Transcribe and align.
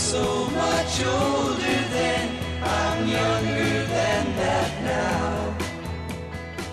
so 0.00 0.46
much 0.50 1.04
older. 1.04 1.60
I'm 2.62 3.08
younger 3.08 3.84
than 3.86 4.36
that 4.36 4.82
now. 4.82 5.56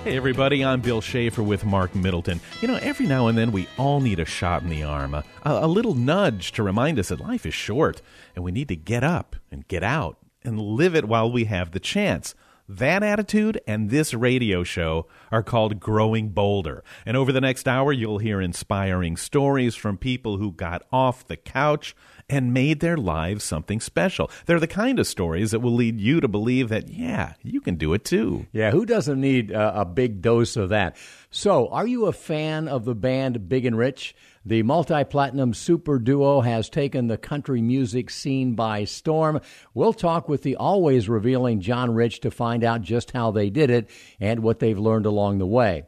Hey, 0.04 0.16
everybody, 0.16 0.64
I'm 0.64 0.82
Bill 0.82 1.02
Schaefer 1.02 1.44
with 1.44 1.66
Marc 1.66 1.94
Middleton. 1.96 2.40
You 2.62 2.68
know, 2.68 2.76
every 2.76 3.06
now 3.06 3.28
and 3.28 3.38
then 3.38 3.52
we 3.52 3.68
all 3.78 4.00
need 4.00 4.20
a 4.20 4.26
shot 4.26 4.64
in 4.64 4.70
the 4.70 4.84
arm, 4.84 5.14
a, 5.14 5.24
a 5.44 5.68
little 5.68 5.94
nudge 5.94 6.54
to 6.54 6.64
remind 6.64 7.00
us 7.00 7.10
that 7.10 7.20
life 7.20 7.46
is 7.46 7.54
short 7.54 8.02
and 8.36 8.44
we 8.44 8.52
need 8.52 8.70
to 8.70 8.76
get 8.76 9.04
up 9.04 9.36
and 9.52 9.68
get 9.68 9.84
out 9.84 10.18
and 10.44 10.60
live 10.60 10.96
it 10.96 11.06
while 11.06 11.32
we 11.32 11.46
have 11.46 11.72
the 11.72 11.80
chance. 11.80 12.34
That 12.70 13.02
attitude 13.02 13.62
and 13.66 13.90
this 13.90 14.14
radio 14.14 14.66
show 14.66 15.08
are 15.32 15.44
called 15.44 15.80
Growing 15.80 16.30
Bolder. 16.30 16.84
And 17.06 17.16
over 17.16 17.32
the 17.32 17.40
next 17.40 17.66
hour, 17.66 17.94
you'll 17.94 18.18
hear 18.18 18.42
inspiring 18.42 19.16
stories 19.16 19.76
from 19.76 19.98
people 19.98 20.38
who 20.38 20.52
got 20.52 20.84
off 20.92 21.26
the 21.26 21.38
couch 21.38 21.96
and 22.30 22.54
made 22.54 22.80
their 22.80 22.98
lives 22.98 23.44
something 23.44 23.80
special. 23.80 24.30
They're 24.46 24.60
the 24.60 24.68
kind 24.68 25.00
of 25.00 25.08
stories 25.08 25.52
that 25.52 25.60
will 25.60 25.74
lead 25.74 26.00
you 26.02 26.20
to 26.20 26.28
believe 26.28 26.70
that, 26.70 26.90
yeah, 26.90 27.34
you 27.42 27.62
can 27.62 27.76
do 27.76 27.94
it 27.94 28.04
too. 28.04 28.48
Yeah, 28.52 28.72
who 28.72 28.86
doesn't 28.86 29.20
need 29.20 29.52
a, 29.52 29.82
a 29.82 29.86
big 29.86 30.22
dose 30.22 30.58
of 30.58 30.70
that? 30.70 30.98
So, 31.30 31.68
are 31.70 31.88
you 31.88 32.06
a 32.06 32.14
fan 32.14 32.68
of 32.68 32.86
the 32.86 32.96
band 32.96 33.48
Big 33.48 33.66
and 33.66 33.78
Rich? 33.78 34.16
The 34.46 34.64
multi 34.64 35.04
platinum 35.04 35.54
super 35.54 36.00
duo 36.00 36.40
has 36.40 36.70
taken 36.70 37.08
the 37.08 37.18
country 37.18 37.62
music 37.62 38.10
scene 38.10 38.56
by 38.56 38.86
storm. 38.86 39.42
We'll 39.74 39.94
talk 39.94 40.30
with 40.30 40.44
the 40.44 40.56
always 40.56 41.10
revealing 41.10 41.60
John 41.60 41.94
Rich 41.94 42.22
to 42.22 42.32
find 42.32 42.64
out 42.64 42.82
just 42.82 43.12
how 43.12 43.32
they 43.32 43.50
did 43.50 43.70
it 43.70 43.90
and 44.22 44.42
what 44.42 44.60
they've 44.60 44.80
learned 44.80 45.06
along 45.06 45.40
the 45.40 45.46
way. 45.46 45.84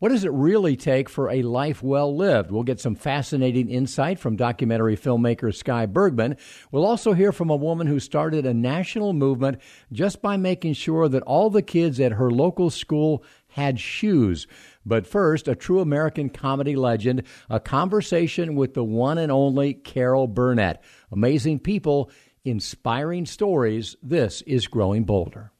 What 0.00 0.08
does 0.08 0.24
it 0.24 0.32
really 0.32 0.76
take 0.76 1.10
for 1.10 1.28
a 1.28 1.42
life 1.42 1.82
well 1.82 2.16
lived? 2.16 2.50
We'll 2.50 2.62
get 2.62 2.80
some 2.80 2.94
fascinating 2.94 3.68
insight 3.68 4.18
from 4.18 4.34
documentary 4.34 4.96
filmmaker 4.96 5.54
Sky 5.54 5.84
Bergman. 5.84 6.38
We'll 6.72 6.86
also 6.86 7.12
hear 7.12 7.32
from 7.32 7.50
a 7.50 7.56
woman 7.56 7.86
who 7.86 8.00
started 8.00 8.46
a 8.46 8.54
national 8.54 9.12
movement 9.12 9.60
just 9.92 10.22
by 10.22 10.38
making 10.38 10.72
sure 10.72 11.06
that 11.10 11.22
all 11.24 11.50
the 11.50 11.60
kids 11.60 12.00
at 12.00 12.12
her 12.12 12.30
local 12.30 12.70
school 12.70 13.22
had 13.48 13.78
shoes. 13.78 14.46
But 14.86 15.06
first, 15.06 15.48
a 15.48 15.54
true 15.54 15.80
American 15.80 16.30
comedy 16.30 16.76
legend, 16.76 17.24
a 17.50 17.60
conversation 17.60 18.54
with 18.54 18.72
the 18.72 18.84
one 18.84 19.18
and 19.18 19.30
only 19.30 19.74
Carol 19.74 20.28
Burnett. 20.28 20.82
Amazing 21.12 21.58
people, 21.58 22.10
inspiring 22.42 23.26
stories. 23.26 23.96
This 24.02 24.40
is 24.46 24.66
Growing 24.66 25.04
Bolder. 25.04 25.52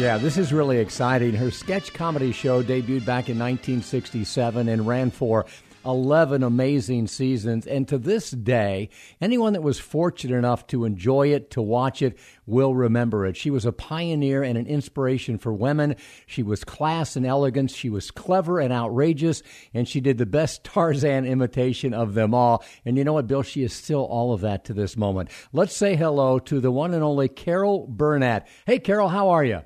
Yeah, 0.00 0.16
this 0.16 0.38
is 0.38 0.50
really 0.50 0.78
exciting. 0.78 1.34
Her 1.34 1.50
sketch 1.50 1.92
comedy 1.92 2.32
show 2.32 2.62
debuted 2.62 3.04
back 3.04 3.28
in 3.28 3.38
1967 3.38 4.66
and 4.66 4.86
ran 4.86 5.10
for 5.10 5.44
11 5.84 6.42
amazing 6.42 7.06
seasons. 7.06 7.66
And 7.66 7.86
to 7.88 7.98
this 7.98 8.30
day, 8.30 8.88
anyone 9.20 9.52
that 9.52 9.62
was 9.62 9.78
fortunate 9.78 10.38
enough 10.38 10.66
to 10.68 10.86
enjoy 10.86 11.34
it, 11.34 11.50
to 11.50 11.60
watch 11.60 12.00
it, 12.00 12.18
will 12.46 12.74
remember 12.74 13.26
it. 13.26 13.36
She 13.36 13.50
was 13.50 13.66
a 13.66 13.72
pioneer 13.72 14.42
and 14.42 14.56
an 14.56 14.66
inspiration 14.66 15.36
for 15.36 15.52
women. 15.52 15.96
She 16.24 16.42
was 16.42 16.64
class 16.64 17.14
and 17.14 17.26
elegance. 17.26 17.74
She 17.74 17.90
was 17.90 18.10
clever 18.10 18.58
and 18.58 18.72
outrageous. 18.72 19.42
And 19.74 19.86
she 19.86 20.00
did 20.00 20.16
the 20.16 20.24
best 20.24 20.64
Tarzan 20.64 21.26
imitation 21.26 21.92
of 21.92 22.14
them 22.14 22.32
all. 22.32 22.64
And 22.86 22.96
you 22.96 23.04
know 23.04 23.12
what, 23.12 23.26
Bill? 23.26 23.42
She 23.42 23.64
is 23.64 23.74
still 23.74 24.06
all 24.06 24.32
of 24.32 24.40
that 24.40 24.64
to 24.64 24.72
this 24.72 24.96
moment. 24.96 25.28
Let's 25.52 25.76
say 25.76 25.94
hello 25.94 26.38
to 26.38 26.58
the 26.58 26.70
one 26.70 26.94
and 26.94 27.04
only 27.04 27.28
Carol 27.28 27.86
Burnett. 27.86 28.48
Hey, 28.64 28.78
Carol, 28.78 29.10
how 29.10 29.28
are 29.28 29.44
you? 29.44 29.60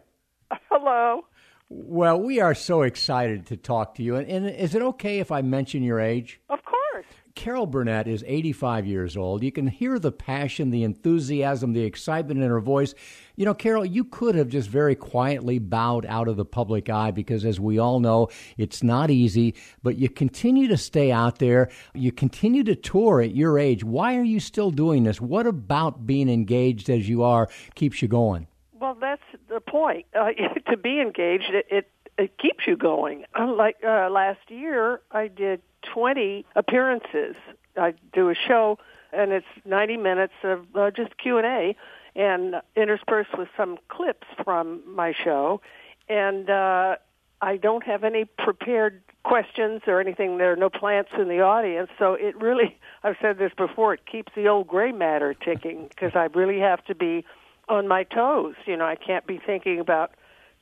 Hello. 0.70 1.24
Well, 1.68 2.20
we 2.20 2.40
are 2.40 2.54
so 2.54 2.82
excited 2.82 3.46
to 3.46 3.56
talk 3.56 3.94
to 3.96 4.02
you. 4.02 4.16
And, 4.16 4.28
and, 4.28 4.48
is 4.48 4.74
it 4.74 4.82
okay 4.82 5.18
if 5.18 5.32
I 5.32 5.42
mention 5.42 5.82
your 5.82 5.98
age? 5.98 6.40
Of 6.50 6.64
course. 6.64 7.06
Carol 7.34 7.66
Burnett 7.66 8.06
is 8.06 8.22
85 8.26 8.86
years 8.86 9.16
old. 9.16 9.42
You 9.42 9.50
can 9.50 9.66
hear 9.66 9.98
the 9.98 10.12
passion, 10.12 10.70
the 10.70 10.84
enthusiasm, 10.84 11.72
the 11.72 11.82
excitement 11.82 12.40
in 12.42 12.48
her 12.48 12.60
voice. 12.60 12.94
You 13.34 13.44
know, 13.44 13.54
Carol, 13.54 13.84
you 13.84 14.04
could 14.04 14.36
have 14.36 14.48
just 14.48 14.68
very 14.68 14.94
quietly 14.94 15.58
bowed 15.58 16.06
out 16.06 16.28
of 16.28 16.36
the 16.36 16.44
public 16.44 16.88
eye 16.88 17.10
because, 17.10 17.44
as 17.44 17.58
we 17.58 17.78
all 17.78 17.98
know, 17.98 18.28
it's 18.56 18.84
not 18.84 19.10
easy, 19.10 19.56
but 19.82 19.96
you 19.96 20.08
continue 20.08 20.68
to 20.68 20.76
stay 20.76 21.10
out 21.10 21.40
there. 21.40 21.70
You 21.92 22.12
continue 22.12 22.62
to 22.64 22.76
tour 22.76 23.20
at 23.20 23.34
your 23.34 23.58
age. 23.58 23.82
Why 23.82 24.16
are 24.16 24.22
you 24.22 24.38
still 24.38 24.70
doing 24.70 25.02
this? 25.02 25.20
What 25.20 25.46
about 25.46 26.06
being 26.06 26.28
engaged 26.28 26.88
as 26.88 27.08
you 27.08 27.24
are 27.24 27.48
keeps 27.74 28.00
you 28.00 28.06
going? 28.06 28.46
Well, 28.84 28.98
that's 29.00 29.22
the 29.48 29.60
point. 29.60 30.04
Uh, 30.14 30.32
to 30.70 30.76
be 30.76 31.00
engaged, 31.00 31.48
it, 31.48 31.66
it 31.70 31.90
it 32.18 32.36
keeps 32.36 32.66
you 32.66 32.76
going. 32.76 33.24
Like 33.34 33.76
uh, 33.82 34.10
last 34.10 34.40
year, 34.48 35.00
I 35.10 35.28
did 35.28 35.62
20 35.94 36.44
appearances. 36.54 37.34
I 37.78 37.94
do 38.12 38.28
a 38.28 38.34
show, 38.34 38.78
and 39.10 39.32
it's 39.32 39.46
90 39.64 39.96
minutes 39.96 40.34
of 40.44 40.66
uh, 40.76 40.90
just 40.90 41.16
Q 41.16 41.38
and 41.38 41.46
A, 41.46 41.76
and 42.14 42.56
interspersed 42.76 43.36
with 43.38 43.48
some 43.56 43.78
clips 43.88 44.26
from 44.44 44.82
my 44.86 45.14
show. 45.24 45.62
And 46.10 46.50
uh, 46.50 46.96
I 47.40 47.56
don't 47.56 47.84
have 47.84 48.04
any 48.04 48.26
prepared 48.26 49.00
questions 49.24 49.80
or 49.86 49.98
anything. 49.98 50.36
There 50.36 50.52
are 50.52 50.56
no 50.56 50.68
plants 50.68 51.10
in 51.18 51.28
the 51.28 51.40
audience, 51.40 51.88
so 51.98 52.12
it 52.12 52.38
really. 52.38 52.78
I've 53.02 53.16
said 53.22 53.38
this 53.38 53.52
before. 53.56 53.94
It 53.94 54.04
keeps 54.04 54.32
the 54.36 54.48
old 54.48 54.68
gray 54.68 54.92
matter 54.92 55.32
ticking 55.32 55.88
because 55.88 56.12
I 56.14 56.28
really 56.34 56.60
have 56.60 56.84
to 56.84 56.94
be 56.94 57.24
on 57.68 57.88
my 57.88 58.04
toes. 58.04 58.54
You 58.66 58.76
know, 58.76 58.84
I 58.84 58.96
can't 58.96 59.26
be 59.26 59.40
thinking 59.44 59.80
about 59.80 60.12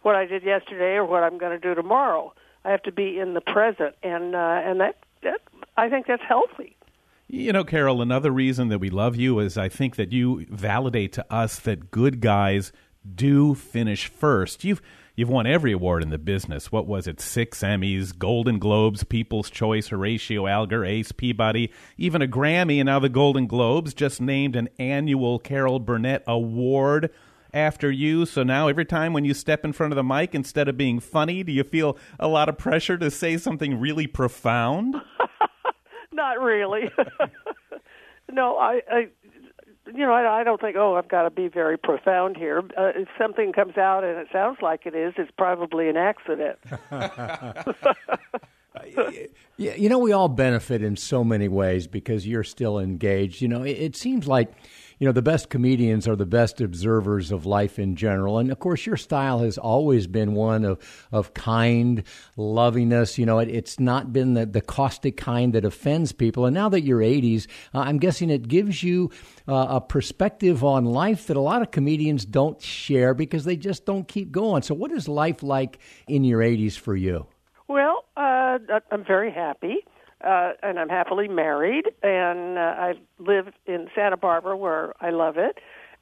what 0.02 0.14
I 0.14 0.26
did 0.26 0.42
yesterday 0.42 0.94
or 0.94 1.04
what 1.04 1.22
I'm 1.22 1.38
going 1.38 1.52
to 1.52 1.58
do 1.58 1.74
tomorrow. 1.74 2.32
I 2.64 2.70
have 2.70 2.82
to 2.84 2.92
be 2.92 3.18
in 3.18 3.34
the 3.34 3.40
present, 3.40 3.96
and 4.02 4.36
uh, 4.36 4.60
and 4.64 4.80
that, 4.80 4.96
that 5.22 5.40
I 5.76 5.88
think 5.88 6.06
that's 6.06 6.22
healthy. 6.22 6.76
You 7.28 7.52
know, 7.52 7.64
Carol, 7.64 8.02
another 8.02 8.30
reason 8.30 8.68
that 8.68 8.78
we 8.78 8.90
love 8.90 9.16
you 9.16 9.38
is 9.38 9.56
I 9.56 9.68
think 9.68 9.96
that 9.96 10.12
you 10.12 10.46
validate 10.50 11.12
to 11.14 11.32
us 11.32 11.58
that 11.60 11.90
good 11.90 12.20
guys 12.20 12.72
do 13.14 13.54
finish 13.54 14.06
first. 14.06 14.64
You've 14.64 14.82
You've 15.14 15.28
won 15.28 15.46
every 15.46 15.72
award 15.72 16.02
in 16.02 16.08
the 16.08 16.18
business. 16.18 16.72
What 16.72 16.86
was 16.86 17.06
it? 17.06 17.20
Six 17.20 17.60
Emmys, 17.60 18.16
Golden 18.16 18.58
Globes, 18.58 19.04
People's 19.04 19.50
Choice, 19.50 19.88
Horatio 19.88 20.46
Alger, 20.46 20.86
Ace 20.86 21.12
Peabody, 21.12 21.70
even 21.98 22.22
a 22.22 22.26
Grammy, 22.26 22.78
and 22.78 22.86
now 22.86 22.98
the 22.98 23.10
Golden 23.10 23.46
Globes 23.46 23.92
just 23.92 24.22
named 24.22 24.56
an 24.56 24.70
annual 24.78 25.38
Carol 25.38 25.80
Burnett 25.80 26.24
Award 26.26 27.10
after 27.52 27.90
you. 27.90 28.24
So 28.24 28.42
now 28.42 28.68
every 28.68 28.86
time 28.86 29.12
when 29.12 29.26
you 29.26 29.34
step 29.34 29.66
in 29.66 29.74
front 29.74 29.92
of 29.92 29.96
the 29.96 30.02
mic, 30.02 30.34
instead 30.34 30.66
of 30.66 30.78
being 30.78 30.98
funny, 30.98 31.42
do 31.42 31.52
you 31.52 31.64
feel 31.64 31.98
a 32.18 32.26
lot 32.28 32.48
of 32.48 32.56
pressure 32.56 32.96
to 32.96 33.10
say 33.10 33.36
something 33.36 33.78
really 33.78 34.06
profound? 34.06 34.96
Not 36.12 36.40
really. 36.40 36.90
no, 38.30 38.56
I, 38.56 38.80
I 38.90 39.08
you 39.86 40.06
know, 40.06 40.12
I, 40.12 40.40
I 40.40 40.44
don't 40.44 40.60
think, 40.60 40.76
oh, 40.76 40.96
I've 40.96 41.08
got 41.08 41.22
to 41.22 41.30
be 41.30 41.48
very 41.48 41.76
profound 41.76 42.36
here. 42.36 42.62
Uh, 42.76 42.92
if 42.94 43.08
something 43.18 43.52
comes 43.52 43.76
out 43.76 44.04
and 44.04 44.18
it 44.18 44.28
sounds 44.32 44.58
like 44.62 44.86
it 44.86 44.94
is, 44.94 45.14
it's 45.16 45.30
probably 45.36 45.88
an 45.88 45.96
accident. 45.96 46.58
yeah, 49.56 49.74
you 49.74 49.88
know, 49.88 49.98
we 49.98 50.12
all 50.12 50.28
benefit 50.28 50.82
in 50.82 50.96
so 50.96 51.24
many 51.24 51.48
ways 51.48 51.86
because 51.86 52.26
you're 52.26 52.44
still 52.44 52.78
engaged. 52.78 53.42
You 53.42 53.48
know, 53.48 53.62
it, 53.62 53.72
it 53.72 53.96
seems 53.96 54.26
like 54.26 54.52
you 55.02 55.06
know, 55.06 55.12
the 55.12 55.20
best 55.20 55.50
comedians 55.50 56.06
are 56.06 56.14
the 56.14 56.24
best 56.24 56.60
observers 56.60 57.32
of 57.32 57.44
life 57.44 57.80
in 57.80 57.96
general. 57.96 58.38
And 58.38 58.52
of 58.52 58.60
course, 58.60 58.86
your 58.86 58.96
style 58.96 59.40
has 59.40 59.58
always 59.58 60.06
been 60.06 60.32
one 60.34 60.64
of, 60.64 60.78
of 61.10 61.34
kind 61.34 62.04
lovingness. 62.36 63.18
You 63.18 63.26
know, 63.26 63.40
it, 63.40 63.48
it's 63.48 63.80
not 63.80 64.12
been 64.12 64.34
the, 64.34 64.46
the 64.46 64.60
caustic 64.60 65.16
kind 65.16 65.54
that 65.54 65.64
offends 65.64 66.12
people. 66.12 66.46
And 66.46 66.54
now 66.54 66.68
that 66.68 66.82
you're 66.82 67.00
80s, 67.00 67.48
uh, 67.74 67.80
I'm 67.80 67.98
guessing 67.98 68.30
it 68.30 68.46
gives 68.46 68.84
you 68.84 69.10
uh, 69.48 69.66
a 69.70 69.80
perspective 69.80 70.62
on 70.62 70.84
life 70.84 71.26
that 71.26 71.36
a 71.36 71.40
lot 71.40 71.62
of 71.62 71.72
comedians 71.72 72.24
don't 72.24 72.62
share 72.62 73.12
because 73.12 73.42
they 73.42 73.56
just 73.56 73.84
don't 73.84 74.06
keep 74.06 74.30
going. 74.30 74.62
So, 74.62 74.72
what 74.72 74.92
is 74.92 75.08
life 75.08 75.42
like 75.42 75.80
in 76.06 76.22
your 76.22 76.38
80s 76.38 76.78
for 76.78 76.94
you? 76.94 77.26
Well, 77.66 78.04
uh, 78.16 78.58
I'm 78.92 79.04
very 79.04 79.32
happy 79.32 79.84
uh, 80.24 80.52
and 80.62 80.78
I'm 80.78 80.88
happily 80.88 81.28
married, 81.28 81.86
and 82.02 82.58
uh, 82.58 82.60
I 82.60 82.94
live 83.18 83.48
in 83.66 83.88
Santa 83.94 84.16
Barbara 84.16 84.56
where 84.56 84.94
I 85.00 85.10
love 85.10 85.36
it. 85.36 85.58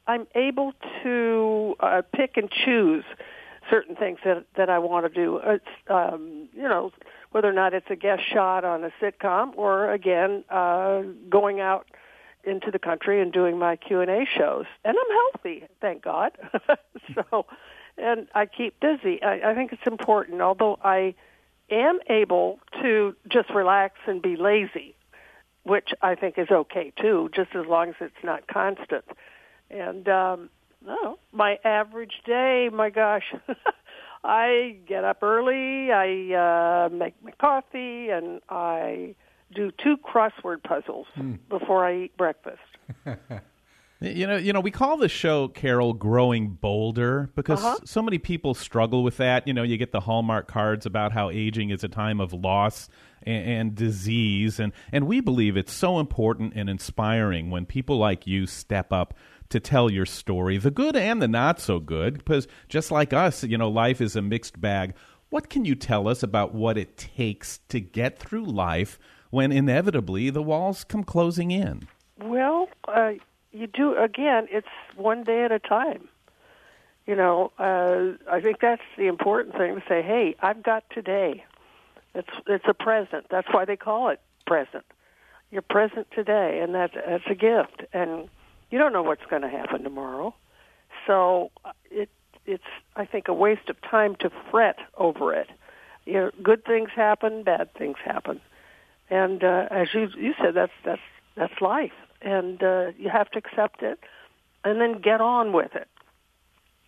I'm 0.06 0.26
able 0.34 0.72
to 1.02 1.74
uh, 1.80 2.02
pick 2.14 2.36
and 2.36 2.50
choose 2.50 3.04
certain 3.68 3.94
things 3.94 4.18
that 4.24 4.44
that 4.56 4.70
I 4.70 4.78
want 4.78 5.06
to 5.06 5.12
do. 5.12 5.40
It's 5.44 5.64
um, 5.88 6.48
you 6.52 6.62
know 6.62 6.90
whether 7.30 7.48
or 7.48 7.52
not 7.52 7.74
it's 7.74 7.86
a 7.90 7.96
guest 7.96 8.22
shot 8.32 8.64
on 8.64 8.84
a 8.84 8.90
sitcom 9.00 9.56
or 9.56 9.92
again 9.92 10.44
uh, 10.50 11.02
going 11.28 11.60
out 11.60 11.86
into 12.44 12.70
the 12.70 12.78
country 12.78 13.20
and 13.20 13.32
doing 13.32 13.58
my 13.58 13.76
Q 13.76 14.00
and 14.00 14.10
A 14.10 14.24
shows. 14.36 14.64
And 14.84 14.96
I'm 14.98 15.16
healthy, 15.16 15.64
thank 15.80 16.02
God. 16.02 16.32
so, 17.14 17.46
and 17.98 18.28
I 18.34 18.46
keep 18.46 18.80
busy. 18.80 19.22
I, 19.22 19.50
I 19.50 19.54
think 19.54 19.72
it's 19.72 19.86
important. 19.86 20.40
Although 20.40 20.78
I 20.82 21.14
am 21.70 21.98
able 22.08 22.60
to 22.82 23.14
just 23.28 23.50
relax 23.50 23.96
and 24.06 24.22
be 24.22 24.36
lazy, 24.36 24.94
which 25.62 25.90
I 26.02 26.14
think 26.14 26.38
is 26.38 26.50
okay 26.50 26.92
too, 27.00 27.30
just 27.34 27.54
as 27.54 27.66
long 27.66 27.90
as 27.90 27.94
it's 28.00 28.24
not 28.24 28.46
constant. 28.46 29.04
And 29.70 30.08
um, 30.08 30.50
oh, 30.86 31.18
my 31.32 31.58
average 31.64 32.22
day, 32.24 32.68
my 32.72 32.90
gosh, 32.90 33.34
I 34.24 34.76
get 34.86 35.04
up 35.04 35.22
early, 35.22 35.90
I 35.92 36.86
uh, 36.86 36.88
make 36.90 37.14
my 37.22 37.32
coffee, 37.32 38.10
and 38.10 38.40
I 38.48 39.14
do 39.54 39.70
two 39.82 39.96
crossword 39.96 40.62
puzzles 40.62 41.06
before 41.48 41.84
I 41.84 42.04
eat 42.04 42.16
breakfast. 42.16 42.60
You 44.02 44.26
know, 44.26 44.36
you 44.36 44.54
know, 44.54 44.60
we 44.60 44.70
call 44.70 44.96
the 44.96 45.10
show 45.10 45.48
Carol 45.48 45.92
"Growing 45.92 46.48
Bolder" 46.48 47.30
because 47.34 47.62
Uh-huh. 47.62 47.78
so 47.84 48.00
many 48.00 48.16
people 48.16 48.54
struggle 48.54 49.02
with 49.04 49.18
that. 49.18 49.46
You 49.46 49.52
know, 49.52 49.62
you 49.62 49.76
get 49.76 49.92
the 49.92 50.00
Hallmark 50.00 50.48
cards 50.48 50.86
about 50.86 51.12
how 51.12 51.28
aging 51.28 51.68
is 51.68 51.84
a 51.84 51.88
time 51.88 52.18
of 52.18 52.32
loss 52.32 52.88
and, 53.22 53.46
and 53.46 53.74
disease, 53.74 54.58
and 54.58 54.72
and 54.90 55.06
we 55.06 55.20
believe 55.20 55.54
it's 55.56 55.72
so 55.74 55.98
important 55.98 56.54
and 56.56 56.70
inspiring 56.70 57.50
when 57.50 57.66
people 57.66 57.98
like 57.98 58.26
you 58.26 58.46
step 58.46 58.90
up 58.90 59.12
to 59.50 59.60
tell 59.60 59.90
your 59.90 60.06
story, 60.06 60.56
the 60.56 60.70
good 60.70 60.96
and 60.96 61.20
the 61.20 61.28
not 61.28 61.60
so 61.60 61.78
good. 61.78 62.14
Because 62.18 62.48
just 62.70 62.90
like 62.90 63.12
us, 63.12 63.44
you 63.44 63.58
know, 63.58 63.68
life 63.68 64.00
is 64.00 64.16
a 64.16 64.22
mixed 64.22 64.60
bag. 64.62 64.94
What 65.28 65.50
can 65.50 65.66
you 65.66 65.74
tell 65.74 66.08
us 66.08 66.22
about 66.22 66.54
what 66.54 66.78
it 66.78 66.96
takes 66.96 67.58
to 67.68 67.80
get 67.80 68.18
through 68.18 68.46
life 68.46 68.98
when 69.28 69.52
inevitably 69.52 70.30
the 70.30 70.42
walls 70.42 70.84
come 70.84 71.04
closing 71.04 71.50
in? 71.50 71.86
Well, 72.22 72.68
uh, 72.88 73.12
you 73.52 73.66
do 73.66 73.96
again. 73.96 74.48
It's 74.50 74.68
one 74.96 75.24
day 75.24 75.44
at 75.44 75.52
a 75.52 75.58
time. 75.58 76.08
You 77.06 77.16
know, 77.16 77.50
uh, 77.58 78.12
I 78.30 78.40
think 78.40 78.60
that's 78.60 78.82
the 78.96 79.06
important 79.06 79.56
thing 79.56 79.74
to 79.74 79.82
say. 79.88 80.02
Hey, 80.02 80.36
I've 80.40 80.62
got 80.62 80.84
today. 80.90 81.44
It's 82.14 82.28
it's 82.46 82.64
a 82.68 82.74
present. 82.74 83.26
That's 83.30 83.48
why 83.50 83.64
they 83.64 83.76
call 83.76 84.08
it 84.10 84.20
present. 84.46 84.84
You're 85.50 85.62
present 85.62 86.06
today, 86.12 86.60
and 86.62 86.74
that's 86.74 86.94
that's 86.94 87.24
a 87.28 87.34
gift. 87.34 87.82
And 87.92 88.28
you 88.70 88.78
don't 88.78 88.92
know 88.92 89.02
what's 89.02 89.24
going 89.28 89.42
to 89.42 89.48
happen 89.48 89.82
tomorrow. 89.82 90.34
So 91.06 91.50
uh, 91.64 91.72
it 91.90 92.10
it's 92.46 92.64
I 92.96 93.04
think 93.06 93.28
a 93.28 93.34
waste 93.34 93.68
of 93.68 93.76
time 93.82 94.16
to 94.20 94.30
fret 94.50 94.78
over 94.96 95.34
it. 95.34 95.48
You 96.06 96.12
know, 96.14 96.30
good 96.42 96.64
things 96.64 96.90
happen, 96.94 97.42
bad 97.42 97.72
things 97.74 97.96
happen, 98.04 98.40
and 99.08 99.42
uh, 99.42 99.66
as 99.70 99.88
you 99.94 100.08
you 100.16 100.34
said, 100.40 100.54
that's 100.54 100.72
that's 100.84 101.02
that's 101.36 101.60
life, 101.60 101.92
and 102.22 102.62
uh, 102.62 102.90
you 102.98 103.08
have 103.10 103.30
to 103.30 103.38
accept 103.38 103.82
it, 103.82 104.00
and 104.64 104.80
then 104.80 105.00
get 105.00 105.20
on 105.20 105.52
with 105.52 105.74
it. 105.74 105.88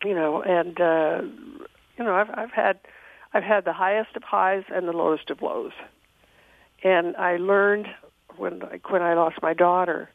You 0.04 0.14
know, 0.14 0.42
and 0.42 0.80
uh, 0.80 1.22
you 1.96 2.04
know, 2.04 2.14
I've 2.14 2.30
I've 2.34 2.50
had 2.52 2.80
I've 3.34 3.44
had 3.44 3.64
the 3.64 3.72
highest 3.72 4.16
of 4.16 4.22
highs 4.22 4.64
and 4.72 4.86
the 4.88 4.92
lowest 4.92 5.30
of 5.30 5.42
lows, 5.42 5.72
and 6.82 7.16
I 7.16 7.36
learned 7.36 7.86
when 8.36 8.60
like 8.60 8.90
when 8.90 9.02
I 9.02 9.14
lost 9.14 9.36
my 9.42 9.54
daughter 9.54 10.10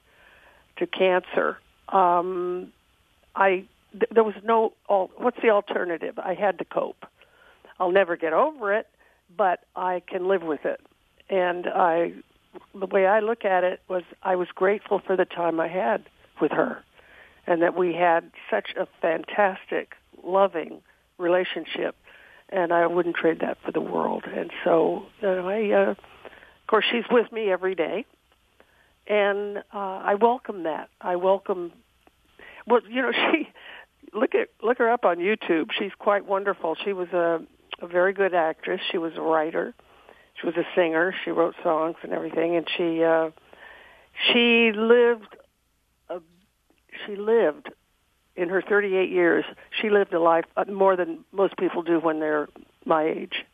to 0.78 0.88
cancer. 0.88 1.58
Um, 1.90 2.74
I 3.36 3.66
th- 3.94 4.12
there 4.12 4.24
was 4.24 4.36
no 4.44 4.74
al- 4.90 5.12
what's 5.18 5.38
the 5.42 5.50
alternative? 5.50 6.19
I 6.19 6.34
had 6.34 6.58
to 6.60 6.66
cope. 6.66 7.06
I'll 7.80 7.92
never 7.92 8.18
get 8.18 8.34
over 8.34 8.74
it, 8.74 8.88
but 9.36 9.62
I 9.75 10.02
can 10.08 10.28
live 10.28 10.44
with 10.44 10.66
it. 10.66 10.81
And 11.30 11.68
I 11.68 12.14
the 12.74 12.86
way 12.86 13.06
I 13.06 13.19
look 13.19 13.45
at 13.45 13.63
it 13.63 13.81
was 13.88 14.04
I 14.24 14.36
was 14.36 14.48
grateful 14.54 15.01
for 15.06 15.15
the 15.15 15.25
time 15.25 15.59
I 15.59 15.68
had 15.68 16.06
with 16.42 16.51
her 16.51 16.83
and 17.45 17.62
that 17.62 17.75
we 17.75 17.94
had 17.94 18.31
such 18.50 18.74
a 18.77 18.88
fantastic, 19.01 19.94
loving 20.24 20.81
relationship 21.18 21.95
and 22.50 22.71
I 22.71 22.88
wouldn't 22.88 23.15
trade 23.15 23.39
that 23.42 23.57
for 23.65 23.71
the 23.71 23.81
world. 23.81 24.24
And 24.25 24.51
so, 24.63 25.04
you 25.21 25.27
know, 25.27 25.48
I 25.48 25.71
uh, 25.71 25.92
of 25.92 26.68
course 26.68 26.86
she's 26.92 27.06
with 27.09 27.31
me 27.31 27.51
every 27.51 27.75
day 27.75 28.06
and 29.07 29.59
uh, 29.74 29.77
I 30.04 30.15
welcome 30.15 30.63
that. 30.63 30.89
I 31.01 31.15
welcome. 31.15 31.71
Well, 32.65 32.81
you 32.89 33.01
know, 33.01 33.12
she 33.31 33.50
look 34.13 34.36
at 34.36 34.50
look 34.62 34.77
her 34.80 34.89
up 34.89 35.06
on 35.06 35.18
YouTube. 35.18 35.71
She's 35.77 35.92
quite 35.98 36.25
wonderful. 36.25 36.75
She 36.83 36.94
was 36.94 37.09
a, 37.09 37.42
a 37.81 37.88
very 37.88 38.13
good 38.13 38.33
actress. 38.33 38.81
She 38.92 38.98
was 38.98 39.13
a 39.15 39.21
writer. 39.21 39.74
She 40.39 40.45
was 40.45 40.56
a 40.56 40.66
singer. 40.75 41.13
She 41.24 41.31
wrote 41.31 41.56
songs 41.63 41.95
and 42.04 42.13
everything, 42.13 42.56
and 42.56 42.68
she 42.78 43.04
uh, 43.04 43.31
she 44.31 44.72
lived. 44.75 45.36
A, 46.10 46.19
she 47.06 47.16
lived 47.16 47.69
in 48.36 48.50
her 48.50 48.62
38 48.62 49.10
years. 49.10 49.45
She 49.81 49.89
lived 49.89 50.13
a 50.13 50.19
life 50.19 50.45
uh, 50.56 50.66
more 50.72 50.95
than 50.95 51.25
most 51.31 51.57
people 51.57 51.81
do 51.81 52.00
when 52.00 52.19
they're 52.19 52.48
my 52.86 53.04
age. 53.04 53.45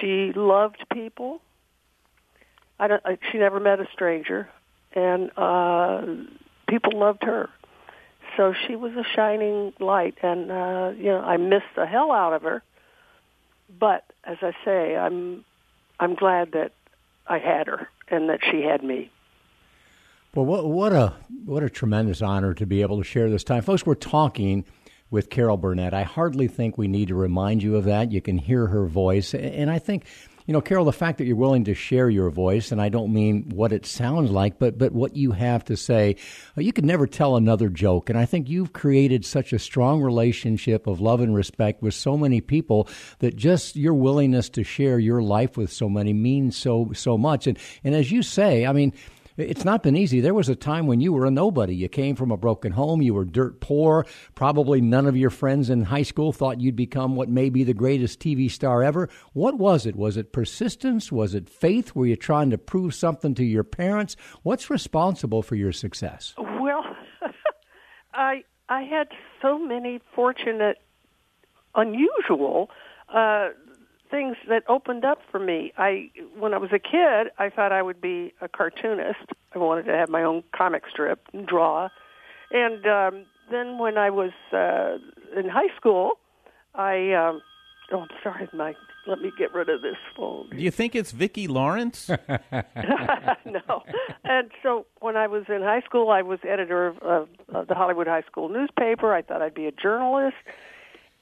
She 0.00 0.32
loved 0.34 0.84
people. 0.92 1.40
I 2.78 2.88
don't. 2.88 3.02
I, 3.04 3.18
she 3.30 3.38
never 3.38 3.60
met 3.60 3.78
a 3.78 3.86
stranger, 3.92 4.48
and 4.94 5.30
uh, 5.36 6.02
people 6.68 6.98
loved 6.98 7.22
her. 7.22 7.48
So 8.36 8.52
she 8.66 8.74
was 8.74 8.92
a 8.92 9.04
shining 9.14 9.72
light, 9.78 10.16
and 10.22 10.50
uh, 10.50 10.92
you 10.96 11.06
know 11.06 11.20
I 11.20 11.36
missed 11.36 11.76
the 11.76 11.86
hell 11.86 12.10
out 12.10 12.32
of 12.32 12.42
her. 12.42 12.64
But 13.78 14.04
as 14.24 14.38
I 14.42 14.52
say, 14.64 14.96
I'm 14.96 15.44
I'm 16.04 16.14
glad 16.14 16.52
that 16.52 16.72
I 17.26 17.38
had 17.38 17.66
her 17.66 17.88
and 18.08 18.28
that 18.28 18.40
she 18.50 18.60
had 18.60 18.84
me. 18.84 19.10
Well, 20.34 20.44
what, 20.44 20.66
what 20.66 20.92
a 20.92 21.14
what 21.46 21.62
a 21.62 21.70
tremendous 21.70 22.20
honor 22.20 22.52
to 22.54 22.66
be 22.66 22.82
able 22.82 22.98
to 22.98 23.04
share 23.04 23.30
this 23.30 23.42
time, 23.42 23.62
folks. 23.62 23.86
We're 23.86 23.94
talking 23.94 24.66
with 25.10 25.30
Carol 25.30 25.56
Burnett. 25.56 25.94
I 25.94 26.02
hardly 26.02 26.46
think 26.46 26.76
we 26.76 26.88
need 26.88 27.08
to 27.08 27.14
remind 27.14 27.62
you 27.62 27.76
of 27.76 27.84
that. 27.84 28.12
You 28.12 28.20
can 28.20 28.36
hear 28.36 28.66
her 28.66 28.84
voice, 28.84 29.32
and 29.32 29.70
I 29.70 29.78
think. 29.78 30.04
You 30.46 30.52
know, 30.52 30.60
Carol, 30.60 30.84
the 30.84 30.92
fact 30.92 31.16
that 31.18 31.24
you're 31.24 31.36
willing 31.36 31.64
to 31.64 31.74
share 31.74 32.10
your 32.10 32.28
voice, 32.28 32.70
and 32.70 32.78
I 32.78 32.90
don't 32.90 33.14
mean 33.14 33.48
what 33.54 33.72
it 33.72 33.86
sounds 33.86 34.30
like, 34.30 34.58
but 34.58 34.76
but 34.76 34.92
what 34.92 35.16
you 35.16 35.32
have 35.32 35.64
to 35.64 35.76
say, 35.76 36.16
uh, 36.58 36.60
you 36.60 36.70
could 36.70 36.84
never 36.84 37.06
tell 37.06 37.36
another 37.36 37.70
joke. 37.70 38.10
And 38.10 38.18
I 38.18 38.26
think 38.26 38.50
you've 38.50 38.74
created 38.74 39.24
such 39.24 39.54
a 39.54 39.58
strong 39.58 40.02
relationship 40.02 40.86
of 40.86 41.00
love 41.00 41.22
and 41.22 41.34
respect 41.34 41.82
with 41.82 41.94
so 41.94 42.18
many 42.18 42.42
people 42.42 42.88
that 43.20 43.36
just 43.36 43.74
your 43.74 43.94
willingness 43.94 44.50
to 44.50 44.64
share 44.64 44.98
your 44.98 45.22
life 45.22 45.56
with 45.56 45.72
so 45.72 45.88
many 45.88 46.12
means 46.12 46.58
so 46.58 46.90
so 46.92 47.16
much. 47.16 47.46
And 47.46 47.58
and 47.82 47.94
as 47.94 48.12
you 48.12 48.22
say, 48.22 48.66
I 48.66 48.72
mean, 48.74 48.92
it's 49.36 49.64
not 49.64 49.82
been 49.82 49.96
easy. 49.96 50.20
There 50.20 50.34
was 50.34 50.48
a 50.48 50.54
time 50.54 50.86
when 50.86 51.00
you 51.00 51.12
were 51.12 51.26
a 51.26 51.30
nobody. 51.30 51.74
You 51.74 51.88
came 51.88 52.14
from 52.14 52.30
a 52.30 52.36
broken 52.36 52.72
home. 52.72 53.02
You 53.02 53.14
were 53.14 53.24
dirt 53.24 53.60
poor. 53.60 54.06
Probably 54.34 54.80
none 54.80 55.06
of 55.06 55.16
your 55.16 55.30
friends 55.30 55.70
in 55.70 55.82
high 55.82 56.02
school 56.02 56.32
thought 56.32 56.60
you'd 56.60 56.76
become 56.76 57.16
what 57.16 57.28
may 57.28 57.50
be 57.50 57.64
the 57.64 57.74
greatest 57.74 58.20
TV 58.20 58.50
star 58.50 58.82
ever. 58.82 59.08
What 59.32 59.58
was 59.58 59.86
it? 59.86 59.96
Was 59.96 60.16
it 60.16 60.32
persistence? 60.32 61.10
Was 61.10 61.34
it 61.34 61.48
faith? 61.48 61.94
Were 61.94 62.06
you 62.06 62.16
trying 62.16 62.50
to 62.50 62.58
prove 62.58 62.94
something 62.94 63.34
to 63.34 63.44
your 63.44 63.64
parents? 63.64 64.16
What's 64.42 64.70
responsible 64.70 65.42
for 65.42 65.56
your 65.56 65.72
success? 65.72 66.34
Well, 66.38 66.84
I 68.14 68.44
I 68.68 68.82
had 68.82 69.08
so 69.42 69.58
many 69.58 70.00
fortunate, 70.14 70.78
unusual 71.74 72.70
uh, 73.12 73.48
things 74.14 74.36
that 74.48 74.62
opened 74.68 75.04
up 75.04 75.18
for 75.28 75.40
me. 75.40 75.72
I 75.76 76.10
when 76.38 76.54
I 76.54 76.58
was 76.58 76.70
a 76.72 76.78
kid, 76.78 77.32
I 77.38 77.50
thought 77.50 77.72
I 77.72 77.82
would 77.82 78.00
be 78.00 78.32
a 78.40 78.48
cartoonist. 78.48 79.32
I 79.54 79.58
wanted 79.58 79.86
to 79.86 79.92
have 79.92 80.08
my 80.08 80.22
own 80.22 80.44
comic 80.56 80.84
strip 80.88 81.26
and 81.32 81.46
draw. 81.46 81.88
And 82.52 82.86
um, 82.86 83.26
then 83.50 83.78
when 83.78 83.98
I 83.98 84.10
was 84.10 84.30
uh, 84.52 84.98
in 85.36 85.48
high 85.48 85.74
school, 85.76 86.12
I 86.76 87.12
um, 87.12 87.42
oh, 87.90 88.02
I'm 88.02 88.08
sorry, 88.22 88.48
Mike. 88.52 88.76
Let 89.08 89.20
me 89.20 89.32
get 89.36 89.52
rid 89.52 89.68
of 89.68 89.82
this 89.82 89.96
phone. 90.16 90.48
Do 90.50 90.62
you 90.62 90.70
think 90.70 90.94
it's 90.94 91.10
Vicki 91.10 91.48
Lawrence? 91.48 92.08
no. 92.48 93.82
And 94.22 94.50
so 94.62 94.86
when 95.00 95.16
I 95.16 95.26
was 95.26 95.44
in 95.48 95.60
high 95.60 95.82
school, 95.82 96.08
I 96.10 96.22
was 96.22 96.38
editor 96.48 96.86
of, 96.86 96.98
of, 96.98 97.28
of 97.52 97.66
the 97.66 97.74
Hollywood 97.74 98.06
High 98.06 98.22
School 98.22 98.48
newspaper. 98.48 99.12
I 99.12 99.22
thought 99.22 99.42
I'd 99.42 99.54
be 99.54 99.66
a 99.66 99.72
journalist, 99.72 100.36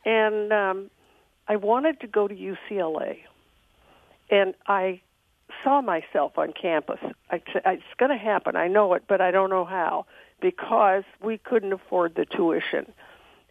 and 0.04 0.52
um, 0.52 0.90
I 1.49 1.56
wanted 1.56 2.00
to 2.00 2.06
go 2.06 2.28
to 2.28 2.34
UCLA. 2.34 3.18
And 4.30 4.54
I 4.66 5.00
saw 5.62 5.80
myself 5.80 6.38
on 6.38 6.52
campus. 6.52 6.99
I 7.30 7.42
it's 7.66 7.82
going 7.99 8.11
to 8.11 8.16
happen. 8.16 8.56
I 8.56 8.68
know 8.68 8.94
it, 8.94 9.04
but 9.06 9.20
I 9.20 9.30
don't 9.30 9.50
know 9.50 9.64
how 9.64 10.06
because 10.40 11.04
we 11.22 11.38
couldn't 11.38 11.72
afford 11.72 12.14
the 12.14 12.25
tuition. 12.25 12.92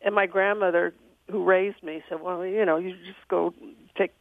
And 0.03 0.15
my 0.15 0.25
grandmother, 0.25 0.93
who 1.29 1.43
raised 1.43 1.83
me, 1.83 2.03
said, 2.09 2.21
"Well, 2.21 2.45
you 2.45 2.65
know, 2.65 2.77
you 2.77 2.91
just 2.91 3.27
go 3.27 3.53
take, 3.95 4.13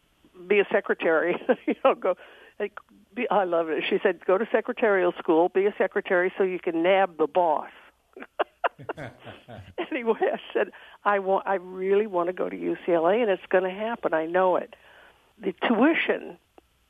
be 0.46 0.60
a 0.60 0.66
secretary. 0.70 1.40
you 1.66 1.74
know, 1.84 1.94
go." 1.94 2.16
Like, 2.58 2.78
be, 3.14 3.28
I 3.30 3.44
love 3.44 3.70
it. 3.70 3.84
She 3.88 3.98
said, 4.02 4.24
"Go 4.26 4.36
to 4.36 4.46
secretarial 4.52 5.12
school, 5.18 5.48
be 5.48 5.66
a 5.66 5.74
secretary, 5.78 6.32
so 6.36 6.44
you 6.44 6.58
can 6.58 6.82
nab 6.82 7.16
the 7.16 7.26
boss." 7.26 7.70
anyway, 9.90 10.18
I 10.22 10.38
said, 10.52 10.70
"I 11.04 11.18
want. 11.18 11.46
I 11.46 11.54
really 11.54 12.06
want 12.06 12.28
to 12.28 12.32
go 12.32 12.48
to 12.48 12.56
UCLA, 12.56 13.20
and 13.22 13.30
it's 13.30 13.46
going 13.48 13.64
to 13.64 13.70
happen. 13.70 14.14
I 14.14 14.26
know 14.26 14.56
it." 14.56 14.74
The 15.42 15.52
tuition 15.66 16.36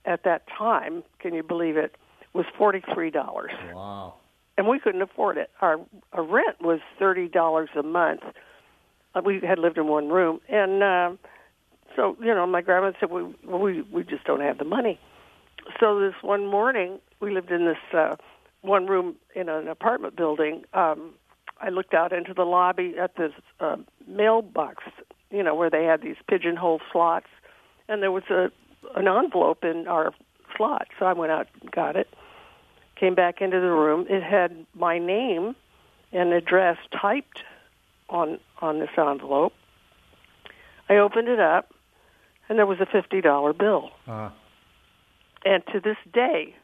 at 0.04 0.24
that 0.24 0.42
time, 0.48 1.02
can 1.18 1.34
you 1.34 1.42
believe 1.42 1.76
it, 1.76 1.96
was 2.32 2.46
forty 2.56 2.82
three 2.94 3.10
dollars 3.10 3.52
Wow. 3.74 4.14
and 4.56 4.66
we 4.68 4.78
couldn't 4.78 5.02
afford 5.02 5.36
it. 5.38 5.50
Our, 5.60 5.78
our 6.12 6.22
rent 6.22 6.60
was 6.60 6.80
thirty 6.98 7.28
dollars 7.28 7.70
a 7.76 7.82
month. 7.82 8.22
Uh, 9.14 9.22
we 9.24 9.40
had 9.40 9.58
lived 9.58 9.78
in 9.78 9.88
one 9.88 10.08
room, 10.08 10.40
and 10.48 10.82
uh, 10.82 11.10
so 11.96 12.16
you 12.20 12.34
know, 12.34 12.46
my 12.46 12.60
grandma 12.62 12.92
said, 13.00 13.10
"We 13.10 13.22
we 13.44 13.82
we 13.82 14.04
just 14.04 14.24
don't 14.24 14.40
have 14.40 14.58
the 14.58 14.64
money." 14.64 14.98
So 15.78 16.00
this 16.00 16.14
one 16.22 16.46
morning, 16.46 16.98
we 17.20 17.32
lived 17.32 17.50
in 17.50 17.64
this 17.66 17.78
uh, 17.92 18.16
one 18.62 18.86
room 18.86 19.16
in 19.34 19.48
an 19.48 19.68
apartment 19.68 20.16
building. 20.16 20.64
Um, 20.74 21.14
I 21.60 21.68
looked 21.68 21.94
out 21.94 22.12
into 22.12 22.32
the 22.34 22.44
lobby 22.44 22.94
at 22.98 23.16
this 23.16 23.32
uh, 23.60 23.76
mailbox 24.06 24.84
you 25.30 25.42
know, 25.42 25.54
where 25.54 25.70
they 25.70 25.84
had 25.84 26.02
these 26.02 26.16
pigeonhole 26.28 26.80
slots, 26.92 27.28
and 27.88 28.02
there 28.02 28.12
was 28.12 28.24
a 28.30 28.50
an 28.96 29.06
envelope 29.06 29.62
in 29.64 29.86
our 29.86 30.12
slot. 30.56 30.88
So 30.98 31.06
I 31.06 31.12
went 31.12 31.30
out 31.32 31.46
and 31.60 31.70
got 31.70 31.96
it. 31.96 32.08
Came 32.96 33.14
back 33.14 33.40
into 33.40 33.60
the 33.60 33.70
room. 33.70 34.06
It 34.08 34.22
had 34.22 34.66
my 34.74 34.98
name 34.98 35.54
and 36.12 36.32
address 36.32 36.78
typed 36.90 37.44
on 38.08 38.38
on 38.60 38.80
this 38.80 38.90
envelope. 38.96 39.52
I 40.88 40.96
opened 40.96 41.28
it 41.28 41.38
up, 41.40 41.72
and 42.48 42.58
there 42.58 42.66
was 42.66 42.80
a 42.80 42.86
fifty 42.86 43.20
dollar 43.20 43.52
bill. 43.52 43.90
Uh, 44.08 44.30
And 45.44 45.62
to 45.72 45.80
this 45.80 45.96
day, 46.12 46.54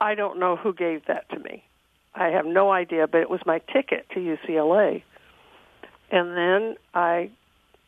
I 0.00 0.14
don't 0.14 0.38
know 0.38 0.56
who 0.56 0.72
gave 0.72 1.04
that 1.06 1.28
to 1.30 1.38
me. 1.38 1.64
I 2.14 2.28
have 2.28 2.46
no 2.46 2.70
idea, 2.70 3.06
but 3.06 3.20
it 3.20 3.30
was 3.30 3.40
my 3.44 3.58
ticket 3.72 4.06
to 4.10 4.20
UCLA. 4.20 5.02
And 6.10 6.36
then 6.36 6.76
I 6.94 7.30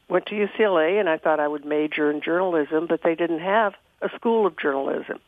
went 0.09 0.27
to 0.27 0.35
UCLA 0.35 0.99
and 0.99 1.09
I 1.09 1.19
thought 1.19 1.41
I 1.41 1.49
would 1.49 1.65
major 1.65 2.11
in 2.11 2.21
journalism, 2.21 2.87
but 2.89 3.03
they 3.03 3.15
didn't 3.15 3.41
have 3.41 3.75
a 4.03 4.09
school 4.17 4.47
of 4.47 4.59
journalism. 4.59 5.19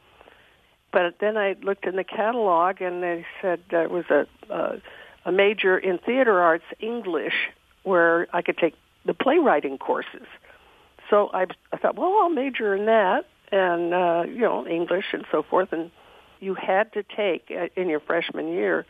But 0.93 1.17
then 1.21 1.37
I 1.37 1.55
looked 1.63 1.87
in 1.87 1.97
the 1.97 2.05
catalog 2.05 2.81
and 2.81 3.03
they 3.03 3.27
said 3.43 3.61
there 3.71 3.89
was 3.89 4.05
a 4.11 4.27
a, 4.51 4.81
a 5.27 5.33
major 5.33 5.79
in 5.79 5.99
theater 5.99 6.41
arts 6.41 6.65
English 6.81 7.35
where 7.83 8.27
I 8.33 8.43
could 8.43 8.57
take 8.57 8.75
the 9.05 9.15
playwriting 9.15 9.79
courses. 9.79 10.27
So 11.11 11.31
I, 11.33 11.47
I 11.73 11.77
thought, 11.77 11.97
well, 11.97 12.19
I'll 12.21 12.31
major 12.31 12.75
in 12.75 12.87
that 12.87 13.27
and 13.51 13.95
uh, 13.95 14.25
you 14.27 14.41
know 14.41 14.67
English 14.67 15.07
and 15.13 15.25
so 15.31 15.43
forth. 15.43 15.73
And 15.73 15.91
you 16.41 16.55
had 16.55 16.93
to 16.93 17.03
take 17.03 17.51
uh, 17.51 17.69
in 17.81 17.89
your 17.89 18.01
freshman 18.01 18.49
year. 18.49 18.87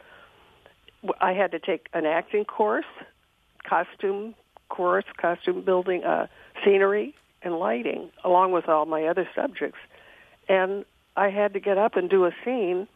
I 1.20 1.32
had 1.32 1.52
to 1.52 1.58
take 1.58 1.88
an 1.92 2.06
acting 2.06 2.44
course, 2.44 2.86
costume 3.68 4.34
course, 4.68 5.04
costume 5.16 5.62
building, 5.62 6.04
uh, 6.04 6.26
scenery, 6.64 7.14
and 7.42 7.58
lighting, 7.58 8.10
along 8.24 8.52
with 8.52 8.68
all 8.68 8.84
my 8.84 9.04
other 9.04 9.28
subjects. 9.34 9.78
And 10.48 10.84
I 11.16 11.30
had 11.30 11.52
to 11.54 11.60
get 11.60 11.78
up 11.78 11.96
and 11.96 12.10
do 12.10 12.24
a 12.24 12.32
scene. 12.44 12.88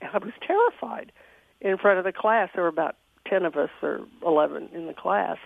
and 0.00 0.10
I 0.12 0.18
was 0.18 0.32
terrified 0.46 1.12
in 1.60 1.76
front 1.76 1.98
of 1.98 2.04
the 2.04 2.12
class. 2.12 2.50
There 2.54 2.62
were 2.62 2.68
about 2.68 2.96
ten 3.26 3.44
of 3.44 3.56
us 3.56 3.70
or 3.82 4.00
eleven 4.24 4.68
in 4.72 4.86
the 4.86 4.94
class 4.94 5.38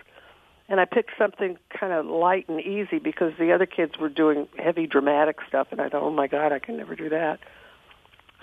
and 0.67 0.79
I 0.79 0.85
picked 0.85 1.11
something 1.17 1.57
kind 1.69 1.93
of 1.93 2.05
light 2.05 2.49
and 2.49 2.59
easy 2.59 2.99
because 2.99 3.33
the 3.37 3.51
other 3.51 3.65
kids 3.65 3.97
were 3.99 4.09
doing 4.09 4.47
heavy 4.57 4.87
dramatic 4.87 5.37
stuff, 5.47 5.67
and 5.71 5.79
I 5.79 5.89
thought, 5.89 6.01
oh 6.01 6.11
my 6.11 6.27
God, 6.27 6.51
I 6.51 6.59
can 6.59 6.77
never 6.77 6.95
do 6.95 7.09
that. 7.09 7.39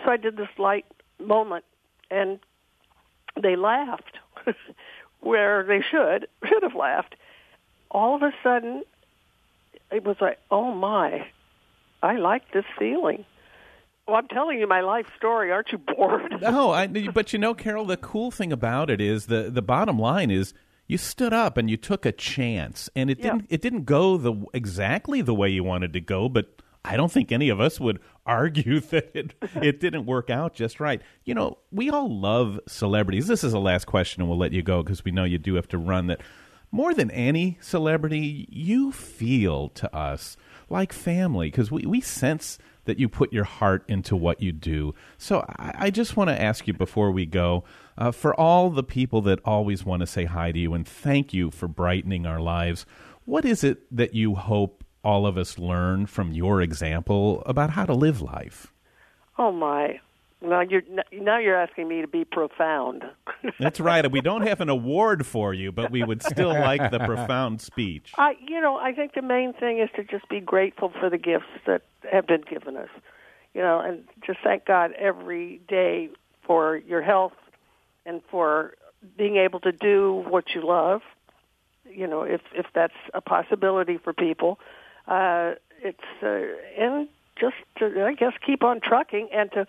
So 0.05 0.11
I 0.11 0.17
did 0.17 0.37
this 0.37 0.49
light 0.59 0.87
moment, 1.21 1.65
and 2.11 2.39
they 3.41 3.57
laughed, 3.57 4.19
where 5.21 5.63
they 5.65 5.81
should 5.81 6.27
should 6.49 6.63
have 6.63 6.75
laughed. 6.75 7.15
All 7.91 8.15
of 8.17 8.23
a 8.23 8.33
sudden, 8.43 8.83
it 9.91 10.05
was 10.05 10.17
like, 10.21 10.39
oh 10.51 10.73
my, 10.75 11.27
I 12.03 12.17
like 12.17 12.53
this 12.53 12.65
feeling. 12.79 13.25
Well, 14.07 14.17
I'm 14.17 14.27
telling 14.29 14.59
you 14.59 14.67
my 14.67 14.81
life 14.81 15.07
story. 15.17 15.53
Aren't 15.53 15.71
you 15.73 15.79
bored? 15.79 16.35
No, 16.41 16.73
I, 16.73 16.87
but 16.89 17.33
you 17.33 17.39
know, 17.39 17.55
Carol, 17.55 17.85
the 17.85 17.97
cool 17.97 18.31
thing 18.31 18.53
about 18.53 18.91
it 18.91 19.01
is 19.01 19.27
the 19.27 19.49
the 19.51 19.63
bottom 19.63 19.99
line 19.99 20.31
is 20.31 20.55
you 20.89 20.99
stood 20.99 21.33
up 21.33 21.57
and 21.57 21.71
you 21.71 21.77
took 21.77 22.05
a 22.05 22.13
chance, 22.13 22.91
and 22.97 23.09
it 23.11 23.19
Yeah. 23.21 23.25
didn't 23.33 23.47
it 23.51 23.61
didn't 23.63 23.85
go 23.85 24.17
the 24.17 24.35
exactly 24.53 25.23
the 25.23 25.35
way 25.35 25.49
you 25.51 25.63
wanted 25.63 25.93
to 25.93 26.01
go, 26.01 26.29
but 26.29 26.61
I 26.85 26.97
don't 26.97 27.13
think 27.13 27.31
any 27.31 27.49
of 27.49 27.61
us 27.61 27.79
would 27.79 28.01
argue 28.27 28.81
that 28.81 29.11
it 29.15 29.35
it 29.61 29.81
didn't 29.81 30.07
work 30.07 30.31
out 30.31 30.55
just 30.55 30.81
right. 30.81 31.03
You 31.25 31.35
know, 31.35 31.59
we 31.71 31.91
all 31.91 32.09
love 32.09 32.61
celebrities. 32.69 33.27
This 33.27 33.45
is 33.45 33.53
the 33.53 33.61
last 33.61 33.87
question, 33.87 34.23
and 34.23 34.29
we'll 34.29 34.39
let 34.39 34.53
you 34.53 34.63
go 34.63 34.83
because 34.83 35.05
we 35.05 35.11
know 35.11 35.25
you 35.25 35.39
do 35.39 35.55
have 35.55 35.69
to 35.69 35.79
run. 35.79 36.07
That 36.07 36.21
more 36.71 36.95
than 36.95 37.11
any 37.11 37.59
celebrity, 37.61 38.47
you 38.51 38.93
feel 38.93 39.69
to 39.71 39.95
us 39.95 40.37
like 40.71 40.93
family 40.93 41.51
because 41.51 41.71
we 41.71 41.85
we 41.87 42.01
sense 42.01 42.59
that 42.85 42.99
you 42.99 43.09
put 43.09 43.33
your 43.33 43.45
heart 43.45 43.85
into 43.89 44.17
what 44.17 44.43
you 44.43 44.53
do. 44.53 44.95
So 45.19 45.45
I, 45.59 45.73
I 45.79 45.91
just 45.91 46.17
want 46.17 46.31
to 46.31 46.41
ask 46.41 46.67
you 46.67 46.73
before 46.73 47.13
we 47.13 47.27
go, 47.27 47.65
uh, 47.97 48.11
for 48.11 48.39
all 48.39 48.71
the 48.71 48.83
people 48.83 49.21
that 49.23 49.39
always 49.45 49.85
want 49.85 50.01
to 50.01 50.07
say 50.07 50.25
hi 50.25 50.51
to 50.53 50.59
you 50.59 50.75
and 50.75 50.87
thank 50.87 51.33
you 51.33 51.51
for 51.51 51.69
brightening 51.69 52.27
our 52.27 52.41
lives, 52.41 52.85
what 53.25 53.45
is 53.45 53.63
it 53.63 53.85
that 53.97 54.15
you 54.15 54.35
hope 54.35 54.82
all 55.05 55.27
of 55.27 55.37
us 55.37 55.59
learn 55.59 56.07
from 56.07 56.33
your 56.33 56.61
example 56.61 57.43
about 57.47 57.71
how 57.71 57.85
to 57.87 57.95
live 57.95 58.21
life? 58.23 58.73
oh 59.39 59.53
my! 59.53 60.01
Now 60.41 60.61
you're 60.61 60.83
now 61.13 61.39
you're 61.39 61.57
asking 61.57 61.89
me 61.89 62.01
to 62.01 62.09
be 62.09 62.25
profound. 62.25 63.05
That's 63.61 63.79
right. 63.79 64.11
We 64.11 64.21
don't 64.21 64.47
have 64.47 64.61
an 64.61 64.69
award 64.69 65.25
for 65.25 65.55
you, 65.55 65.71
but 65.71 65.91
we 65.91 66.03
would 66.03 66.23
still 66.23 66.49
like 66.49 66.91
the 66.91 66.99
profound 66.99 67.61
speech. 67.61 68.13
I, 68.19 68.35
you 68.41 68.61
know, 68.61 68.77
I 68.77 68.93
think 68.93 69.15
the 69.15 69.23
main 69.23 69.53
thing 69.53 69.79
is 69.79 69.89
to 69.97 70.05
just 70.05 70.29
be 70.29 70.41
grateful 70.41 70.93
for 70.99 71.09
the 71.09 71.19
gifts 71.19 71.47
that 71.67 71.83
have 72.11 72.27
been 72.27 72.43
given 72.43 72.77
us, 72.77 72.89
you 73.55 73.61
know, 73.61 73.79
and 73.79 74.05
just 74.27 74.41
thank 74.43 74.65
God 74.65 74.93
every 74.93 75.61
day 75.69 76.11
for 76.45 76.77
your 76.77 77.03
health 77.03 77.35
and 78.05 78.21
for 78.31 78.75
being 79.17 79.37
able 79.37 79.61
to 79.61 79.71
do 79.71 80.25
what 80.29 80.55
you 80.55 80.67
love. 80.67 81.03
You 81.89 82.09
know, 82.09 82.23
if 82.23 82.41
if 82.55 82.67
that's 82.75 82.95
a 83.15 83.21
possibility 83.21 83.99
for 83.99 84.13
people, 84.13 84.59
uh, 85.09 85.55
it's 85.83 85.99
uh, 86.23 86.83
and 86.83 87.09
just 87.39 87.57
to, 87.79 88.05
I 88.05 88.15
guess 88.15 88.33
keep 88.45 88.63
on 88.63 88.81
trucking 88.81 89.29
and 89.33 89.51
to, 89.53 89.67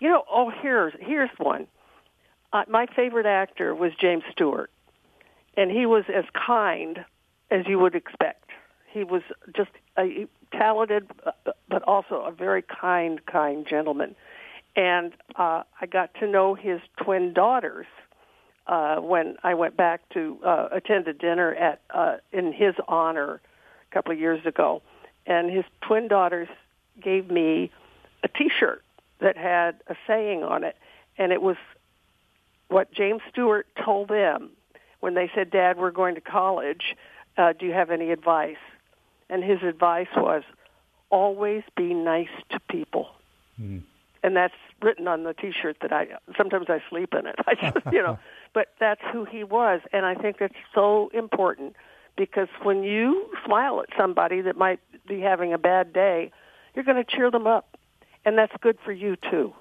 you 0.00 0.08
know, 0.08 0.24
oh 0.30 0.50
here's 0.50 0.94
here's 1.00 1.30
one. 1.38 1.66
Uh, 2.52 2.64
my 2.68 2.86
favorite 2.86 3.26
actor 3.26 3.74
was 3.74 3.92
James 3.98 4.24
Stewart 4.30 4.70
and 5.56 5.70
he 5.70 5.86
was 5.86 6.04
as 6.14 6.24
kind 6.34 7.04
as 7.50 7.66
you 7.66 7.78
would 7.78 7.94
expect. 7.94 8.50
He 8.90 9.04
was 9.04 9.22
just 9.54 9.70
a 9.98 10.26
talented, 10.52 11.08
uh, 11.24 11.32
but 11.68 11.82
also 11.84 12.22
a 12.22 12.30
very 12.30 12.62
kind, 12.62 13.24
kind 13.26 13.66
gentleman. 13.68 14.14
And 14.76 15.12
uh, 15.36 15.62
I 15.80 15.86
got 15.86 16.14
to 16.20 16.26
know 16.26 16.54
his 16.54 16.80
twin 17.02 17.32
daughters 17.32 17.86
uh, 18.66 18.96
when 18.96 19.36
I 19.42 19.54
went 19.54 19.76
back 19.76 20.08
to 20.10 20.38
uh, 20.44 20.68
attend 20.72 21.08
a 21.08 21.12
dinner 21.12 21.54
at 21.54 21.80
uh, 21.90 22.16
in 22.32 22.52
his 22.52 22.74
honor 22.88 23.40
a 23.92 23.94
couple 23.94 24.12
of 24.12 24.18
years 24.18 24.44
ago, 24.46 24.82
and 25.26 25.50
his 25.50 25.64
twin 25.82 26.08
daughters 26.08 26.48
gave 27.00 27.30
me 27.30 27.70
a 28.22 28.28
T-shirt 28.28 28.82
that 29.20 29.36
had 29.36 29.76
a 29.86 29.94
saying 30.06 30.42
on 30.42 30.64
it, 30.64 30.76
and 31.18 31.32
it 31.32 31.42
was 31.42 31.56
what 32.68 32.92
James 32.92 33.20
Stewart 33.30 33.66
told 33.84 34.08
them 34.08 34.50
when 35.00 35.14
they 35.14 35.30
said, 35.34 35.50
"Dad, 35.50 35.78
we're 35.78 35.90
going 35.90 36.14
to 36.14 36.20
college. 36.20 36.96
Uh, 37.36 37.52
do 37.52 37.66
you 37.66 37.72
have 37.72 37.90
any 37.90 38.10
advice?" 38.10 38.62
And 39.28 39.44
his 39.44 39.62
advice 39.62 40.08
was, 40.16 40.42
"Always 41.10 41.62
be 41.76 41.94
nice 41.94 42.32
to 42.50 42.60
people." 42.60 43.10
And 44.24 44.36
that's 44.36 44.54
written 44.80 45.08
on 45.08 45.24
the 45.24 45.34
T-shirt 45.34 45.78
that 45.82 45.92
I 45.92 46.08
sometimes 46.36 46.66
I 46.68 46.82
sleep 46.88 47.14
in 47.14 47.26
it. 47.26 47.36
I 47.46 47.54
just, 47.54 47.86
you 47.92 48.02
know, 48.02 48.18
but 48.54 48.68
that's 48.80 49.02
who 49.12 49.24
he 49.24 49.44
was, 49.44 49.80
and 49.92 50.06
I 50.06 50.14
think 50.14 50.38
that's 50.38 50.54
so 50.74 51.10
important 51.12 51.76
because 52.16 52.48
when 52.62 52.82
you 52.82 53.28
smile 53.44 53.80
at 53.80 53.88
somebody 53.96 54.40
that 54.42 54.56
might 54.56 54.80
be 55.08 55.20
having 55.20 55.52
a 55.52 55.58
bad 55.58 55.92
day, 55.92 56.30
you're 56.74 56.84
going 56.84 57.02
to 57.02 57.16
cheer 57.16 57.30
them 57.30 57.46
up, 57.46 57.76
and 58.24 58.36
that's 58.36 58.52
good 58.60 58.78
for 58.84 58.92
you 58.92 59.16
too. 59.30 59.52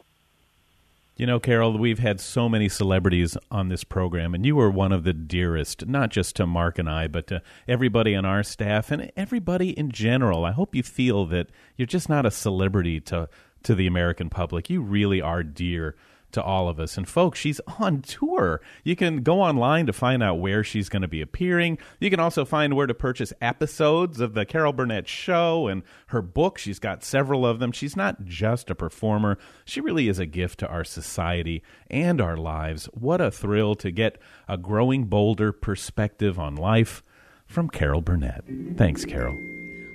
You 1.18 1.28
know, 1.28 1.40
Carol, 1.40 1.78
we've 1.78 2.00
had 2.00 2.20
so 2.20 2.50
many 2.50 2.68
celebrities 2.68 3.38
on 3.52 3.70
this 3.70 3.84
program, 3.84 4.34
and 4.34 4.46
you 4.46 4.56
were 4.56 4.72
one 4.72 4.92
of 4.92 5.04
the 5.04 5.14
dearest, 5.14 5.86
not 5.86 6.10
just 6.10 6.36
to 6.38 6.48
Mark 6.48 6.80
and 6.80 6.90
I, 6.90 7.08
but 7.08 7.28
to 7.28 7.42
everybody 7.68 8.16
on 8.16 8.26
our 8.26 8.44
staff 8.44 8.92
and 8.92 9.12
everybody 9.16 9.78
in 9.78 9.92
general. 9.92 10.46
I 10.46 10.52
hope 10.52 10.74
you 10.74 10.84
feel 10.84 11.26
that 11.28 11.50
you're 11.76 11.86
just 11.86 12.10
not 12.10 12.26
a 12.26 12.32
celebrity 12.32 13.00
to, 13.02 13.30
to 13.64 13.76
the 13.76 13.88
American 13.88 14.30
public. 14.30 14.70
You 14.70 14.82
really 14.82 15.22
are 15.22 15.44
dear 15.44 15.96
to 16.34 16.44
all 16.44 16.70
of 16.70 16.80
us. 16.80 16.98
And 16.98 17.08
folks, 17.08 17.40
she's 17.40 17.60
on 17.80 18.02
tour. 18.02 18.62
You 18.84 18.96
can 18.96 19.24
go 19.24 19.42
online 19.42 19.86
to 19.86 19.94
find 19.94 20.22
out 20.24 20.40
where 20.40 20.64
she's 20.64 20.90
going 20.90 21.02
to 21.02 21.08
be 21.08 21.22
appearing. 21.22 21.78
You 22.00 22.10
can 22.10 22.20
also 22.20 22.46
find 22.46 22.76
where 22.76 22.88
to 22.88 22.94
purchase 22.94 23.34
episodes 23.42 24.20
of 24.20 24.34
the 24.34 24.46
Carol 24.46 24.74
Burnett 24.74 25.08
show 25.08 25.68
and 25.68 25.84
her 26.08 26.22
book. 26.22 26.58
She's 26.58 26.80
got 26.80 27.04
several 27.04 27.46
of 27.46 27.60
them. 27.60 27.72
She's 27.72 27.96
not 27.96 28.26
just 28.26 28.70
a 28.70 28.76
performer. 28.76 29.38
She 29.66 29.82
really 29.82 30.08
is 30.08 30.20
a 30.20 30.26
gift 30.26 30.60
to 30.60 30.68
our 30.68 30.84
society 30.84 31.64
and 31.90 32.22
our 32.22 32.38
lives. 32.38 32.86
What 32.94 33.22
a 33.22 33.32
thrill 33.32 33.76
to 33.76 33.92
get 33.92 34.18
a 34.48 34.58
growing 34.58 35.06
bolder 35.06 35.52
perspective 35.52 36.40
on 36.40 36.56
life 36.56 37.04
from 37.46 37.70
Carol 37.70 38.02
Burnett. 38.02 38.44
Thanks, 38.78 39.06
Carol. 39.06 39.38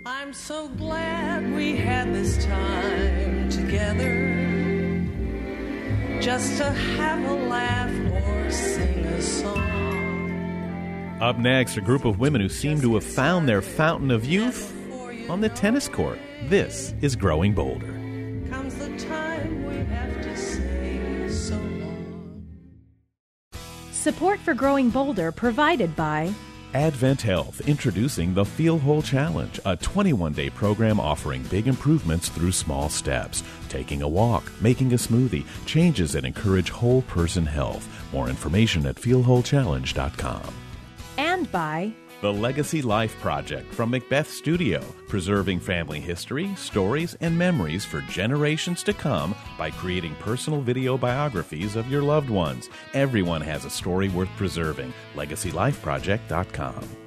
I'm 0.05 0.33
so 0.33 0.69
glad 0.69 1.53
we 1.53 1.77
had 1.77 2.15
this 2.15 2.45
time 2.45 3.51
together 3.51 4.56
just 6.21 6.57
to 6.59 6.65
have 6.65 7.23
a 7.25 7.35
laugh 7.35 7.91
or 8.13 8.51
sing 8.51 9.05
a 9.07 9.23
song. 9.23 11.19
Up 11.21 11.39
next, 11.39 11.77
a 11.77 11.81
group 11.81 12.05
of 12.05 12.19
women 12.19 12.41
who 12.41 12.49
seem 12.49 12.81
to 12.81 12.95
have 12.95 13.05
found 13.05 13.49
their 13.49 13.63
fountain 13.63 14.11
of 14.11 14.25
youth 14.25 14.73
on 15.31 15.41
the 15.41 15.49
tennis 15.49 15.89
court. 15.89 16.19
This 16.45 16.95
is 17.01 17.17
Growing 17.17 17.55
Bolder. 17.55 17.93
Comes 18.51 18.75
the 18.77 18.97
time 18.99 19.65
we 19.67 19.77
have 19.77 20.23
to 20.23 20.37
say 20.37 21.29
so 21.29 21.57
long. 21.57 22.45
Support 23.93 24.39
for 24.41 24.55
Growing 24.55 24.91
Bolder 24.91 25.33
provided 25.33 25.97
by 25.97 26.33
Advent 26.75 27.23
Health 27.23 27.67
introducing 27.69 28.35
the 28.35 28.45
Feel 28.45 28.79
Whole 28.79 29.03
Challenge, 29.03 29.59
a 29.65 29.77
21 29.77 30.33
day 30.33 30.51
program 30.51 31.01
offering 31.01 31.43
big 31.45 31.69
improvements 31.69 32.29
through 32.29 32.53
small 32.53 32.89
steps. 32.89 33.43
Taking 33.69 34.03
a 34.03 34.09
walk, 34.09 34.51
making 34.61 34.93
a 34.93 34.97
smoothie, 34.97 35.47
changes 35.67 36.13
that 36.13 36.25
encourage 36.25 36.71
whole 36.71 37.03
person 37.03 37.47
health. 37.47 37.89
More 38.13 38.29
information 38.29 38.87
at 38.87 38.97
feelwholechallenge.com. 38.97 40.55
And 41.19 41.51
by 41.51 41.93
The 42.23 42.33
Legacy 42.33 42.81
Life 42.81 43.21
Project 43.21 43.75
from 43.75 43.91
Macbeth 43.91 44.31
Studio, 44.31 44.83
preserving 45.07 45.61
family 45.61 46.01
history, 46.01 46.55
stories, 46.55 47.15
and 47.21 47.37
memories 47.37 47.85
for 47.85 48.01
generations 48.03 48.83
to 48.85 48.95
come 48.95 49.35
by 49.59 49.71
creating 49.71 50.15
personal 50.15 50.63
video 50.63 50.97
biographies 50.97 51.77
of 51.77 51.91
your 51.91 52.01
loved 52.01 52.31
ones. 52.31 52.71
Everyone 52.95 53.43
has 53.43 53.67
a 53.67 53.71
story 53.71 54.09
worth 54.09 54.31
preserving. 54.39 54.95
LegacyLifeProject.com. 55.15 57.06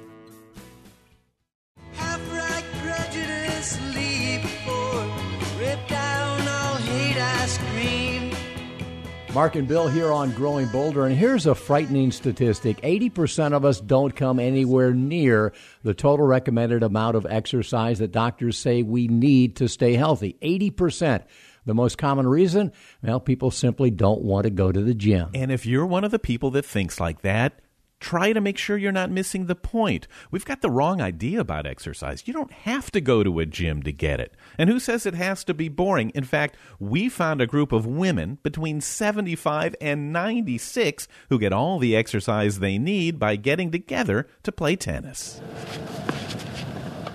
Mark 9.32 9.54
and 9.54 9.68
Bill 9.68 9.86
here 9.86 10.10
on 10.10 10.32
Growing 10.32 10.66
Bolder, 10.66 11.06
and 11.06 11.14
here's 11.14 11.46
a 11.46 11.54
frightening 11.54 12.10
statistic 12.10 12.80
80% 12.80 13.52
of 13.52 13.64
us 13.64 13.80
don't 13.80 14.14
come 14.14 14.40
anywhere 14.40 14.92
near 14.92 15.52
the 15.84 15.94
total 15.94 16.26
recommended 16.26 16.82
amount 16.82 17.14
of 17.16 17.26
exercise 17.30 18.00
that 18.00 18.10
doctors 18.10 18.58
say 18.58 18.82
we 18.82 19.06
need 19.06 19.56
to 19.56 19.68
stay 19.68 19.94
healthy. 19.94 20.36
80%. 20.42 21.22
The 21.64 21.74
most 21.74 21.96
common 21.96 22.26
reason? 22.26 22.72
Well, 23.02 23.20
people 23.20 23.52
simply 23.52 23.92
don't 23.92 24.22
want 24.22 24.44
to 24.44 24.50
go 24.50 24.72
to 24.72 24.82
the 24.82 24.94
gym. 24.94 25.30
And 25.32 25.52
if 25.52 25.64
you're 25.64 25.86
one 25.86 26.02
of 26.02 26.10
the 26.10 26.18
people 26.18 26.50
that 26.52 26.64
thinks 26.64 26.98
like 26.98 27.22
that, 27.22 27.60
try 28.00 28.32
to 28.32 28.40
make 28.40 28.58
sure 28.58 28.76
you're 28.76 28.90
not 28.90 29.10
missing 29.10 29.46
the 29.46 29.54
point. 29.54 30.08
We've 30.30 30.44
got 30.44 30.62
the 30.62 30.70
wrong 30.70 31.00
idea 31.00 31.38
about 31.40 31.66
exercise. 31.66 32.26
You 32.26 32.32
don't 32.32 32.50
have 32.50 32.90
to 32.92 33.00
go 33.00 33.22
to 33.22 33.38
a 33.38 33.46
gym 33.46 33.82
to 33.82 33.92
get 33.92 34.18
it. 34.18 34.34
And 34.58 34.68
who 34.68 34.80
says 34.80 35.06
it 35.06 35.14
has 35.14 35.44
to 35.44 35.54
be 35.54 35.68
boring? 35.68 36.10
In 36.10 36.24
fact, 36.24 36.56
we 36.78 37.08
found 37.08 37.40
a 37.40 37.46
group 37.46 37.72
of 37.72 37.86
women 37.86 38.38
between 38.42 38.80
75 38.80 39.76
and 39.80 40.12
96 40.12 41.06
who 41.28 41.38
get 41.38 41.52
all 41.52 41.78
the 41.78 41.94
exercise 41.94 42.58
they 42.58 42.78
need 42.78 43.18
by 43.18 43.36
getting 43.36 43.70
together 43.70 44.26
to 44.42 44.50
play 44.50 44.76
tennis. 44.76 45.40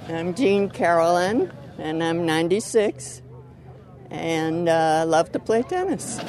I'm 0.07 0.35
Jean 0.35 0.69
Carolyn, 0.69 1.51
and 1.79 2.03
I'm 2.03 2.27
96, 2.27 3.23
and 4.11 4.69
uh, 4.69 5.03
love 5.07 5.31
to 5.31 5.39
play 5.39 5.63
tennis. 5.63 6.19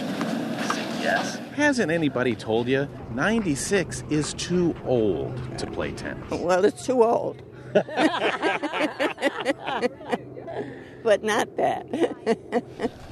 Hasn't 1.54 1.90
anybody 1.90 2.34
told 2.34 2.68
you 2.68 2.88
96 3.14 4.04
is 4.10 4.34
too 4.34 4.74
old 4.84 5.58
to 5.58 5.66
play 5.66 5.92
tennis? 5.92 6.30
Well, 6.30 6.64
it's 6.64 6.84
too 6.84 7.02
old. 7.02 7.42
but 11.02 11.22
not 11.22 11.56
that. 11.56 11.86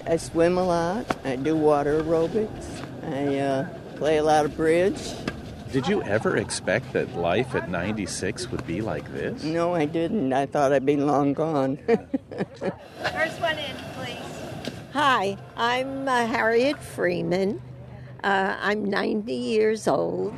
I 0.06 0.16
swim 0.16 0.58
a 0.58 0.64
lot. 0.64 1.16
I 1.24 1.36
do 1.36 1.56
water 1.56 2.02
aerobics. 2.02 2.84
I 3.04 3.38
uh, 3.38 3.68
play 3.96 4.18
a 4.18 4.22
lot 4.22 4.44
of 4.44 4.56
bridge. 4.56 5.14
Did 5.72 5.88
you 5.88 6.02
ever 6.04 6.36
expect 6.36 6.92
that 6.92 7.16
life 7.16 7.54
at 7.54 7.68
96 7.68 8.50
would 8.50 8.66
be 8.66 8.80
like 8.80 9.12
this? 9.12 9.42
No, 9.42 9.74
I 9.74 9.86
didn't. 9.86 10.32
I 10.32 10.46
thought 10.46 10.72
I'd 10.72 10.86
be 10.86 10.96
long 10.96 11.32
gone. 11.32 11.76
First 11.86 13.40
one 13.40 13.58
in, 13.58 13.76
please. 13.94 14.72
Hi, 14.92 15.36
I'm 15.56 16.06
uh, 16.06 16.26
Harriet 16.26 16.80
Freeman. 16.80 17.60
Uh, 18.24 18.56
I'm 18.58 18.86
90 18.86 19.34
years 19.34 19.86
old. 19.86 20.32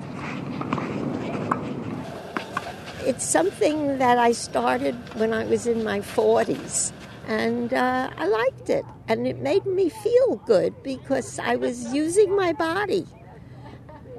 It's 3.04 3.24
something 3.24 3.98
that 3.98 4.18
I 4.18 4.32
started 4.32 4.96
when 5.14 5.32
I 5.32 5.44
was 5.44 5.68
in 5.68 5.84
my 5.84 6.00
40s, 6.00 6.90
and 7.28 7.72
uh, 7.72 8.10
I 8.18 8.26
liked 8.26 8.70
it. 8.70 8.84
And 9.06 9.25
it 9.25 9.38
made 9.38 9.66
me 9.66 9.88
feel 9.88 10.34
good 10.34 10.82
because 10.82 11.38
I 11.38 11.54
was 11.54 11.94
using 11.94 12.34
my 12.34 12.52
body. 12.52 13.06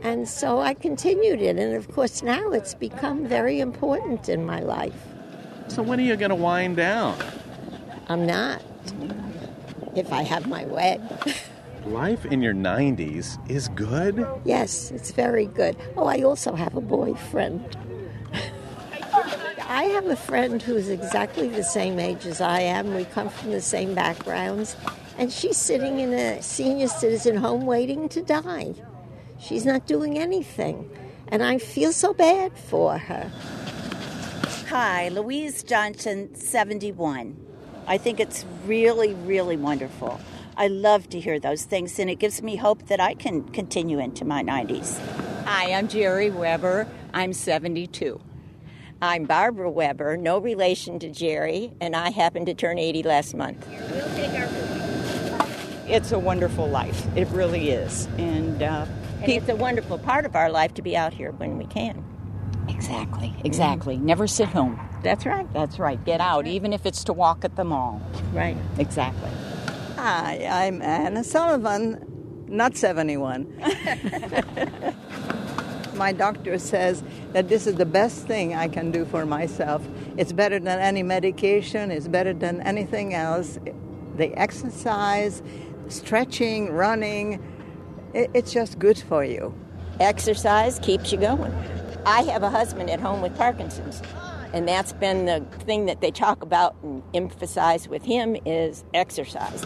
And 0.01 0.29
so 0.29 0.61
I 0.61 0.73
continued 0.73 1.41
it, 1.41 1.57
and 1.57 1.75
of 1.75 1.91
course, 1.91 2.23
now 2.23 2.51
it's 2.51 2.73
become 2.73 3.27
very 3.27 3.59
important 3.59 4.29
in 4.29 4.45
my 4.45 4.61
life. 4.61 5.07
So 5.67 5.83
when 5.83 5.99
are 5.99 6.03
you 6.03 6.15
going 6.15 6.29
to 6.29 6.35
wind 6.35 6.77
down? 6.77 7.19
I'm 8.07 8.25
not, 8.25 8.63
if 9.93 10.13
I 10.13 10.21
have 10.21 10.47
my 10.47 10.65
way. 10.67 11.01
Life 11.87 12.25
in 12.25 12.41
your 12.41 12.53
90s 12.53 13.39
is 13.49 13.69
good? 13.69 14.27
Yes, 14.43 14.91
it's 14.91 15.11
very 15.11 15.45
good. 15.45 15.77
Oh, 15.95 16.05
I 16.05 16.21
also 16.21 16.53
have 16.53 16.75
a 16.75 16.81
boyfriend. 16.81 17.77
I 19.69 19.83
have 19.83 20.05
a 20.07 20.17
friend 20.17 20.61
who's 20.61 20.89
exactly 20.89 21.47
the 21.47 21.63
same 21.63 21.97
age 21.97 22.25
as 22.25 22.41
I 22.41 22.59
am. 22.59 22.93
We 22.93 23.05
come 23.05 23.29
from 23.29 23.51
the 23.51 23.61
same 23.61 23.95
backgrounds. 23.95 24.75
And 25.17 25.31
she's 25.31 25.55
sitting 25.55 25.99
in 25.99 26.11
a 26.11 26.41
senior 26.41 26.89
citizen 26.89 27.37
home 27.37 27.65
waiting 27.65 28.09
to 28.09 28.21
die. 28.21 28.73
She's 29.39 29.65
not 29.65 29.87
doing 29.87 30.19
anything. 30.19 30.89
And 31.29 31.41
I 31.41 31.57
feel 31.57 31.93
so 31.93 32.13
bad 32.13 32.57
for 32.57 32.97
her. 32.97 33.31
Hi, 34.67 35.07
Louise 35.07 35.63
Johnson, 35.63 36.35
71. 36.35 37.37
I 37.87 37.97
think 37.97 38.19
it's 38.19 38.43
really, 38.65 39.13
really 39.13 39.55
wonderful. 39.55 40.19
I 40.59 40.67
love 40.67 41.07
to 41.09 41.19
hear 41.19 41.39
those 41.39 41.63
things, 41.65 41.99
and 41.99 42.09
it 42.09 42.15
gives 42.15 42.41
me 42.41 42.55
hope 42.55 42.87
that 42.87 42.99
I 42.99 43.13
can 43.13 43.43
continue 43.49 43.99
into 43.99 44.25
my 44.25 44.41
90s. 44.41 44.97
Hi, 45.45 45.71
I'm 45.71 45.87
Jerry 45.87 46.31
Weber. 46.31 46.87
I'm 47.13 47.31
72. 47.31 48.19
I'm 48.99 49.25
Barbara 49.25 49.69
Weber, 49.69 50.17
no 50.17 50.39
relation 50.39 50.97
to 50.99 51.11
Jerry, 51.11 51.73
and 51.79 51.95
I 51.95 52.09
happened 52.09 52.47
to 52.47 52.55
turn 52.55 52.79
80 52.79 53.03
last 53.03 53.35
month. 53.35 53.67
It's 55.87 56.11
a 56.11 56.17
wonderful 56.17 56.67
life. 56.67 57.05
It 57.15 57.27
really 57.27 57.69
is. 57.69 58.07
And, 58.17 58.63
uh, 58.63 58.87
And 59.21 59.31
it's 59.31 59.49
a 59.49 59.55
wonderful 59.55 59.99
part 59.99 60.25
of 60.25 60.35
our 60.35 60.49
life 60.49 60.73
to 60.73 60.81
be 60.81 60.97
out 60.97 61.13
here 61.13 61.31
when 61.33 61.59
we 61.59 61.65
can. 61.65 62.03
exactly, 62.67 63.33
exactly. 63.43 63.95
Never 63.97 64.25
sit 64.25 64.49
home. 64.49 64.79
That's 65.03 65.25
right. 65.27 65.47
That's 65.53 65.77
right. 65.77 66.03
Get 66.03 66.19
out, 66.19 66.47
even 66.47 66.73
if 66.73 66.85
it's 66.87 67.03
to 67.05 67.13
walk 67.13 67.45
at 67.45 67.55
the 67.55 67.63
mall. 67.63 68.01
Right. 68.33 68.57
Exactly. 68.79 69.29
Hi, 70.09 70.47
I'm 70.49 70.81
Anna 70.81 71.21
Sullivan, 71.21 72.45
not 72.47 72.77
71. 72.77 73.45
My 75.95 76.13
doctor 76.13 76.57
says 76.59 77.03
that 77.33 77.49
this 77.49 77.67
is 77.67 77.75
the 77.75 77.85
best 77.85 78.25
thing 78.25 78.55
I 78.55 78.69
can 78.69 78.89
do 78.89 79.03
for 79.03 79.25
myself. 79.25 79.85
It's 80.15 80.31
better 80.31 80.59
than 80.59 80.79
any 80.79 81.03
medication, 81.03 81.91
it's 81.91 82.07
better 82.07 82.33
than 82.33 82.61
anything 82.61 83.15
else. 83.15 83.59
The 84.15 84.33
exercise, 84.39 85.43
stretching, 85.89 86.71
running, 86.71 87.43
it, 88.13 88.31
it's 88.33 88.53
just 88.53 88.79
good 88.79 88.97
for 88.97 89.25
you. 89.25 89.53
Exercise 89.99 90.79
keeps 90.79 91.11
you 91.11 91.17
going. 91.17 91.53
I 92.05 92.21
have 92.21 92.43
a 92.43 92.49
husband 92.49 92.89
at 92.89 93.01
home 93.01 93.21
with 93.21 93.35
Parkinson's, 93.35 94.01
and 94.53 94.67
that's 94.67 94.93
been 94.93 95.25
the 95.25 95.41
thing 95.65 95.85
that 95.85 96.01
they 96.01 96.11
talk 96.11 96.41
about 96.41 96.75
and 96.83 97.03
emphasize 97.13 97.87
with 97.87 98.03
him 98.03 98.37
is 98.45 98.83
exercise. 98.93 99.65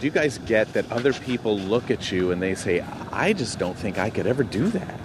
Do 0.00 0.06
you 0.06 0.10
guys 0.10 0.38
get 0.38 0.72
that 0.74 0.90
other 0.92 1.12
people 1.12 1.58
look 1.58 1.90
at 1.90 2.12
you 2.12 2.30
and 2.30 2.42
they 2.42 2.54
say, 2.54 2.84
I 3.10 3.32
just 3.32 3.58
don't 3.58 3.76
think 3.76 3.98
I 3.98 4.10
could 4.10 4.26
ever 4.26 4.44
do 4.44 4.68
that? 4.68 5.00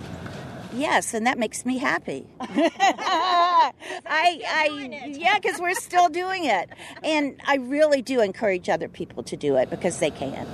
Yes, 0.73 1.13
and 1.13 1.25
that 1.25 1.37
makes 1.37 1.65
me 1.65 1.77
happy. 1.77 2.25
I, 2.39 3.71
I, 4.05 5.07
yeah, 5.07 5.39
because 5.39 5.59
we're 5.59 5.73
still 5.73 6.09
doing 6.09 6.45
it, 6.45 6.69
and 7.03 7.41
I 7.47 7.55
really 7.55 8.01
do 8.01 8.21
encourage 8.21 8.69
other 8.69 8.87
people 8.87 9.23
to 9.23 9.35
do 9.35 9.55
it 9.55 9.69
because 9.69 9.99
they 9.99 10.11
can. 10.11 10.47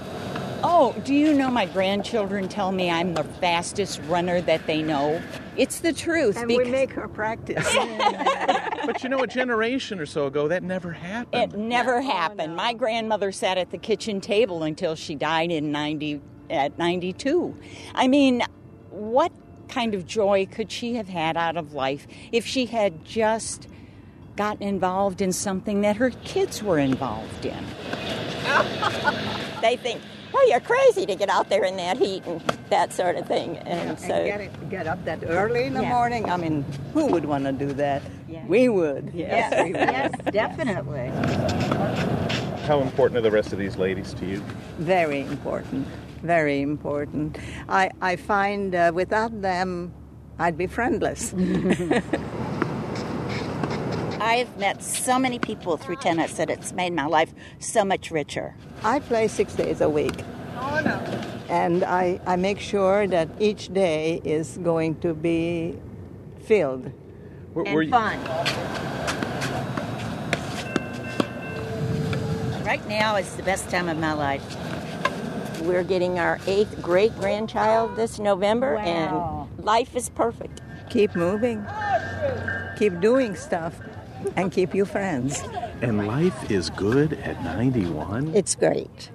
Oh, 0.63 0.95
do 1.03 1.13
you 1.13 1.33
know 1.33 1.49
my 1.51 1.65
grandchildren 1.65 2.47
tell 2.47 2.71
me 2.71 2.89
I'm 2.89 3.13
the 3.13 3.23
fastest 3.23 4.01
runner 4.07 4.41
that 4.41 4.65
they 4.67 4.81
know? 4.81 5.21
It's 5.57 5.79
the 5.79 5.93
truth. 5.93 6.37
And 6.37 6.47
we 6.47 6.63
make 6.65 6.91
her 6.91 7.07
practice. 7.07 7.75
But 8.85 9.01
you 9.01 9.09
know, 9.09 9.17
a 9.23 9.27
generation 9.27 9.99
or 9.99 10.05
so 10.05 10.27
ago, 10.27 10.47
that 10.47 10.61
never 10.61 10.91
happened. 10.91 11.53
it 11.53 11.57
never 11.57 12.01
happened. 12.01 12.55
My 12.55 12.71
grandmother 12.73 13.31
sat 13.31 13.57
at 13.57 13.71
the 13.71 13.79
kitchen 13.79 14.21
table 14.21 14.61
until 14.61 14.93
she 14.93 15.15
died 15.15 15.49
in 15.51 15.71
90 15.71 16.21
at 16.51 16.77
92. 16.77 17.57
I 17.95 18.07
mean, 18.07 18.43
what 18.91 19.31
kind 19.69 19.95
of 19.95 20.05
joy 20.05 20.45
could 20.45 20.71
she 20.71 20.93
have 20.95 21.07
had 21.07 21.35
out 21.35 21.57
of 21.57 21.73
life 21.73 22.05
if 22.31 22.45
she 22.45 22.67
had 22.67 23.03
just 23.03 23.67
gotten 24.35 24.61
involved 24.61 25.19
in 25.19 25.31
something 25.31 25.81
that 25.81 25.95
her 25.95 26.11
kids 26.11 26.61
were 26.61 26.77
involved 26.77 27.43
in? 27.43 27.65
They 29.61 29.77
think, 29.77 29.99
well, 30.35 30.49
you're 30.49 30.59
crazy 30.59 31.05
to 31.05 31.15
get 31.15 31.29
out 31.29 31.47
there 31.49 31.63
in 31.63 31.77
that 31.77 31.95
heat 31.97 32.25
and 32.25 32.41
that 32.69 32.91
sort 32.91 33.15
of 33.15 33.25
thing. 33.25 33.57
And 33.59 33.89
and 33.91 33.99
so, 33.99 34.07
get, 34.25 34.41
it, 34.41 34.69
get 34.69 34.85
up 34.85 35.03
that 35.05 35.23
early 35.27 35.63
in 35.63 35.73
the 35.73 35.81
Yeah. 35.81 35.89
morning. 35.89 36.29
I 36.29 36.35
mean, 36.35 36.65
who 36.93 37.05
would 37.07 37.23
want 37.23 37.45
to 37.45 37.53
do 37.53 37.71
that? 37.73 38.01
Yeah. 38.27 38.45
We 38.45 38.67
would. 38.67 39.11
Yes, 39.13 39.63
we 39.63 39.71
would. 39.71 39.79
yes, 39.79 40.11
definitely. 40.31 41.07
How 42.67 42.81
important 42.81 43.17
are 43.17 43.21
the 43.21 43.31
rest 43.31 43.53
of 43.53 43.59
these 43.59 43.77
ladies 43.77 44.13
to 44.15 44.25
you? 44.25 44.43
Very 44.79 45.21
important. 45.21 45.87
Very 46.21 46.61
important. 46.61 47.37
I, 47.69 47.91
I 48.01 48.15
find 48.17 48.75
uh, 48.75 48.91
without 48.93 49.41
them, 49.41 49.93
I'd 50.37 50.57
be 50.57 50.67
friendless. 50.67 51.33
I've 54.25 54.57
met 54.57 54.81
so 54.81 55.19
many 55.19 55.37
people 55.37 55.77
through 55.77 55.97
tennis 55.97 56.33
that 56.37 56.49
it's 56.49 56.73
made 56.73 56.93
my 56.93 57.05
life 57.05 57.31
so 57.59 57.85
much 57.85 58.09
richer. 58.09 58.55
I 58.83 58.99
play 58.99 59.27
six 59.27 59.53
days 59.53 59.81
a 59.81 59.87
week. 59.89 60.15
And 61.47 61.83
I, 61.83 62.19
I 62.25 62.35
make 62.35 62.59
sure 62.59 63.05
that 63.05 63.29
each 63.39 63.71
day 63.71 64.19
is 64.23 64.57
going 64.63 64.95
to 65.01 65.13
be 65.13 65.77
filled. 66.43 66.91
Were- 67.53 67.65
and 67.67 67.75
were 67.75 67.83
you- 67.83 67.91
fun. 67.91 68.19
Right 72.65 72.85
now 72.87 73.17
is 73.17 73.35
the 73.35 73.43
best 73.43 73.69
time 73.69 73.87
of 73.89 73.99
my 73.99 74.13
life. 74.13 74.41
We're 75.61 75.83
getting 75.83 76.17
our 76.17 76.39
eighth 76.47 76.81
great 76.81 77.15
grandchild 77.19 77.95
this 77.95 78.17
November, 78.17 78.75
Wow. 78.75 79.47
and 79.55 79.63
life 79.65 79.95
is 79.95 80.09
perfect. 80.09 80.61
Keep 80.89 81.15
moving, 81.15 81.63
keep 82.77 82.99
doing 82.99 83.35
stuff, 83.35 83.79
and 84.35 84.51
keep 84.51 84.73
you 84.73 84.85
friends. 84.85 85.43
And 85.81 86.07
life 86.07 86.51
is 86.51 86.69
good 86.69 87.13
at 87.13 87.43
91? 87.43 88.35
It's 88.35 88.55
great. 88.55 89.11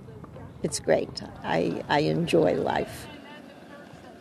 It's 0.62 0.80
great. 0.80 1.22
I, 1.42 1.82
I 1.88 2.00
enjoy 2.00 2.54
life. 2.54 3.06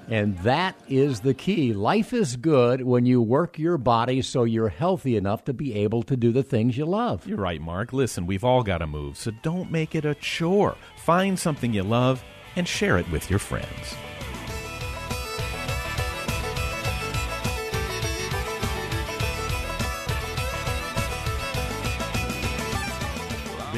And 0.09 0.37
that 0.39 0.75
is 0.87 1.19
the 1.19 1.35
key. 1.35 1.71
Life 1.71 2.13
is 2.13 2.35
good 2.35 2.81
when 2.81 3.05
you 3.05 3.21
work 3.21 3.59
your 3.59 3.77
body 3.77 4.23
so 4.23 4.43
you're 4.43 4.69
healthy 4.69 5.15
enough 5.15 5.43
to 5.45 5.53
be 5.53 5.75
able 5.75 6.01
to 6.03 6.17
do 6.17 6.31
the 6.31 6.41
things 6.41 6.77
you 6.77 6.85
love. 6.85 7.27
You're 7.27 7.37
right, 7.37 7.61
Mark. 7.61 7.93
Listen, 7.93 8.25
we've 8.25 8.43
all 8.43 8.63
got 8.63 8.79
to 8.79 8.87
move, 8.87 9.17
so 9.17 9.31
don't 9.43 9.71
make 9.71 9.93
it 9.93 10.05
a 10.05 10.15
chore. 10.15 10.75
Find 10.97 11.37
something 11.37 11.73
you 11.73 11.83
love 11.83 12.23
and 12.55 12.67
share 12.67 12.97
it 12.97 13.09
with 13.11 13.29
your 13.29 13.39
friends. 13.39 13.95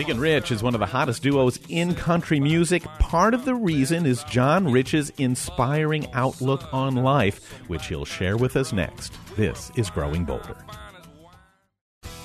Big 0.02 0.10
and 0.10 0.20
Rich 0.20 0.52
is 0.52 0.64
one 0.64 0.74
of 0.74 0.80
the 0.80 0.88
hottest 0.88 1.22
duos 1.22 1.60
in 1.70 1.94
country 1.94 2.40
music. 2.40 2.82
Part 2.98 3.36
of 3.36 3.46
the 3.46 3.54
reason 3.54 4.08
is 4.08 4.24
John 4.24 4.68
Rich's 4.68 5.12
inspiring 5.20 6.08
outlook 6.14 6.74
on 6.74 6.96
life, 6.96 7.54
which 7.68 7.86
he'll 7.86 8.04
share 8.04 8.36
with 8.36 8.56
us 8.56 8.74
next. 8.74 9.14
This 9.38 9.72
is 9.76 9.92
Growing 9.92 10.26
Bolder. 10.26 10.58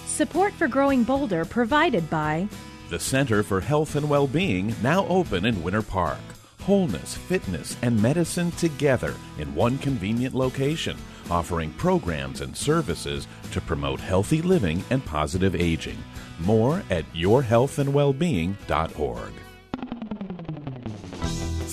Support 0.06 0.54
for 0.54 0.68
Growing 0.68 1.04
Bolder 1.04 1.44
provided 1.44 2.08
by 2.08 2.48
The 2.88 2.98
Center 2.98 3.42
for 3.42 3.60
Health 3.60 3.94
and 3.94 4.08
Well-Being, 4.08 4.74
now 4.82 5.06
open 5.08 5.44
in 5.44 5.62
Winter 5.62 5.82
Park. 5.82 6.16
Wholeness, 6.62 7.14
fitness, 7.14 7.76
and 7.82 8.00
medicine 8.00 8.52
together 8.52 9.14
in 9.38 9.54
one 9.54 9.76
convenient 9.76 10.34
location, 10.34 10.96
offering 11.30 11.72
programs 11.74 12.40
and 12.40 12.56
services 12.56 13.28
to 13.52 13.60
promote 13.60 14.00
healthy 14.00 14.40
living 14.40 14.82
and 14.88 15.04
positive 15.04 15.54
aging. 15.54 15.98
More 16.40 16.82
at 16.90 17.04
yourhealthandwellbeing.org. 17.12 19.32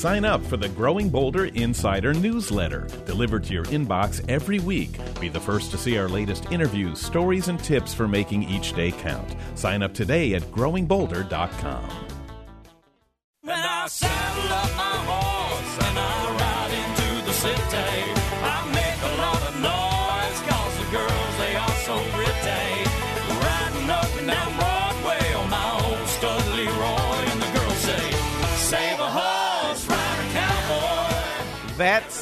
Sign 0.04 0.26
up 0.26 0.43
for 0.43 0.58
the 0.58 0.67
Growing 0.67 1.10
Bolder 1.10 1.45
Insider 1.45 2.13
newsletter, 2.13 2.89
delivered 3.06 3.45
to 3.45 3.54
your 3.54 3.63
inbox 3.65 4.21
every 4.30 4.60
week. 4.60 4.97
Be 5.21 5.30
the 5.30 5.39
first 5.39 5.71
to 5.71 5.78
see 5.78 5.97
our 5.97 6.10
latest 6.10 6.52
interviews, 6.52 6.99
stories, 6.99 7.47
and 7.47 7.58
tips 7.58 7.93
for 7.93 8.06
making 8.06 8.43
each 8.43 8.73
day 8.73 8.91
count. 8.91 9.34
Sign 9.56 9.82
up 9.82 9.93
today 9.93 10.34
at 10.34 10.41
growingbolder.com. 10.52 11.89
Then 13.43 13.65
I 13.65 13.88
saddle 13.88 14.52
up 14.52 14.76
my 14.76 14.97
horse 15.08 15.78
and 15.88 15.97
I 15.97 16.36
ride 16.38 16.73
into 16.73 17.23
the 17.26 17.32
city. 17.32 18.12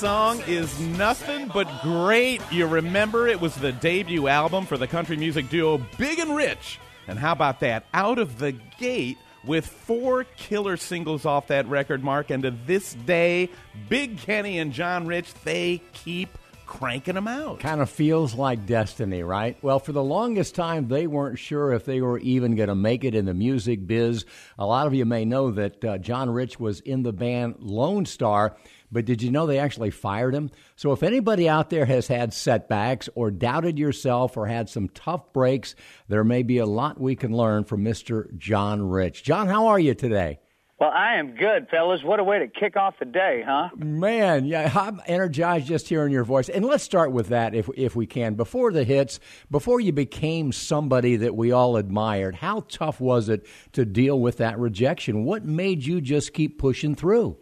Song 0.01 0.41
is 0.47 0.79
nothing 0.79 1.47
but 1.53 1.67
great. 1.83 2.41
You 2.51 2.65
remember 2.65 3.27
it 3.27 3.39
was 3.39 3.53
the 3.53 3.71
debut 3.71 4.27
album 4.27 4.65
for 4.65 4.75
the 4.75 4.87
country 4.87 5.15
music 5.15 5.47
duo 5.47 5.77
Big 5.99 6.17
and 6.17 6.35
Rich. 6.35 6.79
And 7.07 7.19
how 7.19 7.33
about 7.33 7.59
that? 7.59 7.85
Out 7.93 8.17
of 8.17 8.39
the 8.39 8.53
gate 8.79 9.19
with 9.45 9.67
four 9.67 10.23
killer 10.37 10.75
singles 10.75 11.23
off 11.23 11.49
that 11.49 11.67
record, 11.67 12.03
Mark. 12.03 12.31
And 12.31 12.41
to 12.41 12.49
this 12.49 12.95
day, 12.95 13.51
Big 13.89 14.17
Kenny 14.17 14.57
and 14.57 14.73
John 14.73 15.05
Rich, 15.05 15.35
they 15.43 15.83
keep 15.93 16.35
cranking 16.65 17.15
them 17.15 17.27
out. 17.27 17.59
Kind 17.59 17.81
of 17.81 17.89
feels 17.89 18.33
like 18.33 18.65
destiny, 18.65 19.21
right? 19.21 19.55
Well, 19.61 19.77
for 19.77 19.91
the 19.91 20.01
longest 20.01 20.55
time, 20.55 20.87
they 20.87 21.05
weren't 21.05 21.37
sure 21.37 21.73
if 21.73 21.85
they 21.85 22.01
were 22.01 22.17
even 22.19 22.55
going 22.55 22.69
to 22.69 22.75
make 22.75 23.03
it 23.03 23.13
in 23.13 23.25
the 23.25 23.33
music 23.33 23.85
biz. 23.85 24.25
A 24.57 24.65
lot 24.65 24.87
of 24.87 24.95
you 24.95 25.05
may 25.05 25.25
know 25.25 25.51
that 25.51 25.85
uh, 25.85 25.97
John 25.97 26.31
Rich 26.31 26.59
was 26.59 26.79
in 26.79 27.03
the 27.03 27.13
band 27.13 27.57
Lonestar, 27.59 28.55
but 28.91 29.05
did 29.05 29.21
you 29.21 29.31
know 29.31 29.45
they 29.45 29.59
actually 29.59 29.91
fired 29.91 30.35
him? 30.35 30.51
So 30.75 30.91
if 30.91 31.03
anybody 31.03 31.47
out 31.47 31.69
there 31.69 31.85
has 31.85 32.07
had 32.07 32.33
setbacks 32.33 33.09
or 33.15 33.31
doubted 33.31 33.79
yourself 33.79 34.37
or 34.37 34.47
had 34.47 34.69
some 34.69 34.89
tough 34.89 35.31
breaks, 35.33 35.75
there 36.07 36.23
may 36.23 36.43
be 36.43 36.57
a 36.57 36.65
lot 36.65 36.99
we 36.99 37.15
can 37.15 37.35
learn 37.35 37.63
from 37.63 37.83
Mr. 37.83 38.35
John 38.37 38.81
Rich. 38.81 39.23
John, 39.23 39.47
how 39.47 39.67
are 39.67 39.79
you 39.79 39.93
today? 39.93 40.39
Well, 40.81 40.89
I 40.89 41.19
am 41.19 41.35
good, 41.35 41.67
fellas. 41.69 42.01
What 42.03 42.19
a 42.19 42.23
way 42.23 42.39
to 42.39 42.47
kick 42.47 42.75
off 42.75 42.95
the 42.97 43.05
day, 43.05 43.43
huh? 43.45 43.69
Man, 43.75 44.45
yeah, 44.45 44.71
I'm 44.73 44.99
energized 45.05 45.67
just 45.67 45.87
hearing 45.87 46.11
your 46.11 46.23
voice. 46.23 46.49
And 46.49 46.65
let's 46.65 46.83
start 46.83 47.11
with 47.11 47.27
that 47.27 47.53
if 47.53 47.69
if 47.77 47.95
we 47.95 48.07
can. 48.07 48.33
Before 48.33 48.71
the 48.71 48.83
hits, 48.83 49.19
before 49.51 49.79
you 49.79 49.91
became 49.91 50.51
somebody 50.51 51.17
that 51.17 51.35
we 51.35 51.51
all 51.51 51.77
admired, 51.77 52.33
how 52.33 52.65
tough 52.67 52.99
was 52.99 53.29
it 53.29 53.45
to 53.73 53.85
deal 53.85 54.19
with 54.19 54.37
that 54.37 54.57
rejection? 54.57 55.23
What 55.23 55.45
made 55.45 55.85
you 55.85 56.01
just 56.01 56.33
keep 56.33 56.57
pushing 56.57 56.95
through? 56.95 57.37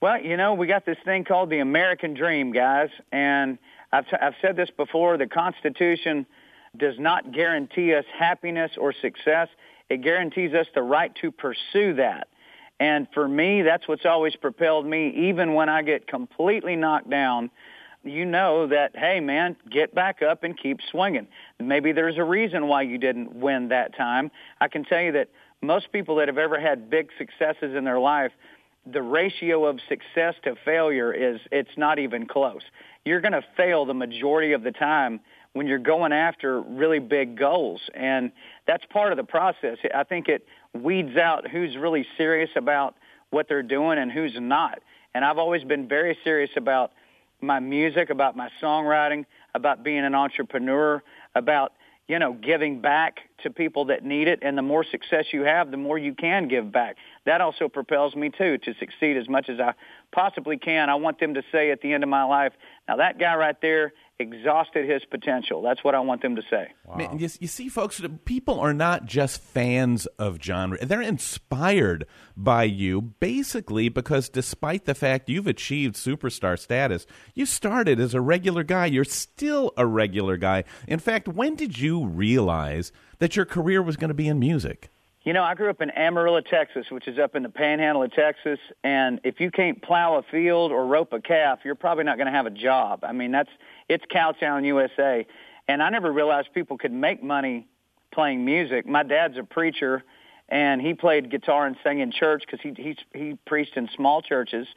Well, 0.00 0.20
you 0.20 0.36
know, 0.36 0.54
we 0.54 0.66
got 0.66 0.84
this 0.84 0.98
thing 1.04 1.24
called 1.24 1.48
the 1.48 1.60
American 1.60 2.12
Dream, 2.12 2.52
guys, 2.52 2.90
and 3.12 3.58
I've 3.92 4.04
I've 4.20 4.34
said 4.42 4.54
this 4.56 4.68
before. 4.70 5.16
The 5.16 5.26
Constitution 5.26 6.26
does 6.76 6.98
not 6.98 7.32
guarantee 7.32 7.94
us 7.94 8.04
happiness 8.18 8.72
or 8.78 8.92
success. 8.92 9.48
It 9.88 10.02
guarantees 10.02 10.52
us 10.52 10.66
the 10.74 10.82
right 10.82 11.14
to 11.22 11.30
pursue 11.30 11.94
that. 11.94 12.28
And 12.78 13.06
for 13.14 13.26
me, 13.26 13.62
that's 13.62 13.88
what's 13.88 14.04
always 14.04 14.36
propelled 14.36 14.84
me, 14.84 15.08
even 15.30 15.54
when 15.54 15.70
I 15.70 15.80
get 15.80 16.06
completely 16.06 16.76
knocked 16.76 17.08
down. 17.08 17.50
You 18.04 18.26
know 18.26 18.66
that, 18.66 18.94
hey, 18.94 19.20
man, 19.20 19.56
get 19.70 19.94
back 19.94 20.20
up 20.20 20.44
and 20.44 20.56
keep 20.56 20.80
swinging. 20.90 21.26
Maybe 21.58 21.92
there's 21.92 22.18
a 22.18 22.22
reason 22.22 22.68
why 22.68 22.82
you 22.82 22.98
didn't 22.98 23.34
win 23.34 23.68
that 23.68 23.96
time. 23.96 24.30
I 24.60 24.68
can 24.68 24.84
tell 24.84 25.00
you 25.00 25.12
that 25.12 25.30
most 25.62 25.90
people 25.90 26.16
that 26.16 26.28
have 26.28 26.38
ever 26.38 26.60
had 26.60 26.90
big 26.90 27.08
successes 27.18 27.74
in 27.74 27.84
their 27.84 27.98
life, 27.98 28.32
the 28.90 29.02
ratio 29.02 29.64
of 29.66 29.78
success 29.88 30.34
to 30.44 30.54
failure 30.64 31.12
is 31.12 31.40
it's 31.50 31.76
not 31.76 31.98
even 31.98 32.26
close. 32.26 32.62
You're 33.04 33.20
going 33.20 33.32
to 33.32 33.44
fail 33.56 33.84
the 33.84 33.94
majority 33.94 34.52
of 34.52 34.62
the 34.62 34.72
time 34.72 35.20
when 35.52 35.66
you're 35.66 35.78
going 35.78 36.12
after 36.12 36.60
really 36.60 36.98
big 36.98 37.38
goals. 37.38 37.80
And 37.94 38.30
that's 38.66 38.84
part 38.90 39.12
of 39.12 39.16
the 39.16 39.24
process. 39.24 39.78
I 39.94 40.04
think 40.04 40.28
it 40.28 40.46
weeds 40.74 41.16
out 41.16 41.48
who's 41.48 41.76
really 41.76 42.06
serious 42.16 42.50
about 42.56 42.94
what 43.30 43.48
they're 43.48 43.62
doing 43.62 43.98
and 43.98 44.10
who's 44.12 44.34
not. 44.38 44.80
And 45.14 45.24
I've 45.24 45.38
always 45.38 45.64
been 45.64 45.88
very 45.88 46.16
serious 46.22 46.50
about 46.56 46.92
my 47.40 47.58
music, 47.58 48.10
about 48.10 48.36
my 48.36 48.50
songwriting, 48.62 49.24
about 49.54 49.82
being 49.82 50.04
an 50.04 50.14
entrepreneur, 50.14 51.02
about 51.34 51.72
you 52.08 52.18
know, 52.18 52.32
giving 52.34 52.80
back 52.80 53.25
to 53.42 53.50
people 53.50 53.86
that 53.86 54.04
need 54.04 54.28
it. 54.28 54.40
And 54.42 54.56
the 54.56 54.62
more 54.62 54.84
success 54.84 55.26
you 55.32 55.42
have, 55.42 55.70
the 55.70 55.76
more 55.76 55.98
you 55.98 56.14
can 56.14 56.48
give 56.48 56.72
back. 56.72 56.96
That 57.24 57.40
also 57.40 57.68
propels 57.68 58.14
me 58.14 58.30
too 58.30 58.58
to 58.58 58.74
succeed 58.78 59.16
as 59.16 59.28
much 59.28 59.48
as 59.48 59.60
I 59.60 59.74
possibly 60.12 60.56
can. 60.56 60.88
I 60.88 60.94
want 60.94 61.20
them 61.20 61.34
to 61.34 61.42
say 61.52 61.70
at 61.70 61.80
the 61.80 61.92
end 61.92 62.02
of 62.02 62.08
my 62.08 62.24
life, 62.24 62.52
now 62.88 62.96
that 62.96 63.18
guy 63.18 63.34
right 63.34 63.60
there 63.60 63.92
exhausted 64.18 64.88
his 64.88 65.04
potential. 65.04 65.62
That's 65.62 65.84
what 65.84 65.94
I 65.94 66.00
want 66.00 66.22
them 66.22 66.36
to 66.36 66.42
say. 66.48 66.72
Man, 66.96 67.18
you, 67.18 67.28
you 67.38 67.46
see, 67.46 67.68
folks, 67.68 68.00
people 68.24 68.58
are 68.60 68.72
not 68.72 69.04
just 69.04 69.40
fans 69.40 70.06
of 70.18 70.38
John. 70.38 70.76
They're 70.80 71.02
inspired 71.02 72.06
by 72.36 72.64
you, 72.64 73.00
basically, 73.02 73.88
because 73.88 74.28
despite 74.28 74.86
the 74.86 74.94
fact 74.94 75.28
you've 75.28 75.46
achieved 75.46 75.96
superstar 75.96 76.58
status, 76.58 77.06
you 77.34 77.44
started 77.44 78.00
as 78.00 78.14
a 78.14 78.20
regular 78.20 78.62
guy. 78.62 78.86
You're 78.86 79.04
still 79.04 79.72
a 79.76 79.86
regular 79.86 80.36
guy. 80.36 80.64
In 80.88 80.98
fact, 80.98 81.28
when 81.28 81.54
did 81.54 81.78
you 81.78 82.06
realize 82.06 82.92
that 83.18 83.36
your 83.36 83.44
career 83.44 83.82
was 83.82 83.96
going 83.96 84.08
to 84.08 84.14
be 84.14 84.28
in 84.28 84.38
music? 84.38 84.90
You 85.26 85.32
know, 85.32 85.42
I 85.42 85.56
grew 85.56 85.70
up 85.70 85.80
in 85.80 85.90
Amarillo, 85.90 86.40
Texas, 86.40 86.86
which 86.90 87.08
is 87.08 87.18
up 87.18 87.34
in 87.34 87.42
the 87.42 87.48
panhandle 87.48 88.04
of 88.04 88.12
Texas. 88.12 88.60
And 88.84 89.20
if 89.24 89.40
you 89.40 89.50
can't 89.50 89.82
plow 89.82 90.18
a 90.18 90.22
field 90.22 90.70
or 90.70 90.86
rope 90.86 91.12
a 91.12 91.20
calf, 91.20 91.58
you're 91.64 91.74
probably 91.74 92.04
not 92.04 92.16
going 92.16 92.26
to 92.26 92.32
have 92.32 92.46
a 92.46 92.50
job. 92.50 93.00
I 93.02 93.10
mean, 93.10 93.32
that's 93.32 93.50
it's 93.88 94.04
Cowtown, 94.04 94.64
USA. 94.64 95.26
And 95.66 95.82
I 95.82 95.90
never 95.90 96.12
realized 96.12 96.54
people 96.54 96.78
could 96.78 96.92
make 96.92 97.24
money 97.24 97.66
playing 98.12 98.44
music. 98.44 98.86
My 98.86 99.02
dad's 99.02 99.36
a 99.36 99.42
preacher, 99.42 100.04
and 100.48 100.80
he 100.80 100.94
played 100.94 101.28
guitar 101.28 101.66
and 101.66 101.76
sang 101.82 101.98
in 101.98 102.12
church 102.12 102.44
because 102.46 102.60
he 102.62 102.72
he 102.80 102.96
he 103.12 103.36
preached 103.46 103.76
in 103.76 103.88
small 103.96 104.22
churches. 104.22 104.68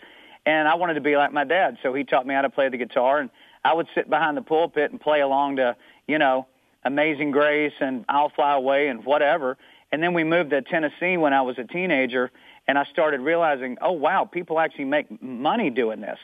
And 0.47 0.67
I 0.67 0.75
wanted 0.75 0.95
to 0.95 1.01
be 1.01 1.15
like 1.15 1.31
my 1.31 1.43
dad, 1.43 1.77
so 1.83 1.93
he 1.93 2.03
taught 2.03 2.25
me 2.25 2.33
how 2.33 2.41
to 2.41 2.49
play 2.49 2.69
the 2.69 2.77
guitar. 2.77 3.19
And 3.19 3.29
I 3.63 3.73
would 3.73 3.87
sit 3.93 4.09
behind 4.09 4.35
the 4.35 4.41
pulpit 4.41 4.89
and 4.89 4.99
play 4.99 5.21
along 5.21 5.57
to, 5.57 5.75
you 6.07 6.17
know, 6.17 6.47
Amazing 6.89 7.29
Grace 7.29 7.73
and 7.79 8.03
I'll 8.09 8.29
Fly 8.29 8.55
Away 8.55 8.87
and 8.87 9.05
whatever. 9.05 9.57
And 9.91 10.01
then 10.01 10.15
we 10.15 10.23
moved 10.23 10.49
to 10.49 10.63
Tennessee 10.63 11.17
when 11.17 11.33
I 11.33 11.43
was 11.43 11.59
a 11.59 11.63
teenager, 11.63 12.31
and 12.67 12.79
I 12.79 12.85
started 12.85 13.21
realizing, 13.21 13.77
oh 13.79 13.91
wow, 13.91 14.25
people 14.25 14.59
actually 14.59 14.85
make 14.85 15.21
money 15.21 15.69
doing 15.69 16.01
this. 16.01 16.17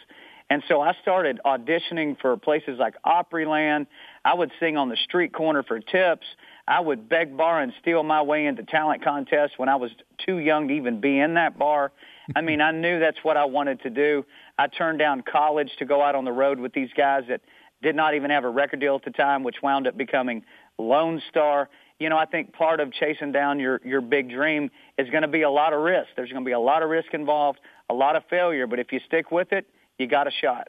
And 0.49 0.63
so 0.67 0.81
I 0.81 0.93
started 1.03 1.39
auditioning 1.45 2.19
for 2.19 2.35
places 2.35 2.79
like 2.79 2.95
Opryland. 3.05 3.85
I 4.23 4.33
would 4.33 4.51
sing 4.59 4.75
on 4.75 4.89
the 4.89 4.97
street 4.97 5.33
corner 5.33 5.61
for 5.61 5.79
tips. 5.79 6.25
I 6.67 6.79
would 6.79 7.07
beg, 7.07 7.37
bar, 7.37 7.61
and 7.61 7.71
steal 7.79 8.01
my 8.01 8.23
way 8.23 8.47
into 8.47 8.63
talent 8.63 9.03
contests 9.03 9.53
when 9.57 9.69
I 9.69 9.75
was 9.75 9.91
too 10.25 10.39
young 10.39 10.67
to 10.67 10.73
even 10.73 10.99
be 10.99 11.19
in 11.19 11.35
that 11.35 11.59
bar. 11.59 11.91
I 12.35 12.41
mean, 12.41 12.59
I 12.59 12.71
knew 12.71 12.99
that's 12.99 13.19
what 13.21 13.37
I 13.37 13.45
wanted 13.45 13.81
to 13.83 13.91
do. 13.91 14.25
I 14.57 14.65
turned 14.65 14.97
down 14.97 15.21
college 15.31 15.69
to 15.77 15.85
go 15.85 16.01
out 16.01 16.15
on 16.15 16.25
the 16.25 16.31
road 16.31 16.59
with 16.59 16.73
these 16.73 16.89
guys 16.97 17.23
that 17.29 17.41
did 17.81 17.95
not 17.95 18.15
even 18.15 18.31
have 18.31 18.43
a 18.43 18.49
record 18.49 18.79
deal 18.79 18.95
at 18.95 19.03
the 19.03 19.11
time, 19.11 19.43
which 19.43 19.57
wound 19.61 19.87
up 19.87 19.97
becoming 19.97 20.43
Lonestar. 20.79 21.67
You 21.99 22.09
know, 22.09 22.17
I 22.17 22.25
think 22.25 22.53
part 22.53 22.79
of 22.79 22.91
chasing 22.91 23.31
down 23.31 23.59
your 23.59 23.79
your 23.83 24.01
big 24.01 24.29
dream 24.29 24.69
is 24.97 25.09
going 25.09 25.21
to 25.21 25.27
be 25.27 25.43
a 25.43 25.49
lot 25.49 25.73
of 25.73 25.81
risk. 25.81 26.09
There's 26.15 26.31
going 26.31 26.43
to 26.43 26.47
be 26.47 26.53
a 26.53 26.59
lot 26.59 26.83
of 26.83 26.89
risk 26.89 27.13
involved, 27.13 27.59
a 27.89 27.93
lot 27.93 28.15
of 28.15 28.23
failure, 28.29 28.67
but 28.67 28.79
if 28.79 28.91
you 28.91 28.99
stick 29.05 29.31
with 29.31 29.51
it, 29.51 29.67
you 29.97 30.07
got 30.07 30.27
a 30.27 30.31
shot. 30.31 30.67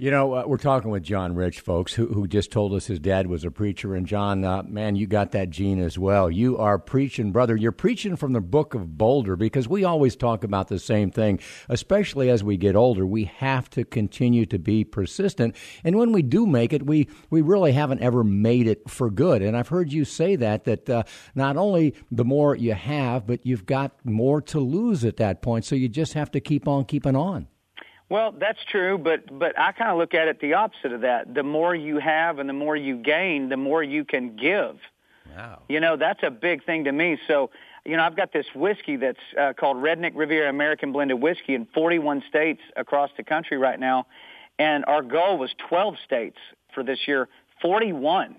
You 0.00 0.12
know, 0.12 0.32
uh, 0.32 0.44
we're 0.46 0.58
talking 0.58 0.92
with 0.92 1.02
John 1.02 1.34
Rich, 1.34 1.58
folks, 1.58 1.92
who, 1.92 2.06
who 2.06 2.28
just 2.28 2.52
told 2.52 2.72
us 2.72 2.86
his 2.86 3.00
dad 3.00 3.26
was 3.26 3.42
a 3.42 3.50
preacher. 3.50 3.96
And 3.96 4.06
John, 4.06 4.44
uh, 4.44 4.62
man, 4.62 4.94
you 4.94 5.08
got 5.08 5.32
that 5.32 5.50
gene 5.50 5.80
as 5.80 5.98
well. 5.98 6.30
You 6.30 6.56
are 6.56 6.78
preaching, 6.78 7.32
brother. 7.32 7.56
You're 7.56 7.72
preaching 7.72 8.14
from 8.14 8.32
the 8.32 8.40
book 8.40 8.74
of 8.74 8.96
Bolder 8.96 9.34
because 9.34 9.66
we 9.66 9.82
always 9.82 10.14
talk 10.14 10.44
about 10.44 10.68
the 10.68 10.78
same 10.78 11.10
thing, 11.10 11.40
especially 11.68 12.30
as 12.30 12.44
we 12.44 12.56
get 12.56 12.76
older. 12.76 13.04
We 13.04 13.24
have 13.24 13.68
to 13.70 13.84
continue 13.84 14.46
to 14.46 14.58
be 14.60 14.84
persistent. 14.84 15.56
And 15.82 15.96
when 15.96 16.12
we 16.12 16.22
do 16.22 16.46
make 16.46 16.72
it, 16.72 16.86
we, 16.86 17.08
we 17.28 17.40
really 17.40 17.72
haven't 17.72 18.00
ever 18.00 18.22
made 18.22 18.68
it 18.68 18.88
for 18.88 19.10
good. 19.10 19.42
And 19.42 19.56
I've 19.56 19.66
heard 19.66 19.92
you 19.92 20.04
say 20.04 20.36
that, 20.36 20.62
that 20.62 20.88
uh, 20.88 21.02
not 21.34 21.56
only 21.56 21.96
the 22.12 22.24
more 22.24 22.54
you 22.54 22.74
have, 22.74 23.26
but 23.26 23.44
you've 23.44 23.66
got 23.66 23.96
more 24.04 24.40
to 24.42 24.60
lose 24.60 25.04
at 25.04 25.16
that 25.16 25.42
point. 25.42 25.64
So 25.64 25.74
you 25.74 25.88
just 25.88 26.12
have 26.12 26.30
to 26.30 26.40
keep 26.40 26.68
on 26.68 26.84
keeping 26.84 27.16
on. 27.16 27.48
Well, 28.10 28.32
that's 28.32 28.58
true, 28.70 28.96
but 28.96 29.38
but 29.38 29.58
I 29.58 29.72
kind 29.72 29.90
of 29.90 29.98
look 29.98 30.14
at 30.14 30.28
it 30.28 30.40
the 30.40 30.54
opposite 30.54 30.92
of 30.92 31.02
that. 31.02 31.34
The 31.34 31.42
more 31.42 31.74
you 31.74 31.98
have 31.98 32.38
and 32.38 32.48
the 32.48 32.54
more 32.54 32.74
you 32.74 32.96
gain, 32.96 33.48
the 33.48 33.56
more 33.56 33.82
you 33.82 34.04
can 34.04 34.36
give. 34.36 34.76
Wow. 35.36 35.60
You 35.68 35.80
know, 35.80 35.96
that's 35.96 36.22
a 36.22 36.30
big 36.30 36.64
thing 36.64 36.84
to 36.84 36.92
me. 36.92 37.18
So, 37.28 37.50
you 37.84 37.96
know, 37.96 38.02
I've 38.02 38.16
got 38.16 38.32
this 38.32 38.46
whiskey 38.54 38.96
that's 38.96 39.18
uh, 39.38 39.52
called 39.52 39.76
Redneck 39.76 40.12
Riviera 40.14 40.48
American 40.48 40.92
Blended 40.92 41.20
Whiskey 41.20 41.54
in 41.54 41.66
41 41.74 42.22
states 42.28 42.62
across 42.76 43.10
the 43.16 43.22
country 43.22 43.58
right 43.58 43.78
now, 43.78 44.06
and 44.58 44.86
our 44.86 45.02
goal 45.02 45.36
was 45.38 45.50
12 45.68 45.96
states 46.04 46.38
for 46.74 46.82
this 46.82 47.00
year, 47.06 47.28
41. 47.60 48.36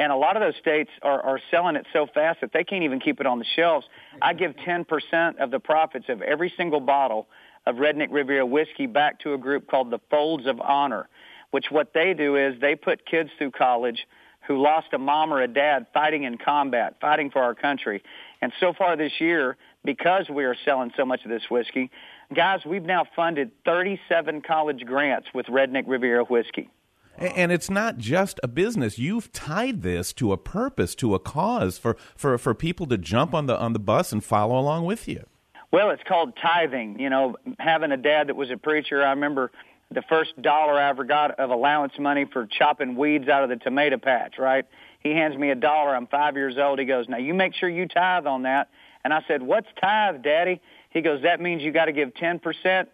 And 0.00 0.12
a 0.12 0.16
lot 0.16 0.36
of 0.36 0.42
those 0.42 0.54
states 0.60 0.90
are, 1.02 1.20
are 1.22 1.40
selling 1.50 1.74
it 1.74 1.84
so 1.92 2.06
fast 2.06 2.40
that 2.40 2.52
they 2.52 2.62
can't 2.62 2.84
even 2.84 3.00
keep 3.00 3.20
it 3.20 3.26
on 3.26 3.40
the 3.40 3.44
shelves. 3.56 3.84
I 4.22 4.32
give 4.32 4.54
10% 4.54 5.38
of 5.38 5.50
the 5.50 5.58
profits 5.58 6.06
of 6.08 6.22
every 6.22 6.52
single 6.56 6.78
bottle 6.78 7.26
of 7.68 7.76
Redneck 7.76 8.08
Riviera 8.10 8.46
whiskey 8.46 8.86
back 8.86 9.20
to 9.20 9.34
a 9.34 9.38
group 9.38 9.70
called 9.70 9.90
the 9.90 10.00
Folds 10.10 10.46
of 10.46 10.58
Honor, 10.58 11.06
which 11.50 11.66
what 11.70 11.92
they 11.92 12.14
do 12.14 12.34
is 12.36 12.58
they 12.60 12.74
put 12.74 13.04
kids 13.04 13.28
through 13.36 13.50
college 13.50 14.06
who 14.46 14.62
lost 14.62 14.86
a 14.94 14.98
mom 14.98 15.34
or 15.34 15.42
a 15.42 15.48
dad 15.48 15.86
fighting 15.92 16.22
in 16.22 16.38
combat, 16.38 16.96
fighting 16.98 17.30
for 17.30 17.42
our 17.42 17.54
country. 17.54 18.02
And 18.40 18.52
so 18.58 18.72
far 18.72 18.96
this 18.96 19.12
year, 19.20 19.58
because 19.84 20.30
we 20.30 20.44
are 20.44 20.56
selling 20.64 20.92
so 20.96 21.04
much 21.04 21.24
of 21.24 21.30
this 21.30 21.42
whiskey, 21.50 21.90
guys, 22.34 22.60
we've 22.64 22.82
now 22.82 23.04
funded 23.14 23.50
37 23.66 24.40
college 24.40 24.84
grants 24.86 25.28
with 25.34 25.44
Redneck 25.46 25.84
Riviera 25.86 26.24
whiskey. 26.24 26.70
And 27.18 27.52
it's 27.52 27.68
not 27.68 27.98
just 27.98 28.40
a 28.42 28.48
business. 28.48 28.98
You've 28.98 29.30
tied 29.32 29.82
this 29.82 30.14
to 30.14 30.32
a 30.32 30.38
purpose, 30.38 30.94
to 30.94 31.14
a 31.14 31.18
cause 31.18 31.76
for, 31.76 31.96
for, 32.16 32.38
for 32.38 32.54
people 32.54 32.86
to 32.86 32.96
jump 32.96 33.34
on 33.34 33.46
the 33.46 33.58
on 33.58 33.74
the 33.74 33.80
bus 33.80 34.12
and 34.12 34.24
follow 34.24 34.58
along 34.58 34.84
with 34.84 35.06
you. 35.08 35.26
Well, 35.70 35.90
it's 35.90 36.02
called 36.06 36.34
tithing. 36.40 36.98
You 36.98 37.10
know, 37.10 37.36
having 37.58 37.92
a 37.92 37.96
dad 37.96 38.28
that 38.28 38.36
was 38.36 38.50
a 38.50 38.56
preacher, 38.56 39.04
I 39.04 39.10
remember 39.10 39.50
the 39.90 40.02
first 40.08 40.40
dollar 40.40 40.74
I 40.74 40.88
ever 40.88 41.04
got 41.04 41.38
of 41.38 41.50
allowance 41.50 41.92
money 41.98 42.24
for 42.30 42.46
chopping 42.46 42.96
weeds 42.96 43.28
out 43.28 43.42
of 43.42 43.50
the 43.50 43.56
tomato 43.56 43.98
patch, 43.98 44.34
right? 44.38 44.66
He 45.00 45.10
hands 45.10 45.36
me 45.36 45.50
a 45.50 45.54
dollar. 45.54 45.94
I'm 45.94 46.06
five 46.06 46.36
years 46.36 46.56
old. 46.58 46.78
He 46.78 46.84
goes, 46.84 47.06
now 47.08 47.18
you 47.18 47.34
make 47.34 47.54
sure 47.54 47.68
you 47.68 47.86
tithe 47.86 48.26
on 48.26 48.42
that. 48.42 48.68
And 49.04 49.12
I 49.12 49.22
said, 49.28 49.42
what's 49.42 49.68
tithe, 49.80 50.22
Daddy? 50.22 50.60
He 50.90 51.02
goes, 51.02 51.22
that 51.22 51.40
means 51.40 51.62
you 51.62 51.70
got 51.70 51.86
to 51.86 51.92
give 51.92 52.12
10%. 52.14 52.40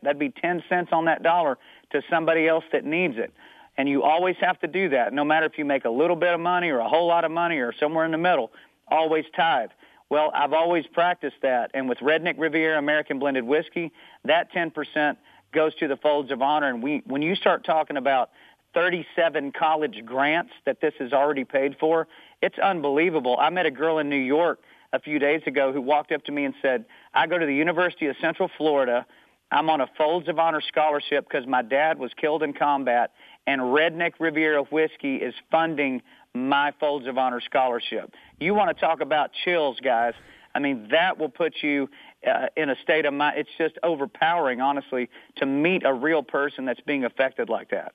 That'd 0.03 0.19
be 0.19 0.31
10 0.31 0.65
cents 0.69 0.91
on 0.93 1.07
that 1.07 1.23
dollar 1.23 1.59
to 1.93 2.03
somebody 2.11 2.47
else 2.47 2.65
that 2.73 2.85
needs 2.85 3.17
it. 3.17 3.33
And 3.77 3.89
you 3.89 4.03
always 4.03 4.37
have 4.41 4.61
to 4.61 4.69
do 4.69 4.91
that, 4.91 5.13
no 5.13 5.25
matter 5.25 5.47
if 5.47 5.59
you 5.59 5.65
make 5.65 5.85
a 5.85 5.91
little 5.91 6.17
bit 6.17 6.33
of 6.33 6.41
money 6.41 6.71
or 6.71 6.79
a 6.79 6.89
whole 6.89 7.07
lot 7.07 7.25
of 7.25 7.31
money 7.31 7.59
or 7.59 7.73
somewhere 7.73 8.05
in 8.05 8.13
the 8.13 8.19
middle. 8.19 8.53
Always 8.89 9.25
tithe. 9.35 9.71
Well, 10.15 10.31
I've 10.33 10.53
always 10.53 10.87
practiced 10.87 11.39
that. 11.43 11.73
And 11.75 11.89
with 11.89 11.99
Redneck 11.99 12.37
Riviera 12.39 12.79
American 12.79 13.19
Blended 13.19 13.43
Whiskey, 13.43 13.91
that 14.25 14.53
10% 14.53 15.17
goes 15.53 15.75
to 15.81 15.89
the 15.89 15.97
Folds 15.97 16.31
of 16.31 16.41
Honor. 16.41 16.69
And 16.69 16.81
we, 16.81 17.03
when 17.05 17.21
you 17.21 17.35
start 17.35 17.65
talking 17.65 17.97
about 17.97 18.31
37 18.75 19.51
college 19.51 20.05
grants 20.07 20.53
that 20.67 20.81
this 20.81 20.95
has 21.01 21.13
already 21.13 21.43
paid 21.43 21.75
for, 21.81 22.07
it's 22.41 22.61
unbelievable. 22.61 23.37
I 23.41 23.51
met 23.51 23.67
a 23.67 23.73
girl 23.73 23.99
in 23.99 24.09
New 24.09 24.15
York 24.15 24.61
a 24.93 25.01
few 25.01 25.19
days 25.19 25.43
ago 25.49 25.73
who 25.73 25.81
walked 25.81 26.13
up 26.13 26.23
to 26.27 26.31
me 26.31 26.45
and 26.45 26.55
said, 26.63 26.85
I 27.13 27.27
go 27.27 27.37
to 27.37 27.45
the 27.45 27.57
University 27.57 28.07
of 28.07 28.15
Central 28.21 28.49
Florida. 28.57 29.05
I'm 29.51 29.69
on 29.69 29.81
a 29.81 29.89
Folds 29.99 30.29
of 30.29 30.39
Honor 30.39 30.61
scholarship 30.61 31.29
because 31.29 31.45
my 31.45 31.63
dad 31.63 31.99
was 31.99 32.13
killed 32.21 32.45
in 32.45 32.53
combat, 32.53 33.11
and 33.49 33.61
Redneck 33.61 34.13
Riviera 34.21 34.63
Whiskey 34.63 35.17
is 35.17 35.35
funding 35.51 36.03
my 36.35 36.73
Folds 36.81 37.07
of 37.07 37.17
Honor 37.17 37.41
scholarship. 37.41 38.13
You 38.41 38.55
want 38.55 38.77
to 38.77 38.81
talk 38.81 39.01
about 39.01 39.31
chills, 39.45 39.79
guys. 39.83 40.15
I 40.55 40.59
mean, 40.59 40.89
that 40.91 41.19
will 41.19 41.29
put 41.29 41.55
you 41.63 41.89
uh, 42.27 42.47
in 42.57 42.71
a 42.71 42.77
state 42.83 43.07
of 43.07 43.15
mind. 43.15 43.39
It's 43.39 43.51
just 43.59 43.77
overpowering, 43.83 44.61
honestly, 44.61 45.09
to 45.37 45.47
meet 45.47 45.85
a 45.85 45.93
real 45.93 46.23
person 46.23 46.65
that's 46.65 46.81
being 46.81 47.05
affected 47.05 47.49
like 47.49 47.71
that. 47.71 47.93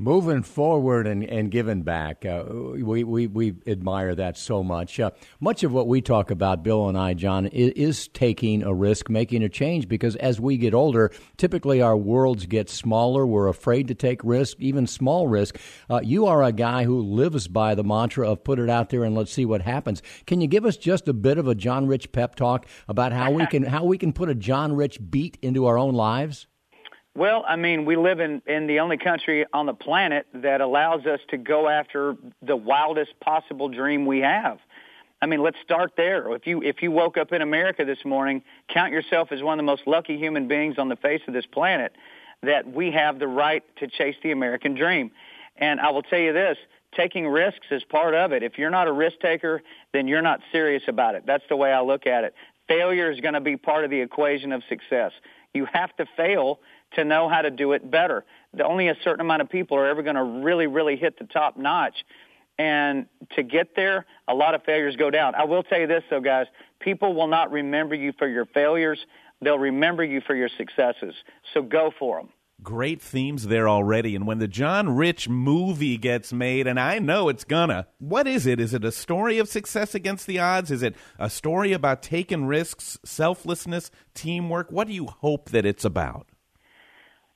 Moving 0.00 0.44
forward 0.44 1.08
and, 1.08 1.24
and 1.24 1.50
giving 1.50 1.82
back, 1.82 2.24
uh, 2.24 2.44
we, 2.48 3.02
we, 3.02 3.26
we 3.26 3.54
admire 3.66 4.14
that 4.14 4.38
so 4.38 4.62
much. 4.62 5.00
Uh, 5.00 5.10
much 5.40 5.64
of 5.64 5.72
what 5.72 5.88
we 5.88 6.00
talk 6.00 6.30
about, 6.30 6.62
Bill 6.62 6.88
and 6.88 6.96
I, 6.96 7.14
John, 7.14 7.46
is, 7.46 7.72
is, 7.72 8.06
taking 8.06 8.62
a 8.62 8.72
risk, 8.72 9.10
making 9.10 9.42
a 9.42 9.48
change, 9.48 9.88
because 9.88 10.14
as 10.14 10.40
we 10.40 10.56
get 10.56 10.72
older, 10.72 11.10
typically 11.36 11.82
our 11.82 11.96
worlds 11.96 12.46
get 12.46 12.70
smaller. 12.70 13.26
We're 13.26 13.48
afraid 13.48 13.88
to 13.88 13.94
take 13.96 14.22
risk, 14.22 14.60
even 14.60 14.86
small 14.86 15.26
risk. 15.26 15.58
Uh, 15.90 16.00
you 16.00 16.26
are 16.26 16.44
a 16.44 16.52
guy 16.52 16.84
who 16.84 17.02
lives 17.02 17.48
by 17.48 17.74
the 17.74 17.82
mantra 17.82 18.30
of 18.30 18.44
put 18.44 18.60
it 18.60 18.70
out 18.70 18.90
there 18.90 19.02
and 19.02 19.16
let's 19.16 19.32
see 19.32 19.46
what 19.46 19.62
happens. 19.62 20.00
Can 20.28 20.40
you 20.40 20.46
give 20.46 20.64
us 20.64 20.76
just 20.76 21.08
a 21.08 21.12
bit 21.12 21.38
of 21.38 21.48
a 21.48 21.56
John 21.56 21.88
Rich 21.88 22.12
pep 22.12 22.36
talk 22.36 22.66
about 22.86 23.10
how 23.10 23.32
we 23.32 23.46
can 23.48 23.62
how 23.64 23.82
we 23.82 23.98
can 23.98 24.12
put 24.12 24.28
a 24.28 24.34
John 24.36 24.76
Rich 24.76 25.10
beat 25.10 25.38
into 25.42 25.66
our 25.66 25.76
own 25.76 25.94
lives? 25.94 26.46
Well, 27.14 27.44
I 27.48 27.56
mean, 27.56 27.84
we 27.84 27.96
live 27.96 28.20
in, 28.20 28.42
in 28.46 28.66
the 28.66 28.80
only 28.80 28.96
country 28.96 29.44
on 29.52 29.66
the 29.66 29.74
planet 29.74 30.26
that 30.34 30.60
allows 30.60 31.04
us 31.06 31.20
to 31.30 31.36
go 31.36 31.68
after 31.68 32.16
the 32.42 32.54
wildest 32.54 33.18
possible 33.20 33.68
dream 33.68 34.06
we 34.06 34.20
have. 34.20 34.58
I 35.20 35.26
mean, 35.26 35.42
let's 35.42 35.56
start 35.64 35.92
there. 35.96 36.32
If 36.34 36.46
you 36.46 36.62
if 36.62 36.80
you 36.80 36.92
woke 36.92 37.16
up 37.16 37.32
in 37.32 37.42
America 37.42 37.84
this 37.84 38.04
morning, 38.04 38.42
count 38.72 38.92
yourself 38.92 39.32
as 39.32 39.42
one 39.42 39.58
of 39.58 39.64
the 39.64 39.66
most 39.70 39.82
lucky 39.86 40.16
human 40.16 40.46
beings 40.46 40.76
on 40.78 40.88
the 40.88 40.96
face 40.96 41.22
of 41.26 41.34
this 41.34 41.46
planet 41.46 41.92
that 42.44 42.72
we 42.72 42.92
have 42.92 43.18
the 43.18 43.26
right 43.26 43.64
to 43.78 43.88
chase 43.88 44.14
the 44.22 44.30
American 44.30 44.74
dream. 44.74 45.10
And 45.56 45.80
I 45.80 45.90
will 45.90 46.02
tell 46.02 46.20
you 46.20 46.32
this, 46.32 46.56
taking 46.96 47.26
risks 47.26 47.66
is 47.72 47.82
part 47.82 48.14
of 48.14 48.30
it. 48.32 48.44
If 48.44 48.58
you're 48.58 48.70
not 48.70 48.86
a 48.86 48.92
risk 48.92 49.18
taker, 49.20 49.60
then 49.92 50.06
you're 50.06 50.22
not 50.22 50.40
serious 50.52 50.84
about 50.86 51.16
it. 51.16 51.24
That's 51.26 51.42
the 51.48 51.56
way 51.56 51.72
I 51.72 51.80
look 51.80 52.06
at 52.06 52.22
it. 52.22 52.34
Failure 52.68 53.10
is 53.10 53.20
going 53.20 53.34
to 53.34 53.40
be 53.40 53.56
part 53.56 53.84
of 53.84 53.90
the 53.90 54.00
equation 54.00 54.52
of 54.52 54.62
success. 54.68 55.10
You 55.52 55.66
have 55.72 55.96
to 55.96 56.06
fail 56.16 56.60
to 56.92 57.04
know 57.04 57.28
how 57.28 57.42
to 57.42 57.50
do 57.50 57.72
it 57.72 57.90
better. 57.90 58.24
The, 58.54 58.64
only 58.64 58.88
a 58.88 58.96
certain 59.04 59.20
amount 59.20 59.42
of 59.42 59.48
people 59.48 59.76
are 59.76 59.86
ever 59.86 60.02
going 60.02 60.16
to 60.16 60.22
really, 60.22 60.66
really 60.66 60.96
hit 60.96 61.18
the 61.18 61.24
top 61.26 61.56
notch. 61.56 62.04
And 62.58 63.06
to 63.36 63.42
get 63.42 63.76
there, 63.76 64.04
a 64.26 64.34
lot 64.34 64.54
of 64.54 64.64
failures 64.64 64.96
go 64.96 65.10
down. 65.10 65.34
I 65.34 65.44
will 65.44 65.62
tell 65.62 65.78
you 65.78 65.86
this, 65.86 66.02
though, 66.10 66.20
guys. 66.20 66.46
People 66.80 67.14
will 67.14 67.28
not 67.28 67.52
remember 67.52 67.94
you 67.94 68.12
for 68.18 68.26
your 68.26 68.46
failures. 68.46 68.98
They'll 69.40 69.58
remember 69.58 70.02
you 70.02 70.20
for 70.20 70.34
your 70.34 70.48
successes. 70.56 71.14
So 71.54 71.62
go 71.62 71.92
for 71.98 72.18
them. 72.18 72.30
Great 72.60 73.00
themes 73.00 73.46
there 73.46 73.68
already. 73.68 74.16
And 74.16 74.26
when 74.26 74.38
the 74.38 74.48
John 74.48 74.96
Rich 74.96 75.28
movie 75.28 75.96
gets 75.96 76.32
made, 76.32 76.66
and 76.66 76.80
I 76.80 76.98
know 76.98 77.28
it's 77.28 77.44
gonna, 77.44 77.86
what 77.98 78.26
is 78.26 78.46
it? 78.46 78.58
Is 78.58 78.74
it 78.74 78.84
a 78.84 78.90
story 78.90 79.38
of 79.38 79.48
success 79.48 79.94
against 79.94 80.26
the 80.26 80.40
odds? 80.40 80.72
Is 80.72 80.82
it 80.82 80.96
a 81.20 81.30
story 81.30 81.72
about 81.72 82.02
taking 82.02 82.46
risks, 82.46 82.98
selflessness, 83.04 83.92
teamwork? 84.12 84.72
What 84.72 84.88
do 84.88 84.92
you 84.92 85.06
hope 85.06 85.50
that 85.50 85.64
it's 85.64 85.84
about? 85.84 86.27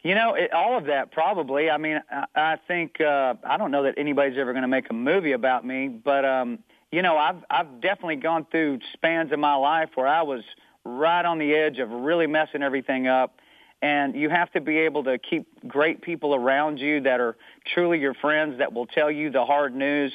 You 0.03 0.17
know, 0.17 0.35
it, 0.35 0.53
all 0.53 0.77
of 0.77 0.87
that 0.87 1.13
probably. 1.13 1.71
I 1.71 1.79
mean, 1.79 2.01
I, 2.11 2.25
I 2.35 2.57
think 2.67 3.01
uh, 3.01 3.35
I 3.45 3.57
don't 3.57 3.71
know 3.71 3.85
that 3.85 3.95
anybody's 3.97 4.37
ever 4.37 4.53
going 4.53 4.63
to 4.63 4.69
make 4.69 4.91
a 4.91 4.95
movie 4.95 5.33
about 5.33 5.65
me, 5.65 5.89
but 5.89 6.25
um, 6.25 6.59
you 6.91 7.03
know, 7.03 7.17
I've 7.17 7.45
I've 7.49 7.81
definitely 7.81 8.17
gone 8.17 8.47
through 8.51 8.81
spans 8.93 9.33
of 9.33 9.39
my 9.39 9.55
life 9.55 9.91
where 9.95 10.09
I 10.09 10.23
was 10.23 10.43
right 10.85 11.25
on 11.25 11.39
the 11.39 11.55
edge 11.55 11.79
of 11.79 11.91
really 11.91 12.27
messing 12.27 12.63
everything 12.63 13.07
up, 13.07 13.39
and 13.81 14.17
you 14.17 14.29
have 14.29 14.51
to 14.53 14.61
be 14.61 14.79
able 14.79 15.05
to 15.05 15.19
keep 15.19 15.47
great 15.69 16.03
people 16.03 16.35
around 16.35 16.79
you 16.79 17.01
that 17.03 17.21
are 17.21 17.37
truly 17.73 18.01
your 18.01 18.15
friends 18.15 18.59
that 18.59 18.73
will 18.73 18.87
tell 18.87 19.11
you 19.11 19.31
the 19.31 19.45
hard 19.45 19.75
news 19.75 20.13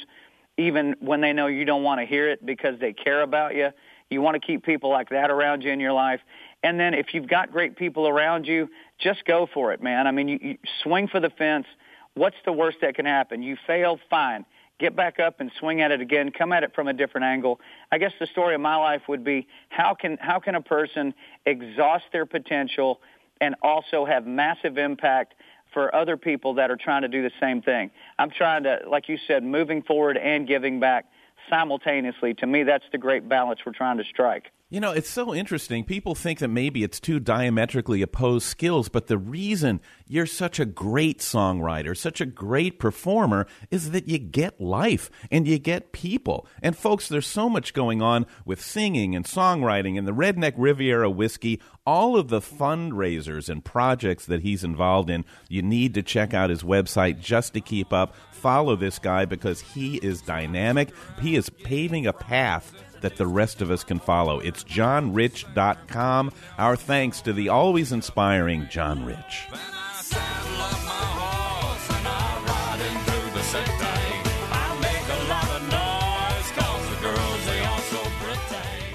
even 0.57 0.95
when 0.99 1.21
they 1.21 1.33
know 1.33 1.47
you 1.47 1.65
don't 1.65 1.83
want 1.83 2.01
to 2.01 2.05
hear 2.05 2.29
it 2.29 2.45
because 2.45 2.79
they 2.79 2.91
care 2.91 3.21
about 3.21 3.55
you. 3.55 3.69
You 4.09 4.21
want 4.21 4.41
to 4.41 4.45
keep 4.45 4.65
people 4.65 4.89
like 4.89 5.09
that 5.09 5.29
around 5.29 5.63
you 5.63 5.71
in 5.71 5.79
your 5.79 5.93
life. 5.93 6.19
And 6.67 6.77
then 6.77 6.93
if 6.93 7.13
you've 7.13 7.29
got 7.29 7.53
great 7.53 7.77
people 7.77 8.09
around 8.09 8.45
you, 8.45 8.67
just 8.99 9.23
go 9.23 9.47
for 9.53 9.71
it, 9.71 9.81
man. 9.81 10.05
I 10.05 10.11
mean, 10.11 10.27
you, 10.27 10.39
you 10.41 10.57
swing 10.83 11.07
for 11.07 11.21
the 11.21 11.29
fence. 11.29 11.65
What's 12.13 12.35
the 12.43 12.51
worst 12.51 12.79
that 12.81 12.93
can 12.93 13.05
happen? 13.05 13.41
You 13.41 13.55
fail, 13.65 13.97
fine. 14.09 14.45
Get 14.77 14.93
back 14.93 15.17
up 15.17 15.39
and 15.39 15.49
swing 15.59 15.79
at 15.79 15.91
it 15.91 16.01
again. 16.01 16.29
Come 16.29 16.51
at 16.51 16.63
it 16.63 16.75
from 16.75 16.89
a 16.89 16.93
different 16.93 17.23
angle. 17.23 17.61
I 17.89 17.99
guess 17.99 18.11
the 18.19 18.27
story 18.27 18.53
of 18.53 18.59
my 18.59 18.75
life 18.75 19.03
would 19.07 19.23
be 19.23 19.47
how 19.69 19.95
can 19.95 20.17
how 20.19 20.41
can 20.41 20.55
a 20.55 20.61
person 20.61 21.13
exhaust 21.45 22.03
their 22.11 22.25
potential 22.25 22.99
and 23.39 23.55
also 23.61 24.03
have 24.03 24.27
massive 24.27 24.77
impact 24.77 25.35
for 25.73 25.95
other 25.95 26.17
people 26.17 26.55
that 26.55 26.69
are 26.69 26.75
trying 26.75 27.03
to 27.03 27.07
do 27.07 27.23
the 27.23 27.31
same 27.39 27.61
thing. 27.61 27.91
I'm 28.19 28.29
trying 28.29 28.63
to, 28.63 28.79
like 28.89 29.07
you 29.07 29.17
said, 29.25 29.41
moving 29.41 29.83
forward 29.83 30.17
and 30.17 30.45
giving 30.45 30.81
back 30.81 31.05
simultaneously. 31.49 32.33
To 32.33 32.45
me, 32.45 32.63
that's 32.63 32.85
the 32.91 32.97
great 32.97 33.29
balance 33.29 33.61
we're 33.65 33.71
trying 33.71 33.99
to 33.99 34.03
strike. 34.03 34.51
You 34.69 34.81
know, 34.81 34.91
it's 34.91 35.09
so 35.09 35.33
interesting. 35.33 35.85
People 35.85 36.13
think 36.13 36.39
that 36.39 36.49
maybe 36.49 36.83
it's 36.83 36.99
two 36.99 37.21
diametrically 37.21 38.01
opposed 38.01 38.47
skills, 38.47 38.89
but 38.89 39.07
the 39.07 39.17
reason 39.17 39.79
you're 40.09 40.25
such 40.25 40.59
a 40.59 40.65
great 40.65 41.19
songwriter, 41.19 41.95
such 41.95 42.19
a 42.19 42.25
great 42.25 42.77
performer, 42.77 43.47
is 43.71 43.91
that 43.91 44.09
you 44.09 44.17
get 44.17 44.59
life 44.59 45.09
and 45.31 45.47
you 45.47 45.57
get 45.57 45.93
people. 45.93 46.45
And 46.61 46.75
folks, 46.77 47.07
there's 47.07 47.25
so 47.25 47.47
much 47.47 47.73
going 47.73 48.01
on 48.01 48.25
with 48.43 48.61
singing 48.61 49.15
and 49.15 49.23
songwriting 49.23 49.97
and 49.97 50.05
the 50.05 50.11
Redneck 50.11 50.55
Riviera 50.57 51.09
whiskey, 51.09 51.61
all 51.85 52.17
of 52.17 52.27
the 52.27 52.41
fundraisers 52.41 53.47
and 53.47 53.63
projects 53.63 54.25
that 54.25 54.41
he's 54.41 54.65
involved 54.65 55.09
in. 55.09 55.23
You 55.47 55.61
need 55.61 55.93
to 55.93 56.03
check 56.03 56.33
out 56.33 56.49
his 56.49 56.63
website 56.63 57.21
just 57.21 57.53
to 57.53 57.61
keep 57.61 57.93
up. 57.93 58.15
Follow 58.33 58.75
this 58.75 58.99
guy 58.99 59.23
because 59.23 59.61
he 59.61 59.95
is 59.95 60.21
dynamic. 60.21 60.91
He 61.21 61.37
is 61.37 61.49
paving 61.49 62.05
a 62.05 62.11
path 62.11 62.73
that 63.01 63.15
the 63.17 63.27
rest 63.27 63.61
of 63.61 63.71
us 63.71 63.83
can 63.83 63.99
follow. 63.99 64.39
It's 64.39 64.63
johnrich.com. 64.63 66.31
Our 66.57 66.75
thanks 66.75 67.21
to 67.21 67.33
the 67.33 67.49
always 67.49 67.91
inspiring 67.91 68.67
John 68.69 69.05
Rich. 69.05 69.47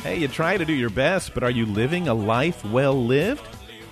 Hey, 0.03 0.19
you 0.19 0.29
try 0.29 0.59
to 0.59 0.65
do 0.65 0.73
your 0.73 0.91
best, 0.91 1.33
but 1.33 1.43
are 1.43 1.51
you 1.51 1.65
living 1.65 2.09
a 2.09 2.15
life 2.15 2.65
well 2.67 3.03
lived? 3.03 3.47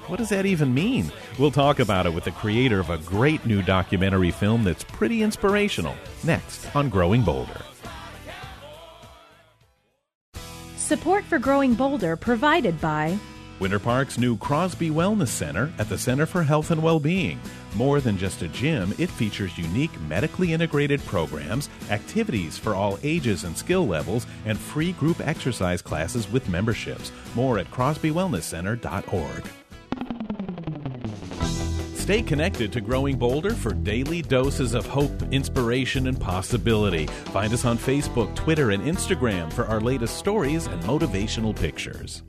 What 0.07 0.18
does 0.18 0.31
that 0.31 0.44
even 0.44 0.75
mean? 0.75 1.11
We'll 1.38 1.53
talk 1.53 1.79
about 1.79 2.05
it 2.05 2.12
with 2.12 2.25
the 2.25 2.33
creator 2.33 2.81
of 2.81 2.90
a 2.90 2.99
great 2.99 3.46
new 3.46 3.62
documentary 3.62 4.33
film 4.33 4.64
that's 4.64 4.83
pretty 4.83 5.23
inspirational. 5.23 5.94
Next 6.25 6.75
on 6.75 6.88
Growing 6.88 7.23
Bolder. 7.23 7.62
Support 10.90 11.22
for 11.22 11.38
Growing 11.38 11.74
Bolder 11.74 12.16
provided 12.16 12.81
by 12.81 13.16
Winter 13.61 13.79
Park's 13.79 14.18
new 14.18 14.37
Crosby 14.37 14.90
Wellness 14.90 15.29
Center 15.29 15.72
at 15.79 15.88
the 15.88 15.96
Center 15.96 16.26
for 16.26 16.42
Health 16.42 16.72
and 16.72 16.83
Well-Being. 16.83 17.38
More 17.76 18.00
than 18.00 18.18
just 18.18 18.42
a 18.42 18.48
gym, 18.48 18.92
it 18.98 19.09
features 19.09 19.57
unique 19.57 19.96
medically 20.00 20.53
integrated 20.53 21.00
programs, 21.07 21.68
activities 21.90 22.59
for 22.59 22.74
all 22.74 22.98
ages 23.05 23.44
and 23.44 23.57
skill 23.57 23.87
levels, 23.87 24.26
and 24.44 24.59
free 24.59 24.90
group 24.90 25.20
exercise 25.20 25.81
classes 25.81 26.29
with 26.29 26.48
memberships. 26.48 27.12
More 27.37 27.61
at 27.61 27.70
crosbywellnesscenter.org. 27.70 29.44
Stay 32.00 32.22
connected 32.22 32.72
to 32.72 32.80
Growing 32.80 33.18
Bolder 33.18 33.52
for 33.54 33.74
daily 33.74 34.22
doses 34.22 34.72
of 34.72 34.86
hope, 34.86 35.12
inspiration, 35.30 36.06
and 36.06 36.18
possibility. 36.18 37.06
Find 37.06 37.52
us 37.52 37.66
on 37.66 37.76
Facebook, 37.76 38.34
Twitter, 38.34 38.70
and 38.70 38.82
Instagram 38.84 39.52
for 39.52 39.66
our 39.66 39.82
latest 39.82 40.16
stories 40.16 40.66
and 40.66 40.82
motivational 40.84 41.54
pictures. 41.54 42.22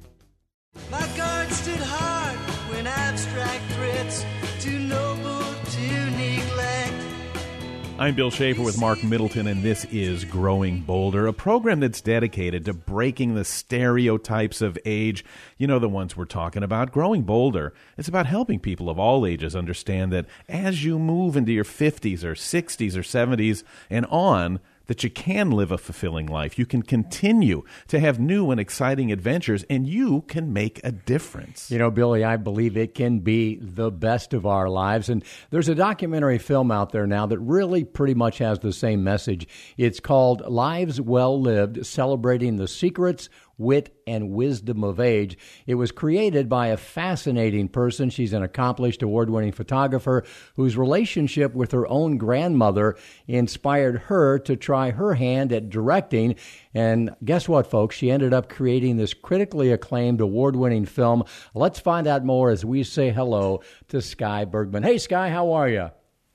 I'm 8.01 8.15
Bill 8.15 8.31
Schaefer 8.31 8.63
with 8.63 8.79
Marc 8.79 9.03
Middleton, 9.03 9.45
and 9.45 9.61
this 9.61 9.85
is 9.85 10.25
Growing 10.25 10.79
Bolder, 10.79 11.27
a 11.27 11.33
program 11.33 11.81
that's 11.81 12.01
dedicated 12.01 12.65
to 12.65 12.73
breaking 12.73 13.35
the 13.35 13.45
stereotypes 13.45 14.59
of 14.59 14.75
age. 14.85 15.23
You 15.59 15.67
know, 15.67 15.77
the 15.77 15.87
ones 15.87 16.17
we're 16.17 16.25
talking 16.25 16.63
about. 16.63 16.91
Growing 16.91 17.21
Bolder 17.21 17.75
is 17.97 18.07
about 18.07 18.25
helping 18.25 18.59
people 18.59 18.89
of 18.89 18.97
all 18.97 19.23
ages 19.23 19.55
understand 19.55 20.11
that 20.13 20.25
as 20.49 20.83
you 20.83 20.97
move 20.97 21.37
into 21.37 21.51
your 21.51 21.63
50s 21.63 22.23
or 22.23 22.33
60s 22.33 22.95
or 22.95 23.03
70s 23.03 23.63
and 23.87 24.07
on, 24.07 24.59
that 24.91 25.05
you 25.05 25.09
can 25.09 25.51
live 25.51 25.71
a 25.71 25.77
fulfilling 25.77 26.25
life. 26.25 26.59
You 26.59 26.65
can 26.65 26.81
continue 26.81 27.63
to 27.87 27.97
have 27.97 28.19
new 28.19 28.51
and 28.51 28.59
exciting 28.59 29.09
adventures, 29.09 29.63
and 29.69 29.87
you 29.87 30.23
can 30.23 30.51
make 30.51 30.81
a 30.83 30.91
difference. 30.91 31.71
You 31.71 31.77
know, 31.77 31.89
Billy, 31.89 32.25
I 32.25 32.35
believe 32.35 32.75
it 32.75 32.93
can 32.93 33.19
be 33.19 33.55
the 33.55 33.89
best 33.89 34.33
of 34.33 34.45
our 34.45 34.67
lives. 34.67 35.07
And 35.07 35.23
there's 35.49 35.69
a 35.69 35.75
documentary 35.75 36.39
film 36.39 36.71
out 36.71 36.91
there 36.91 37.07
now 37.07 37.25
that 37.27 37.39
really 37.39 37.85
pretty 37.85 38.15
much 38.15 38.39
has 38.39 38.59
the 38.59 38.73
same 38.73 39.01
message. 39.01 39.47
It's 39.77 40.01
called 40.01 40.41
Lives 40.41 40.99
Well 40.99 41.39
Lived 41.39 41.85
Celebrating 41.85 42.57
the 42.57 42.67
Secrets, 42.67 43.29
Wit, 43.61 43.95
and 44.07 44.31
Wisdom 44.31 44.83
of 44.83 44.99
Age. 44.99 45.37
It 45.65 45.75
was 45.75 45.91
created 45.91 46.49
by 46.49 46.67
a 46.67 46.77
fascinating 46.77 47.69
person. 47.69 48.09
She's 48.09 48.33
an 48.33 48.43
accomplished 48.43 49.01
award 49.01 49.29
winning 49.29 49.51
photographer 49.51 50.25
whose 50.55 50.75
relationship 50.75 51.53
with 51.53 51.71
her 51.71 51.87
own 51.87 52.17
grandmother 52.17 52.97
inspired 53.27 53.97
her 54.07 54.39
to 54.39 54.55
try 54.55 54.91
her 54.91 55.13
hand 55.13 55.53
at 55.53 55.69
directing. 55.69 56.35
And 56.73 57.15
guess 57.23 57.47
what, 57.47 57.67
folks? 57.67 57.95
She 57.95 58.11
ended 58.11 58.33
up 58.33 58.49
creating 58.49 58.97
this 58.97 59.13
critically 59.13 59.71
acclaimed 59.71 60.19
award 60.19 60.55
winning 60.55 60.85
film. 60.85 61.23
Let's 61.53 61.79
find 61.79 62.07
out 62.07 62.25
more 62.25 62.49
as 62.49 62.65
we 62.65 62.83
say 62.83 63.11
hello 63.11 63.61
to 63.89 64.01
Sky 64.01 64.45
Bergman. 64.45 64.83
Hey, 64.83 64.97
Sky, 64.97 65.29
how 65.29 65.53
are 65.53 65.69
you? 65.69 65.91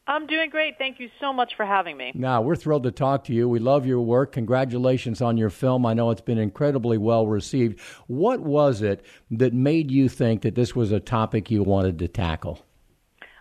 I'm 0.09 0.27
doing 0.27 0.51
great. 0.51 0.79
Thank 0.79 1.01
you 1.01 1.09
so 1.21 1.33
much 1.33 1.57
for 1.57 1.66
having 1.66 1.97
me. 1.97 2.12
Now, 2.14 2.40
we're 2.40 2.55
thrilled 2.55 2.85
to 2.85 2.92
talk 2.92 3.25
to 3.25 3.33
you. 3.33 3.49
We 3.49 3.59
love 3.59 3.87
your 3.87 4.01
work. 4.01 4.33
Congratulations 4.33 5.21
on 5.21 5.37
your 5.37 5.51
film. 5.51 5.85
I 5.85 5.95
know 5.95 6.11
it's 6.11 6.21
been 6.21 6.38
incredibly 6.38 6.97
well 6.97 7.27
received. 7.27 7.81
What 8.07 8.40
was 8.40 8.83
it 8.83 9.05
that 9.33 9.53
made 9.53 9.90
you 9.90 10.09
think 10.09 10.42
that 10.42 10.55
this 10.55 10.77
was 10.77 10.92
a 10.92 11.01
topic 11.01 11.51
you 11.51 11.64
wanted 11.64 11.99
to 11.99 12.09
tackle? 12.09 12.64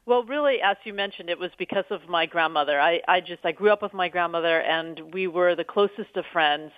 Well, 0.07 0.23
really, 0.23 0.57
as 0.63 0.77
you 0.83 0.93
mentioned, 0.93 1.29
it 1.29 1.39
was 1.39 1.51
because 1.57 1.85
of 1.89 2.07
my 2.07 2.25
grandmother. 2.25 2.79
I, 2.79 3.01
I 3.07 3.21
just 3.21 3.43
I 3.43 3.51
grew 3.51 3.71
up 3.71 3.81
with 3.81 3.93
my 3.93 4.07
grandmother, 4.07 4.61
and 4.61 5.13
we 5.13 5.27
were 5.27 5.55
the 5.55 5.63
closest 5.63 6.15
of 6.15 6.25
friends. 6.31 6.71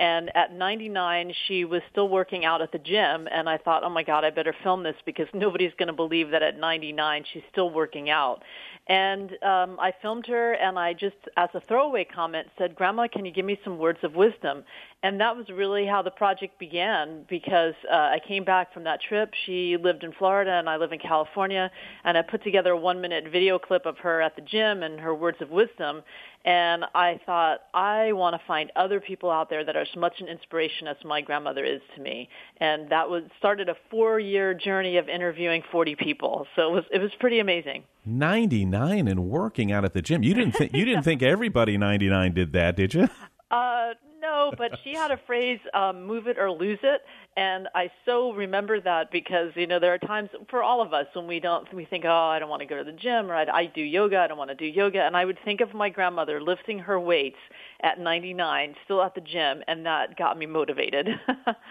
And 0.00 0.34
at 0.34 0.54
99, 0.54 1.34
she 1.46 1.66
was 1.66 1.82
still 1.90 2.08
working 2.08 2.46
out 2.46 2.62
at 2.62 2.72
the 2.72 2.78
gym, 2.78 3.28
and 3.30 3.46
I 3.50 3.58
thought, 3.58 3.84
oh 3.84 3.90
my 3.90 4.02
God, 4.02 4.24
I 4.24 4.30
better 4.30 4.54
film 4.62 4.82
this 4.82 4.94
because 5.04 5.26
nobody's 5.34 5.72
going 5.78 5.88
to 5.88 5.92
believe 5.92 6.30
that 6.30 6.42
at 6.42 6.58
99 6.58 7.24
she's 7.30 7.42
still 7.52 7.68
working 7.68 8.08
out. 8.08 8.42
And 8.88 9.30
um, 9.42 9.78
I 9.78 9.92
filmed 10.00 10.24
her, 10.26 10.54
and 10.54 10.78
I 10.78 10.94
just, 10.94 11.16
as 11.36 11.50
a 11.52 11.60
throwaway 11.68 12.04
comment, 12.04 12.48
said, 12.56 12.74
Grandma, 12.74 13.08
can 13.12 13.26
you 13.26 13.30
give 13.30 13.44
me 13.44 13.60
some 13.62 13.76
words 13.76 13.98
of 14.02 14.14
wisdom? 14.14 14.64
And 15.02 15.20
that 15.20 15.36
was 15.36 15.46
really 15.50 15.86
how 15.86 16.00
the 16.02 16.10
project 16.10 16.58
began 16.58 17.24
because 17.28 17.74
uh, 17.90 17.94
I 17.94 18.20
came 18.26 18.44
back 18.44 18.72
from 18.72 18.84
that 18.84 19.00
trip. 19.06 19.30
She 19.44 19.76
lived 19.80 20.02
in 20.02 20.12
Florida, 20.12 20.52
and 20.52 20.68
I 20.68 20.76
live 20.76 20.92
in 20.92 20.98
California, 20.98 21.70
and 22.04 22.16
I 22.16 22.22
put 22.22 22.42
together 22.42 22.70
a 22.70 22.76
one-minute 22.76 23.24
video 23.30 23.58
clip 23.58 23.84
of 23.84 23.98
her 23.98 24.22
at 24.22 24.34
the 24.34 24.42
gym 24.42 24.82
and 24.82 24.98
her 24.98 25.14
words 25.14 25.38
of 25.40 25.50
wisdom. 25.50 26.02
And 26.44 26.84
I 26.94 27.20
thought, 27.26 27.60
I 27.74 28.12
want 28.12 28.34
to 28.34 28.46
find 28.46 28.72
other 28.74 28.98
people 29.00 29.30
out 29.30 29.50
there 29.50 29.64
that 29.64 29.76
are 29.76 29.82
as 29.82 29.96
much 29.96 30.20
an 30.20 30.28
inspiration 30.28 30.86
as 30.86 30.96
my 31.04 31.20
grandmother 31.20 31.64
is 31.64 31.82
to 31.96 32.00
me. 32.00 32.28
And 32.58 32.90
that 32.90 33.10
was 33.10 33.24
started 33.38 33.68
a 33.68 33.76
four-year 33.90 34.54
journey 34.54 34.96
of 34.96 35.08
interviewing 35.08 35.62
40 35.70 35.96
people. 35.96 36.46
So 36.56 36.68
it 36.68 36.72
was 36.72 36.84
it 36.92 36.98
was 36.98 37.10
pretty 37.20 37.40
amazing. 37.40 37.84
99 38.06 39.06
and 39.06 39.28
working 39.28 39.70
out 39.70 39.84
at 39.84 39.92
the 39.92 40.00
gym. 40.00 40.22
You 40.22 40.32
didn't 40.32 40.52
think 40.52 40.72
you 40.74 40.84
didn't 40.84 41.02
think 41.04 41.22
everybody 41.22 41.76
99 41.76 42.32
did 42.34 42.52
that, 42.52 42.76
did 42.76 42.94
you? 42.94 43.08
Uh, 43.50 43.94
no, 44.20 44.52
but 44.56 44.72
she 44.84 44.94
had 44.94 45.10
a 45.10 45.16
phrase, 45.26 45.58
um, 45.74 46.04
"Move 46.04 46.26
it 46.26 46.38
or 46.38 46.50
lose 46.50 46.78
it," 46.82 47.02
and 47.36 47.68
I 47.74 47.90
so 48.04 48.32
remember 48.32 48.80
that 48.80 49.10
because 49.10 49.52
you 49.54 49.66
know 49.66 49.78
there 49.78 49.94
are 49.94 49.98
times 49.98 50.30
for 50.48 50.62
all 50.62 50.82
of 50.82 50.92
us 50.92 51.06
when 51.14 51.26
we 51.26 51.40
don't 51.40 51.72
we 51.74 51.84
think, 51.84 52.04
"Oh, 52.04 52.10
I 52.10 52.38
don't 52.38 52.48
want 52.48 52.60
to 52.60 52.66
go 52.66 52.78
to 52.78 52.84
the 52.84 52.96
gym," 52.96 53.30
or 53.30 53.34
I, 53.34 53.44
I 53.44 53.66
do 53.66 53.82
yoga, 53.82 54.18
I 54.18 54.26
don't 54.26 54.38
want 54.38 54.50
to 54.50 54.56
do 54.56 54.66
yoga, 54.66 55.00
and 55.00 55.16
I 55.16 55.24
would 55.24 55.38
think 55.44 55.60
of 55.60 55.74
my 55.74 55.88
grandmother 55.88 56.40
lifting 56.40 56.80
her 56.80 56.98
weights 56.98 57.38
at 57.82 57.98
99, 57.98 58.74
still 58.84 59.02
at 59.02 59.14
the 59.14 59.20
gym, 59.20 59.62
and 59.66 59.86
that 59.86 60.16
got 60.16 60.38
me 60.38 60.46
motivated. 60.46 61.08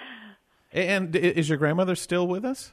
and 0.73 1.15
is 1.15 1.49
your 1.49 1.57
grandmother 1.57 1.95
still 1.95 2.27
with 2.27 2.45
us? 2.45 2.71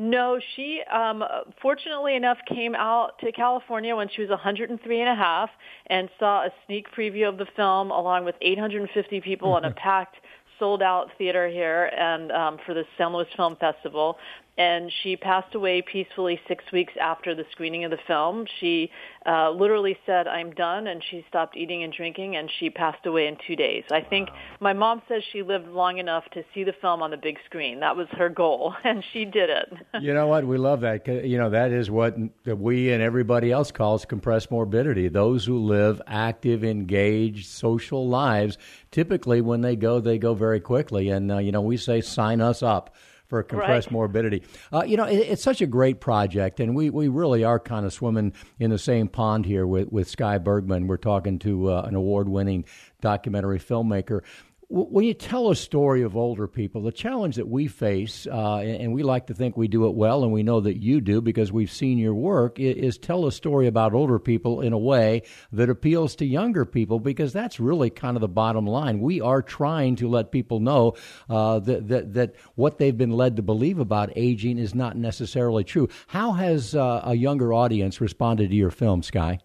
No, 0.00 0.38
she 0.54 0.80
um, 0.92 1.24
fortunately 1.60 2.14
enough 2.14 2.38
came 2.48 2.76
out 2.76 3.18
to 3.18 3.32
California 3.32 3.96
when 3.96 4.08
she 4.08 4.20
was 4.20 4.30
103 4.30 5.00
and 5.00 5.08
a 5.08 5.14
half 5.16 5.50
and 5.88 6.08
saw 6.20 6.44
a 6.44 6.50
sneak 6.66 6.86
preview 6.94 7.28
of 7.28 7.36
the 7.36 7.46
film 7.56 7.90
along 7.90 8.24
with 8.24 8.36
850 8.40 9.20
people 9.20 9.56
in 9.58 9.64
a 9.64 9.72
packed 9.76 10.14
sold 10.60 10.82
out 10.82 11.08
theater 11.18 11.48
here 11.48 11.90
and 11.96 12.30
um, 12.30 12.58
for 12.64 12.74
the 12.74 12.84
San 12.96 13.12
Luis 13.12 13.26
Film 13.36 13.56
Festival. 13.56 14.18
And 14.58 14.90
she 15.02 15.16
passed 15.16 15.54
away 15.54 15.82
peacefully 15.82 16.40
six 16.48 16.64
weeks 16.72 16.92
after 17.00 17.32
the 17.32 17.44
screening 17.52 17.84
of 17.84 17.92
the 17.92 17.98
film. 18.08 18.44
She 18.58 18.90
uh, 19.24 19.52
literally 19.52 19.96
said, 20.04 20.26
"I'm 20.26 20.50
done," 20.50 20.88
and 20.88 21.02
she 21.08 21.24
stopped 21.28 21.56
eating 21.56 21.84
and 21.84 21.92
drinking, 21.92 22.34
and 22.34 22.50
she 22.58 22.68
passed 22.68 23.06
away 23.06 23.28
in 23.28 23.36
two 23.46 23.54
days. 23.54 23.84
I 23.92 24.00
think 24.00 24.28
my 24.58 24.72
mom 24.72 25.00
says 25.08 25.22
she 25.32 25.42
lived 25.42 25.68
long 25.68 25.98
enough 25.98 26.24
to 26.32 26.42
see 26.52 26.64
the 26.64 26.72
film 26.72 27.02
on 27.02 27.12
the 27.12 27.16
big 27.16 27.38
screen. 27.46 27.80
That 27.80 27.96
was 27.96 28.08
her 28.12 28.28
goal, 28.28 28.74
and 28.84 29.04
she 29.12 29.24
did 29.24 29.48
it. 29.48 29.72
you 30.00 30.12
know 30.12 30.26
what? 30.26 30.44
We 30.44 30.58
love 30.58 30.80
that. 30.80 31.06
You 31.06 31.38
know 31.38 31.50
that 31.50 31.70
is 31.70 31.88
what 31.88 32.16
we 32.44 32.90
and 32.90 33.00
everybody 33.00 33.52
else 33.52 33.70
calls 33.70 34.04
compressed 34.04 34.50
morbidity. 34.50 35.06
Those 35.06 35.44
who 35.44 35.58
live 35.58 36.02
active, 36.08 36.64
engaged, 36.64 37.46
social 37.46 38.08
lives. 38.08 38.58
Typically, 38.90 39.40
when 39.40 39.60
they 39.60 39.76
go, 39.76 40.00
they 40.00 40.18
go 40.18 40.34
very 40.34 40.58
quickly, 40.58 41.10
and 41.10 41.30
uh, 41.30 41.38
you 41.38 41.52
know 41.52 41.60
we 41.60 41.76
say, 41.76 42.00
sign 42.00 42.40
us 42.40 42.60
up 42.60 42.96
for 43.28 43.42
compressed 43.42 43.88
Right. 43.88 43.92
morbidity. 43.92 44.42
Uh, 44.72 44.84
you 44.86 44.96
know, 44.96 45.04
it, 45.04 45.16
it's 45.18 45.42
such 45.42 45.60
a 45.60 45.66
great 45.66 46.00
project, 46.00 46.60
and 46.60 46.74
we, 46.74 46.90
we 46.90 47.08
really 47.08 47.44
are 47.44 47.60
kind 47.60 47.84
of 47.84 47.92
swimming 47.92 48.32
in 48.58 48.70
the 48.70 48.78
same 48.78 49.06
pond 49.08 49.44
here 49.46 49.66
with, 49.66 49.92
with 49.92 50.08
Sky 50.08 50.38
Bergman. 50.38 50.86
We're 50.86 50.96
talking 50.96 51.38
to 51.40 51.70
uh, 51.70 51.82
an 51.82 51.94
award 51.94 52.28
winning 52.28 52.64
documentary 53.00 53.60
filmmaker. 53.60 54.22
When 54.70 55.06
you 55.06 55.14
tell 55.14 55.50
a 55.50 55.56
story 55.56 56.02
of 56.02 56.14
older 56.14 56.46
people, 56.46 56.82
the 56.82 56.92
challenge 56.92 57.36
that 57.36 57.48
we 57.48 57.68
face, 57.68 58.26
uh, 58.26 58.56
and, 58.56 58.82
and 58.82 58.92
we 58.92 59.02
like 59.02 59.28
to 59.28 59.34
think 59.34 59.56
we 59.56 59.66
do 59.66 59.86
it 59.86 59.94
well, 59.94 60.22
and 60.22 60.30
we 60.30 60.42
know 60.42 60.60
that 60.60 60.76
you 60.76 61.00
do 61.00 61.22
because 61.22 61.50
we've 61.50 61.70
seen 61.70 61.96
your 61.96 62.12
work, 62.12 62.60
is 62.60 62.98
tell 62.98 63.26
a 63.26 63.32
story 63.32 63.66
about 63.66 63.94
older 63.94 64.18
people 64.18 64.60
in 64.60 64.74
a 64.74 64.78
way 64.78 65.22
that 65.52 65.70
appeals 65.70 66.14
to 66.16 66.26
younger 66.26 66.66
people 66.66 67.00
because 67.00 67.32
that's 67.32 67.58
really 67.58 67.88
kind 67.88 68.14
of 68.14 68.20
the 68.20 68.28
bottom 68.28 68.66
line. 68.66 69.00
We 69.00 69.22
are 69.22 69.40
trying 69.40 69.96
to 69.96 70.08
let 70.08 70.32
people 70.32 70.60
know 70.60 70.96
uh, 71.30 71.60
that, 71.60 71.88
that, 71.88 72.12
that 72.12 72.34
what 72.54 72.76
they've 72.76 72.96
been 72.96 73.12
led 73.12 73.36
to 73.36 73.42
believe 73.42 73.78
about 73.78 74.12
aging 74.16 74.58
is 74.58 74.74
not 74.74 74.98
necessarily 74.98 75.64
true. 75.64 75.88
How 76.08 76.32
has 76.32 76.74
uh, 76.74 77.00
a 77.04 77.14
younger 77.14 77.54
audience 77.54 78.02
responded 78.02 78.50
to 78.50 78.56
your 78.56 78.70
film, 78.70 79.02
Sky? 79.02 79.38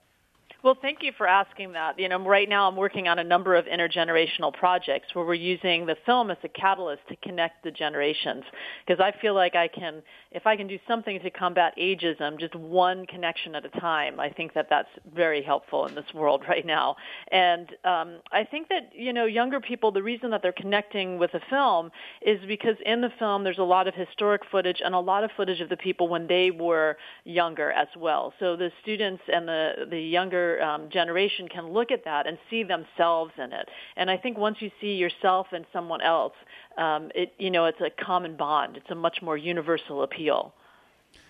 Well, 0.64 0.78
thank 0.82 1.00
you 1.04 1.12
for 1.18 1.28
asking 1.28 1.74
that. 1.74 2.00
You 2.00 2.08
know, 2.08 2.26
right 2.26 2.48
now 2.48 2.70
I'm 2.70 2.78
working 2.78 3.10
on 3.10 3.20
a 3.20 3.24
number 3.24 3.54
of 3.54 3.66
intergenerational 3.66 4.54
projects 4.54 5.14
where 5.14 5.26
we're 5.26 5.34
using 5.34 5.86
the 5.86 5.98
film 6.06 6.32
as 6.32 6.38
a 6.42 6.48
catalyst 6.48 7.02
to 7.10 7.18
connect 7.18 7.66
the 7.66 7.72
generations. 7.72 8.46
Because 8.88 9.02
I 9.04 9.12
feel 9.22 9.34
like 9.34 9.56
I 9.56 9.68
can, 9.68 10.02
if 10.32 10.48
I 10.48 10.56
can 10.56 10.68
do 10.68 10.80
something 10.88 11.20
to 11.20 11.30
combat 11.32 11.74
ageism, 11.78 12.40
just 12.40 12.56
one 12.56 13.06
connection 13.08 13.56
at 13.56 13.66
a 13.66 13.80
time, 13.82 14.22
I 14.22 14.30
think 14.30 14.54
that 14.54 14.68
that's 14.70 14.88
very 15.14 15.44
helpful 15.44 15.86
in 15.86 15.96
this 15.96 16.06
world 16.14 16.46
right 16.48 16.66
now. 16.66 16.96
And 17.30 17.70
um, 17.84 18.20
I 18.32 18.46
think 18.46 18.70
that, 18.70 18.92
you 18.96 19.12
know, 19.12 19.26
younger 19.26 19.60
people, 19.60 19.92
the 19.92 20.02
reason 20.02 20.30
that 20.30 20.42
they're 20.42 20.54
connecting 20.54 21.18
with 21.18 21.34
the 21.34 21.42
film 21.50 21.92
is 22.22 22.40
because 22.48 22.78
in 22.86 23.02
the 23.02 23.12
film 23.20 23.44
there's 23.44 23.58
a 23.58 23.64
lot 23.64 23.90
of 23.90 23.96
historic 23.96 24.44
footage 24.50 24.82
and 24.82 24.96
a 24.96 25.00
lot 25.00 25.26
of 25.26 25.32
footage 25.36 25.60
of 25.60 25.68
the 25.68 25.76
people 25.76 26.08
when 26.08 26.26
they 26.28 26.52
were 26.52 26.96
younger 27.26 27.70
as 27.74 27.90
well. 27.98 28.34
So 28.40 28.56
the 28.56 28.72
students 28.82 29.24
and 29.28 29.46
the, 29.46 29.88
the 29.90 30.00
younger 30.00 30.53
um, 30.62 30.90
generation 30.90 31.48
can 31.48 31.72
look 31.72 31.92
at 31.92 32.06
that 32.06 32.28
and 32.28 32.38
see 32.50 32.64
themselves 32.64 33.32
in 33.38 33.54
it. 33.54 33.70
And 33.96 34.10
I 34.10 34.18
think 34.18 34.38
once 34.38 34.58
you 34.60 34.72
see 34.82 34.94
yourself 34.94 35.48
and 35.52 35.66
someone 35.72 36.02
else, 36.02 36.34
um, 36.78 37.12
it, 37.16 37.34
you 37.38 37.52
know, 37.52 37.66
it's 37.66 37.82
a 37.82 37.90
common 38.04 38.36
bond. 38.36 38.78
It's 38.78 38.90
a 38.90 38.96
much 38.96 39.22
more 39.22 39.38
universal 39.38 40.04
appeal. 40.04 40.54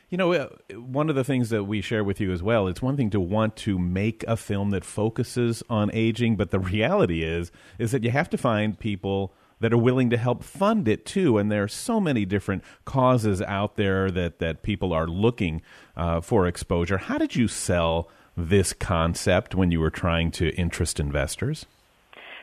You 0.10 0.18
know, 0.18 0.34
uh, 0.34 0.50
one 0.76 1.10
of 1.10 1.16
the 1.16 1.24
things 1.24 1.50
that 1.50 1.64
we 1.64 1.82
share 1.82 2.04
with 2.04 2.22
you 2.22 2.32
as 2.32 2.44
well, 2.44 2.68
it's 2.68 2.84
one 2.84 2.96
thing 2.96 3.10
to 3.10 3.20
want 3.20 3.56
to 3.58 3.80
make 3.80 4.24
a 4.28 4.38
film 4.38 4.70
that 4.70 4.86
focuses 4.86 5.64
on 5.70 5.90
aging, 5.92 6.36
but 6.36 6.52
the 6.52 6.60
reality 6.60 7.24
is 7.24 7.52
is 7.80 7.92
that 7.94 8.04
you 8.04 8.12
have 8.12 8.30
to 8.30 8.38
find 8.38 8.78
people 8.78 9.34
that 9.60 9.74
are 9.74 9.78
willing 9.78 10.10
to 10.12 10.18
help 10.18 10.44
fund 10.44 10.88
it 10.88 11.06
too. 11.06 11.38
And 11.38 11.52
there 11.52 11.64
are 11.64 11.68
so 11.68 12.00
many 12.00 12.26
different 12.26 12.64
causes 12.86 13.42
out 13.42 13.76
there 13.76 14.12
that 14.12 14.38
that 14.40 14.62
people 14.62 14.94
are 14.94 15.08
looking 15.08 15.62
uh, 15.96 16.22
for 16.22 16.46
exposure. 16.46 16.98
How 16.98 17.18
did 17.18 17.36
you 17.36 17.48
sell 17.48 18.08
this 18.36 18.74
concept 18.74 19.56
when 19.56 19.72
you 19.72 19.80
were 19.80 19.92
trying 19.92 20.32
to 20.32 20.50
interest 20.56 21.00
investors? 21.00 21.66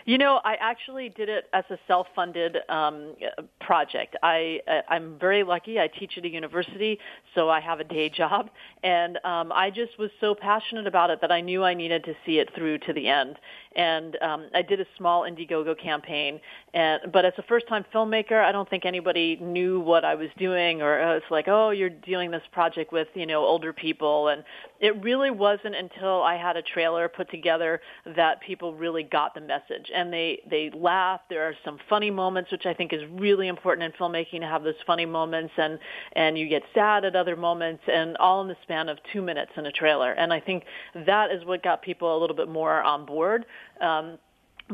You 0.07 0.19
know, 0.19 0.41
I 0.45 0.55
actually 0.55 1.11
did 1.11 1.29
it 1.29 1.45
as 1.53 1.65
a 1.71 1.79
self-funded 1.87 2.57
um, 2.69 3.15
project. 3.61 4.17
I 4.23 4.61
I'm 4.89 5.19
very 5.19 5.43
lucky. 5.43 5.79
I 5.79 5.89
teach 5.89 6.17
at 6.17 6.25
a 6.25 6.29
university, 6.29 6.99
so 7.35 7.51
I 7.51 7.61
have 7.61 7.81
a 7.81 7.85
day 7.85 8.09
job, 8.09 8.51
and 8.83 9.19
um, 9.25 9.53
I 9.53 9.71
just 9.71 9.99
was 9.99 10.11
so 10.21 10.35
passionate 10.35 10.87
about 10.87 11.11
it 11.11 11.21
that 11.21 11.31
I 11.31 11.41
knew 11.41 11.65
I 11.65 11.75
needed 11.75 12.05
to 12.05 12.15
see 12.25 12.39
it 12.39 12.55
through 12.55 12.79
to 12.79 12.93
the 12.93 13.09
end. 13.09 13.37
And 13.77 14.17
um, 14.21 14.49
I 14.53 14.63
did 14.63 14.81
a 14.81 14.87
small 14.97 15.23
Indiegogo 15.23 15.81
campaign, 15.81 16.41
and 16.75 17.13
but 17.13 17.25
as 17.25 17.35
a 17.39 17.43
first-time 17.43 17.85
filmmaker, 17.95 18.43
I 18.43 18.53
don't 18.53 18.69
think 18.69 18.85
anybody 18.85 19.37
knew 19.37 19.81
what 19.81 20.05
I 20.05 20.15
was 20.15 20.31
doing, 20.39 20.83
or 20.83 21.01
uh, 21.01 21.17
it's 21.17 21.31
like, 21.31 21.47
oh, 21.47 21.71
you're 21.71 21.91
doing 21.91 22.31
this 22.31 22.43
project 22.53 22.91
with 22.91 23.09
you 23.15 23.27
know 23.27 23.45
older 23.45 23.73
people, 23.73 24.29
and 24.29 24.43
it 24.81 25.03
really 25.03 25.31
wasn't 25.31 25.75
until 25.75 26.23
I 26.23 26.37
had 26.37 26.57
a 26.57 26.63
trailer 26.63 27.09
put 27.09 27.31
together 27.31 27.81
that 28.17 28.41
people 28.41 28.75
really 28.75 29.03
got 29.03 29.35
the 29.35 29.41
message 29.41 29.91
and 29.95 30.13
they 30.13 30.41
they 30.51 30.71
laughed. 30.75 31.25
There 31.29 31.47
are 31.47 31.55
some 31.65 31.79
funny 31.89 32.11
moments, 32.11 32.51
which 32.51 32.65
I 32.65 32.73
think 32.73 32.93
is 32.93 33.03
really 33.13 33.49
important 33.49 33.85
in 33.85 33.93
filmmaking 34.01 34.41
to 34.41 34.47
have 34.47 34.63
those 34.63 34.75
funny 34.87 35.07
moments, 35.07 35.53
and 35.57 35.79
and 36.17 36.39
you 36.39 36.49
get 36.49 36.63
sad 36.75 37.05
at 37.05 37.15
other 37.15 37.37
moments, 37.37 37.83
and 37.87 38.17
all 38.17 38.41
in 38.41 38.49
the 38.49 38.57
span 38.63 38.89
of 38.89 38.99
two 39.13 39.21
minutes 39.21 39.53
in 39.57 39.67
a 39.67 39.73
trailer. 39.73 40.13
And 40.13 40.33
I 40.33 40.41
think 40.41 40.65
that 40.95 41.31
is 41.31 41.45
what 41.45 41.63
got 41.63 41.83
people 41.83 42.17
a 42.17 42.19
little 42.19 42.37
bit 42.37 42.49
more 42.49 42.83
on 42.83 43.05
board. 43.05 43.45
Um, 43.81 44.19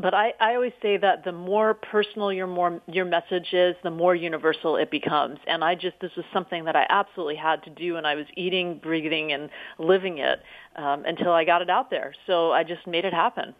but 0.01 0.13
I, 0.13 0.33
I 0.39 0.55
always 0.55 0.73
say 0.81 0.97
that 0.97 1.23
the 1.23 1.31
more 1.31 1.73
personal 1.73 2.31
your 2.31 2.47
more 2.47 2.81
your 2.87 3.05
message 3.05 3.53
is, 3.53 3.75
the 3.83 3.91
more 3.91 4.15
universal 4.15 4.75
it 4.77 4.91
becomes. 4.91 5.39
And 5.47 5.63
I 5.63 5.75
just 5.75 5.99
this 6.01 6.11
was 6.15 6.25
something 6.33 6.65
that 6.65 6.75
I 6.75 6.85
absolutely 6.89 7.35
had 7.35 7.63
to 7.63 7.69
do, 7.69 7.97
and 7.97 8.05
I 8.05 8.15
was 8.15 8.25
eating, 8.35 8.79
breathing, 8.81 9.31
and 9.33 9.49
living 9.79 10.19
it 10.19 10.41
um, 10.75 11.05
until 11.05 11.31
I 11.31 11.43
got 11.43 11.61
it 11.61 11.69
out 11.69 11.89
there. 11.89 12.13
So 12.25 12.51
I 12.51 12.63
just 12.63 12.85
made 12.87 13.05
it 13.05 13.13
happen. 13.13 13.55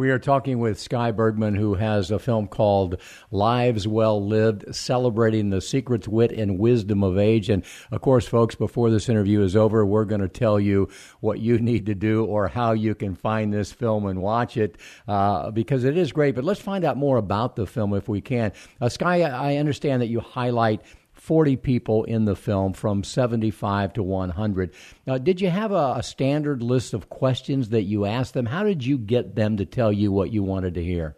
We 0.00 0.08
are 0.08 0.18
talking 0.18 0.60
with 0.60 0.80
Sky 0.80 1.10
Bergman, 1.10 1.56
who 1.56 1.74
has 1.74 2.10
a 2.10 2.18
film 2.18 2.48
called 2.48 2.96
Lives 3.30 3.86
Well 3.86 4.26
Lived, 4.26 4.74
celebrating 4.74 5.50
the 5.50 5.60
secrets, 5.60 6.08
wit, 6.08 6.32
and 6.32 6.58
wisdom 6.58 7.04
of 7.04 7.18
age. 7.18 7.50
And 7.50 7.62
of 7.90 8.00
course, 8.00 8.26
folks, 8.26 8.54
before 8.54 8.88
this 8.88 9.10
interview 9.10 9.42
is 9.42 9.54
over, 9.54 9.84
we're 9.84 10.06
going 10.06 10.22
to 10.22 10.28
tell 10.28 10.58
you 10.58 10.88
what 11.20 11.40
you 11.40 11.58
need 11.58 11.84
to 11.84 11.94
do 11.94 12.24
or 12.24 12.48
how 12.48 12.72
you 12.72 12.94
can 12.94 13.14
find 13.14 13.52
this 13.52 13.72
film 13.72 14.06
and 14.06 14.22
watch 14.22 14.56
it 14.56 14.78
uh, 15.06 15.50
because 15.50 15.84
it 15.84 15.98
is 15.98 16.12
great. 16.12 16.34
But 16.34 16.44
let's 16.44 16.62
find 16.62 16.82
out 16.82 16.96
more 16.96 17.18
about 17.18 17.54
the 17.54 17.66
film 17.66 17.92
if 17.92 18.08
we 18.08 18.22
can. 18.22 18.52
Uh, 18.80 18.88
Sky, 18.88 19.20
I 19.20 19.56
understand 19.56 20.00
that 20.00 20.08
you 20.08 20.20
highlight 20.20 20.80
40 21.20 21.56
people 21.56 22.04
in 22.04 22.24
the 22.24 22.34
film 22.34 22.72
from 22.72 23.04
75 23.04 23.92
to 23.92 24.02
100. 24.02 24.74
Now, 25.06 25.18
did 25.18 25.40
you 25.40 25.50
have 25.50 25.70
a, 25.70 25.94
a 25.98 26.02
standard 26.02 26.62
list 26.62 26.94
of 26.94 27.10
questions 27.10 27.68
that 27.68 27.82
you 27.82 28.06
asked 28.06 28.32
them? 28.32 28.46
How 28.46 28.64
did 28.64 28.84
you 28.84 28.96
get 28.96 29.34
them 29.34 29.58
to 29.58 29.66
tell 29.66 29.92
you 29.92 30.10
what 30.10 30.32
you 30.32 30.42
wanted 30.42 30.74
to 30.74 30.82
hear? 30.82 31.16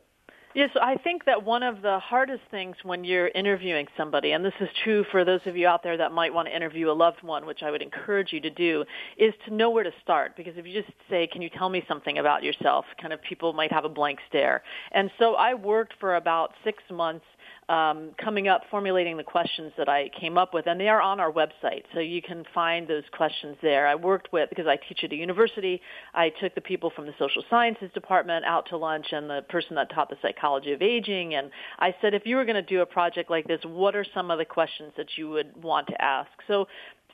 Yes, 0.55 0.68
I 0.80 0.96
think 0.96 1.24
that 1.24 1.44
one 1.44 1.62
of 1.62 1.80
the 1.80 1.98
hardest 1.98 2.42
things 2.50 2.76
when 2.82 3.05
you're 3.05 3.28
interviewing 3.28 3.86
somebody, 3.96 4.32
and 4.32 4.44
this 4.44 4.53
is 4.61 4.68
true 4.84 5.03
for 5.11 5.24
those 5.24 5.40
of 5.46 5.57
you 5.57 5.66
out 5.66 5.82
there 5.82 5.96
that 5.96 6.12
might 6.12 6.34
want 6.34 6.46
to 6.48 6.55
interview 6.55 6.90
a 6.90 6.92
loved 6.92 7.22
one, 7.22 7.46
which 7.46 7.62
I 7.62 7.70
would 7.70 7.80
encourage 7.80 8.34
you 8.34 8.40
to 8.40 8.50
do, 8.50 8.84
is 9.16 9.32
to 9.46 9.55
know 9.55 9.70
where 9.70 9.84
to 9.84 9.92
start. 10.03 10.36
Because 10.36 10.59
if 10.59 10.66
you 10.66 10.82
just 10.82 10.92
say, 11.09 11.26
can 11.26 11.40
you 11.40 11.48
tell 11.48 11.70
me 11.70 11.82
something 11.88 12.18
about 12.18 12.42
yourself, 12.42 12.84
kind 13.00 13.14
of 13.14 13.22
people 13.22 13.55
might 13.55 13.72
have 13.72 13.86
a 13.86 13.88
blank 13.88 14.18
stare. 14.28 14.62
And 14.90 15.11
so 15.18 15.36
I 15.36 15.55
worked 15.55 15.94
for 15.98 16.16
about 16.16 16.53
six 16.64 16.82
months 16.90 17.24
um, 17.72 18.10
coming 18.22 18.48
up, 18.48 18.60
formulating 18.70 19.16
the 19.16 19.24
questions 19.24 19.72
that 19.78 19.88
I 19.88 20.10
came 20.20 20.36
up 20.36 20.52
with, 20.52 20.66
and 20.66 20.78
they 20.78 20.88
are 20.88 21.00
on 21.00 21.20
our 21.20 21.32
website, 21.32 21.84
so 21.94 22.00
you 22.00 22.20
can 22.20 22.44
find 22.54 22.86
those 22.86 23.04
questions 23.12 23.56
there. 23.62 23.86
I 23.86 23.94
worked 23.94 24.30
with 24.30 24.50
because 24.50 24.66
I 24.66 24.76
teach 24.76 25.02
at 25.04 25.12
a 25.12 25.16
university. 25.16 25.80
I 26.12 26.28
took 26.28 26.54
the 26.54 26.60
people 26.60 26.92
from 26.94 27.06
the 27.06 27.14
social 27.18 27.42
sciences 27.48 27.90
department 27.94 28.44
out 28.44 28.66
to 28.68 28.76
lunch, 28.76 29.06
and 29.12 29.30
the 29.30 29.40
person 29.48 29.74
that 29.76 29.90
taught 29.94 30.10
the 30.10 30.16
psychology 30.20 30.72
of 30.72 30.82
aging, 30.82 31.34
and 31.34 31.50
I 31.78 31.94
said, 32.02 32.12
if 32.12 32.26
you 32.26 32.36
were 32.36 32.44
going 32.44 32.56
to 32.56 32.62
do 32.62 32.82
a 32.82 32.86
project 32.86 33.30
like 33.30 33.46
this, 33.46 33.60
what 33.64 33.96
are 33.96 34.04
some 34.14 34.30
of 34.30 34.36
the 34.36 34.44
questions 34.44 34.92
that 34.98 35.16
you 35.16 35.30
would 35.30 35.62
want 35.62 35.86
to 35.86 36.02
ask? 36.02 36.30
So 36.46 36.66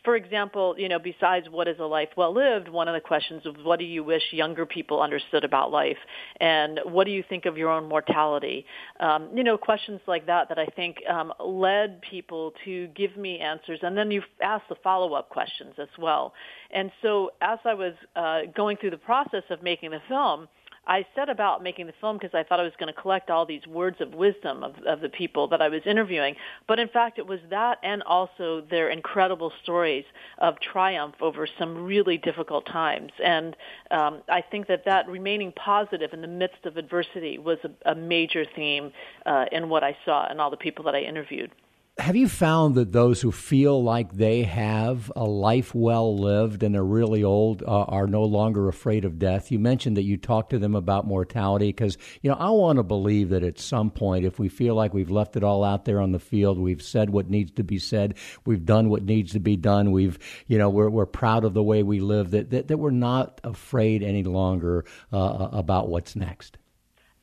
for 0.05 0.16
example, 0.16 0.74
you 0.78 0.88
know, 0.88 0.99
besides 0.99 1.46
what 1.51 1.68
is 1.68 1.78
a 1.78 1.84
life 1.84 2.09
well 2.16 2.34
lived, 2.34 2.68
one 2.68 2.88
of 2.88 2.94
the 2.94 3.01
questions 3.01 3.46
of 3.46 3.57
what 3.64 3.78
do 3.78 3.84
you 3.84 4.05
wish 4.05 4.22
younger 4.32 4.66
people 4.66 5.03
understood 5.03 5.44
about 5.44 5.70
life, 5.70 5.99
and 6.40 6.80
what 6.84 7.05
do 7.05 7.11
you 7.11 7.24
think 7.28 7.46
of 7.46 7.57
your 7.57 7.70
own 7.70 7.88
mortality? 7.88 8.64
Um, 9.01 9.30
you 9.34 9.44
know, 9.44 9.59
questions 9.59 10.01
like 10.07 10.26
that 10.26 10.49
that 10.49 10.59
I 10.59 10.66
think 10.66 10.96
um, 11.09 11.32
led 11.44 12.01
people 12.03 12.53
to 12.64 12.88
give 12.88 13.16
me 13.16 13.38
answers, 13.38 13.80
and 13.82 13.96
then 13.96 14.11
you 14.11 14.22
ask 14.42 14.64
the 14.68 14.76
follow 14.82 15.14
up 15.14 15.28
questions 15.28 15.74
as 15.78 15.88
well. 15.99 16.32
And 16.70 16.90
so, 17.03 17.30
as 17.40 17.59
I 17.64 17.74
was 17.74 17.94
uh, 18.16 18.40
going 18.55 18.76
through 18.76 18.90
the 18.90 18.99
process 18.99 19.44
of 19.51 19.62
making 19.62 19.90
the 19.90 20.01
film. 20.09 20.49
I 20.89 21.05
set 21.14 21.28
about 21.28 21.62
making 21.62 21.86
the 21.86 21.93
film 22.01 22.16
because 22.16 22.34
I 22.34 22.43
thought 22.43 22.61
I 22.61 22.62
was 22.62 22.72
going 22.78 22.93
to 22.93 22.99
collect 22.99 23.30
all 23.30 23.45
these 23.45 23.66
words 23.66 24.01
of 24.01 24.14
wisdom 24.14 24.64
of, 24.64 24.74
of 24.86 25.01
the 25.01 25.11
people 25.11 25.47
that 25.49 25.61
I 25.61 25.68
was 25.68 25.82
interviewing. 25.84 26.34
But 26.66 26.78
in 26.78 26.89
fact, 26.89 27.18
it 27.18 27.26
was 27.26 27.41
that 27.51 27.78
and 27.82 28.03
also 28.05 28.62
their 28.70 28.89
incredible 28.89 29.53
stories 29.62 30.05
of 30.39 30.59
triumph 30.61 31.16
over 31.20 31.47
some 31.59 31.84
really 31.84 32.16
difficult 32.16 32.66
times. 32.66 33.12
And 33.22 33.55
um, 33.91 34.22
I 34.28 34.41
think 34.41 34.66
that 34.68 34.86
that 34.86 35.09
remaining 35.09 35.53
positive 35.53 36.14
in 36.14 36.22
the 36.22 36.28
midst 36.28 36.64
of 36.64 36.78
adversity 36.78 37.39
was 37.39 37.59
a, 37.64 37.93
a 37.93 37.95
major 37.95 38.47
theme 38.57 38.93
uh, 39.26 39.45
in 39.53 39.68
what 39.68 39.84
I 39.84 39.97
saw 40.05 40.26
and 40.26 40.41
all 40.41 40.51
the 40.51 40.57
people 40.57 40.84
that 40.86 40.95
I 40.95 41.01
interviewed. 41.01 41.53
Have 42.01 42.14
you 42.14 42.28
found 42.28 42.76
that 42.76 42.92
those 42.92 43.20
who 43.20 43.32
feel 43.32 43.82
like 43.82 44.12
they 44.12 44.44
have 44.44 45.11
a 45.16 45.24
life 45.24 45.74
well 45.74 46.16
lived 46.16 46.62
and 46.62 46.76
are 46.76 46.84
really 46.84 47.24
old 47.24 47.64
uh, 47.64 47.66
are 47.66 48.07
no 48.07 48.22
longer 48.22 48.68
afraid 48.68 49.05
of 49.05 49.18
death? 49.18 49.51
You 49.51 49.59
mentioned 49.59 49.96
that 49.96 50.05
you 50.05 50.16
talked 50.16 50.51
to 50.51 50.61
them 50.61 50.76
about 50.76 51.09
mortality 51.09 51.70
because, 51.70 51.99
you 52.22 52.30
know, 52.30 52.36
I 52.36 52.51
want 52.51 52.76
to 52.76 52.84
believe 52.84 53.30
that 53.30 53.42
at 53.42 53.59
some 53.59 53.90
point, 53.90 54.24
if 54.24 54.38
we 54.38 54.49
feel 54.49 54.76
like 54.76 54.94
we've 54.94 55.11
left 55.11 55.36
it 55.36 55.42
all 55.42 55.64
out 55.64 55.86
there 55.86 56.01
on 56.01 56.12
the 56.12 56.20
field, 56.20 56.57
we've 56.57 56.80
said 56.80 57.11
what 57.11 57.28
needs 57.28 57.51
to 57.53 57.64
be 57.64 57.80
said, 57.80 58.14
we've 58.46 58.64
done 58.64 58.90
what 58.90 59.03
needs 59.03 59.32
to 59.32 59.40
be 59.40 59.57
done, 59.57 59.90
we've, 59.90 60.20
you 60.46 60.57
know, 60.57 60.70
we're, 60.70 60.88
we're 60.88 61.05
proud 61.05 61.42
of 61.42 61.53
the 61.53 61.64
way 61.64 61.82
we 61.82 61.99
live, 61.99 62.30
that, 62.30 62.51
that, 62.51 62.68
that 62.68 62.78
we're 62.78 62.90
not 62.92 63.40
afraid 63.42 64.05
any 64.05 64.22
longer 64.22 64.84
uh, 65.12 65.49
about 65.51 65.88
what's 65.88 66.14
next. 66.14 66.59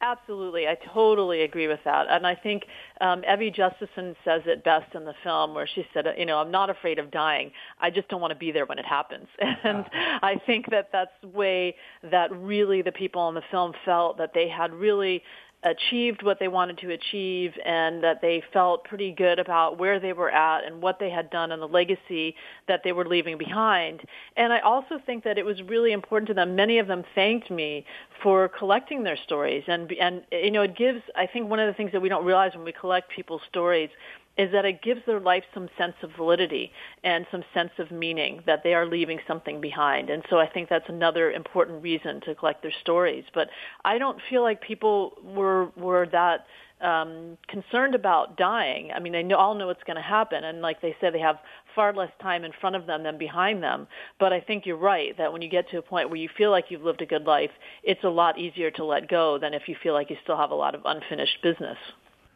Absolutely, 0.01 0.67
I 0.67 0.75
totally 0.93 1.41
agree 1.41 1.67
with 1.67 1.79
that, 1.85 2.07
and 2.09 2.27
I 2.27 2.35
think 2.35 2.63
um, 3.01 3.23
Evie 3.23 3.49
Justeson 3.49 4.15
says 4.25 4.41
it 4.45 4.63
best 4.63 4.93
in 4.93 5.05
the 5.05 5.15
film, 5.23 5.55
where 5.55 5.65
she 5.65 5.87
said, 5.93 6.05
"You 6.17 6.25
know, 6.25 6.37
I'm 6.37 6.51
not 6.51 6.69
afraid 6.69 6.99
of 6.99 7.09
dying. 7.11 7.51
I 7.79 7.89
just 7.89 8.09
don't 8.09 8.19
want 8.21 8.31
to 8.31 8.37
be 8.37 8.51
there 8.51 8.65
when 8.65 8.77
it 8.77 8.85
happens." 8.85 9.27
And 9.63 9.85
I 10.21 10.35
think 10.45 10.69
that 10.69 10.89
that's 10.91 11.13
the 11.21 11.29
way 11.29 11.75
that 12.03 12.29
really 12.31 12.81
the 12.81 12.91
people 12.91 13.27
in 13.29 13.35
the 13.35 13.41
film 13.49 13.73
felt 13.85 14.17
that 14.17 14.33
they 14.33 14.47
had 14.49 14.73
really 14.73 15.23
achieved 15.65 16.21
what 16.21 16.39
they 16.39 16.47
wanted 16.47 16.77
to 16.77 16.91
achieve 16.91 17.51
and 17.65 18.03
that 18.03 18.21
they 18.21 18.43
felt 18.53 18.83
pretty 18.83 19.11
good 19.11 19.39
about 19.39 19.79
where 19.79 19.99
they 19.99 20.13
were 20.13 20.29
at 20.29 20.63
and 20.63 20.81
what 20.81 20.99
they 20.99 21.09
had 21.09 21.29
done 21.31 21.51
and 21.51 21.61
the 21.61 21.67
legacy 21.67 22.35
that 22.67 22.81
they 22.83 22.91
were 22.91 23.05
leaving 23.05 23.37
behind. 23.37 24.01
And 24.37 24.53
I 24.53 24.59
also 24.59 24.99
think 25.05 25.23
that 25.23 25.39
it 25.39 25.45
was 25.45 25.61
really 25.63 25.91
important 25.91 26.27
to 26.27 26.35
them. 26.35 26.55
Many 26.55 26.77
of 26.77 26.87
them 26.87 27.03
thanked 27.15 27.49
me 27.49 27.83
for 28.21 28.47
collecting 28.47 29.03
their 29.03 29.17
stories 29.17 29.63
and 29.67 29.91
and 29.93 30.21
you 30.31 30.51
know 30.51 30.61
it 30.61 30.77
gives 30.77 31.01
I 31.15 31.25
think 31.27 31.49
one 31.49 31.59
of 31.59 31.67
the 31.67 31.73
things 31.73 31.91
that 31.91 32.01
we 32.01 32.09
don't 32.09 32.25
realize 32.25 32.53
when 32.55 32.63
we 32.63 32.71
collect 32.71 33.09
people's 33.11 33.41
stories 33.49 33.89
is 34.37 34.51
that 34.51 34.65
it 34.65 34.81
gives 34.81 35.01
their 35.05 35.19
life 35.19 35.43
some 35.53 35.69
sense 35.77 35.95
of 36.03 36.11
validity 36.17 36.71
and 37.03 37.25
some 37.31 37.43
sense 37.53 37.71
of 37.79 37.91
meaning 37.91 38.41
that 38.45 38.61
they 38.63 38.73
are 38.73 38.85
leaving 38.85 39.19
something 39.27 39.61
behind. 39.61 40.09
And 40.09 40.23
so 40.29 40.37
I 40.39 40.47
think 40.47 40.69
that's 40.69 40.89
another 40.89 41.31
important 41.31 41.81
reason 41.81 42.21
to 42.21 42.35
collect 42.35 42.61
their 42.61 42.73
stories. 42.81 43.23
But 43.33 43.49
I 43.83 43.97
don't 43.97 44.19
feel 44.29 44.43
like 44.43 44.61
people 44.61 45.13
were 45.23 45.69
were 45.77 46.07
that 46.11 46.45
um, 46.81 47.37
concerned 47.47 47.95
about 47.95 48.37
dying. 48.37 48.91
I 48.93 48.99
mean, 48.99 49.13
they 49.13 49.23
know, 49.23 49.37
all 49.37 49.55
know 49.55 49.67
what's 49.67 49.83
going 49.83 49.95
to 49.95 50.01
happen, 50.01 50.43
and 50.43 50.61
like 50.61 50.81
they 50.81 50.95
said, 50.99 51.13
they 51.13 51.19
have 51.19 51.37
far 51.73 51.93
less 51.93 52.11
time 52.21 52.43
in 52.43 52.51
front 52.59 52.75
of 52.75 52.85
them 52.85 53.03
than 53.03 53.17
behind 53.17 53.63
them. 53.63 53.87
But 54.19 54.33
I 54.33 54.41
think 54.41 54.65
you're 54.65 54.75
right 54.77 55.17
that 55.17 55.31
when 55.31 55.41
you 55.41 55.49
get 55.49 55.69
to 55.69 55.77
a 55.77 55.81
point 55.81 56.09
where 56.09 56.19
you 56.19 56.29
feel 56.37 56.51
like 56.51 56.65
you've 56.69 56.83
lived 56.83 57.01
a 57.01 57.05
good 57.05 57.23
life, 57.23 57.51
it's 57.83 58.03
a 58.03 58.09
lot 58.09 58.37
easier 58.37 58.71
to 58.71 58.83
let 58.83 59.07
go 59.07 59.39
than 59.39 59.53
if 59.53 59.63
you 59.67 59.75
feel 59.81 59.93
like 59.93 60.09
you 60.09 60.17
still 60.23 60.37
have 60.37 60.51
a 60.51 60.55
lot 60.55 60.75
of 60.75 60.81
unfinished 60.85 61.41
business. 61.41 61.77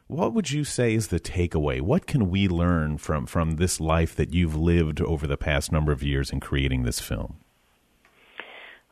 What 0.09 0.33
would 0.33 0.49
you 0.49 0.63
say 0.63 0.95
is 0.95 1.09
the 1.09 1.19
takeaway? 1.19 1.81
What 1.81 2.07
can 2.07 2.31
we 2.31 2.47
learn 2.47 2.97
from, 2.97 3.27
from 3.27 3.57
this 3.57 3.79
life 3.79 4.15
that 4.15 4.33
you've 4.33 4.55
lived 4.55 5.01
over 5.01 5.27
the 5.27 5.37
past 5.37 5.71
number 5.71 5.91
of 5.91 6.01
years 6.01 6.31
in 6.31 6.39
creating 6.39 6.81
this 6.81 6.99
film? 6.99 7.37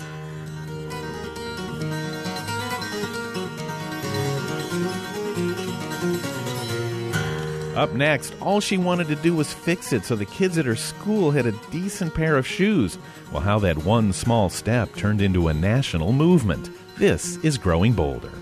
Up 7.79 7.93
next, 7.93 8.35
all 8.41 8.61
she 8.61 8.76
wanted 8.76 9.07
to 9.07 9.14
do 9.14 9.37
was 9.37 9.55
fix 9.55 9.93
it 9.93 10.05
so 10.05 10.16
the 10.16 10.26
kids 10.26 10.59
at 10.59 10.66
her 10.66 10.74
school 10.74 11.31
had 11.31 11.47
a 11.47 11.53
decent 11.70 12.12
pair 12.12 12.37
of 12.37 12.45
shoes. 12.45 12.99
Well, 13.31 13.41
how 13.41 13.61
that 13.61 13.79
one 13.79 14.12
small 14.12 14.49
step 14.49 14.93
turned 14.97 15.22
into 15.22 15.47
a 15.47 15.55
national 15.55 16.12
movement. 16.12 16.70
This 16.97 17.37
is 17.45 17.57
Growing 17.57 17.93
Bolder. 17.93 18.33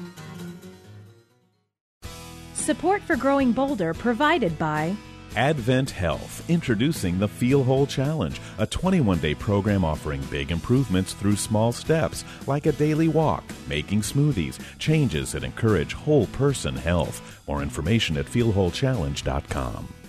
Support 2.55 3.03
for 3.03 3.14
Growing 3.14 3.53
Bolder 3.53 3.93
provided 3.93 4.59
by 4.59 4.97
Advent 5.37 5.91
Health, 5.91 6.43
introducing 6.49 7.18
the 7.18 7.28
Feel 7.28 7.62
Whole 7.62 7.87
Challenge, 7.87 8.41
a 8.59 8.66
21 8.66 9.18
day 9.18 9.34
program 9.34 9.84
offering 9.84 10.22
big 10.30 10.51
improvements 10.51 11.12
through 11.12 11.37
small 11.37 11.72
steps, 11.72 12.24
like 12.47 12.66
a 12.66 12.72
daily 12.72 13.09
walk, 13.09 13.45
making 13.68 14.01
smoothies, 14.01 14.59
changes 14.78 15.32
that 15.32 15.45
encourage 15.45 15.93
whole 15.93 16.26
person 16.28 16.74
health. 16.74 17.20
More 17.47 17.62
information 17.62 18.16
at 18.16 18.26
feelwholechallenge.com. 18.26 20.06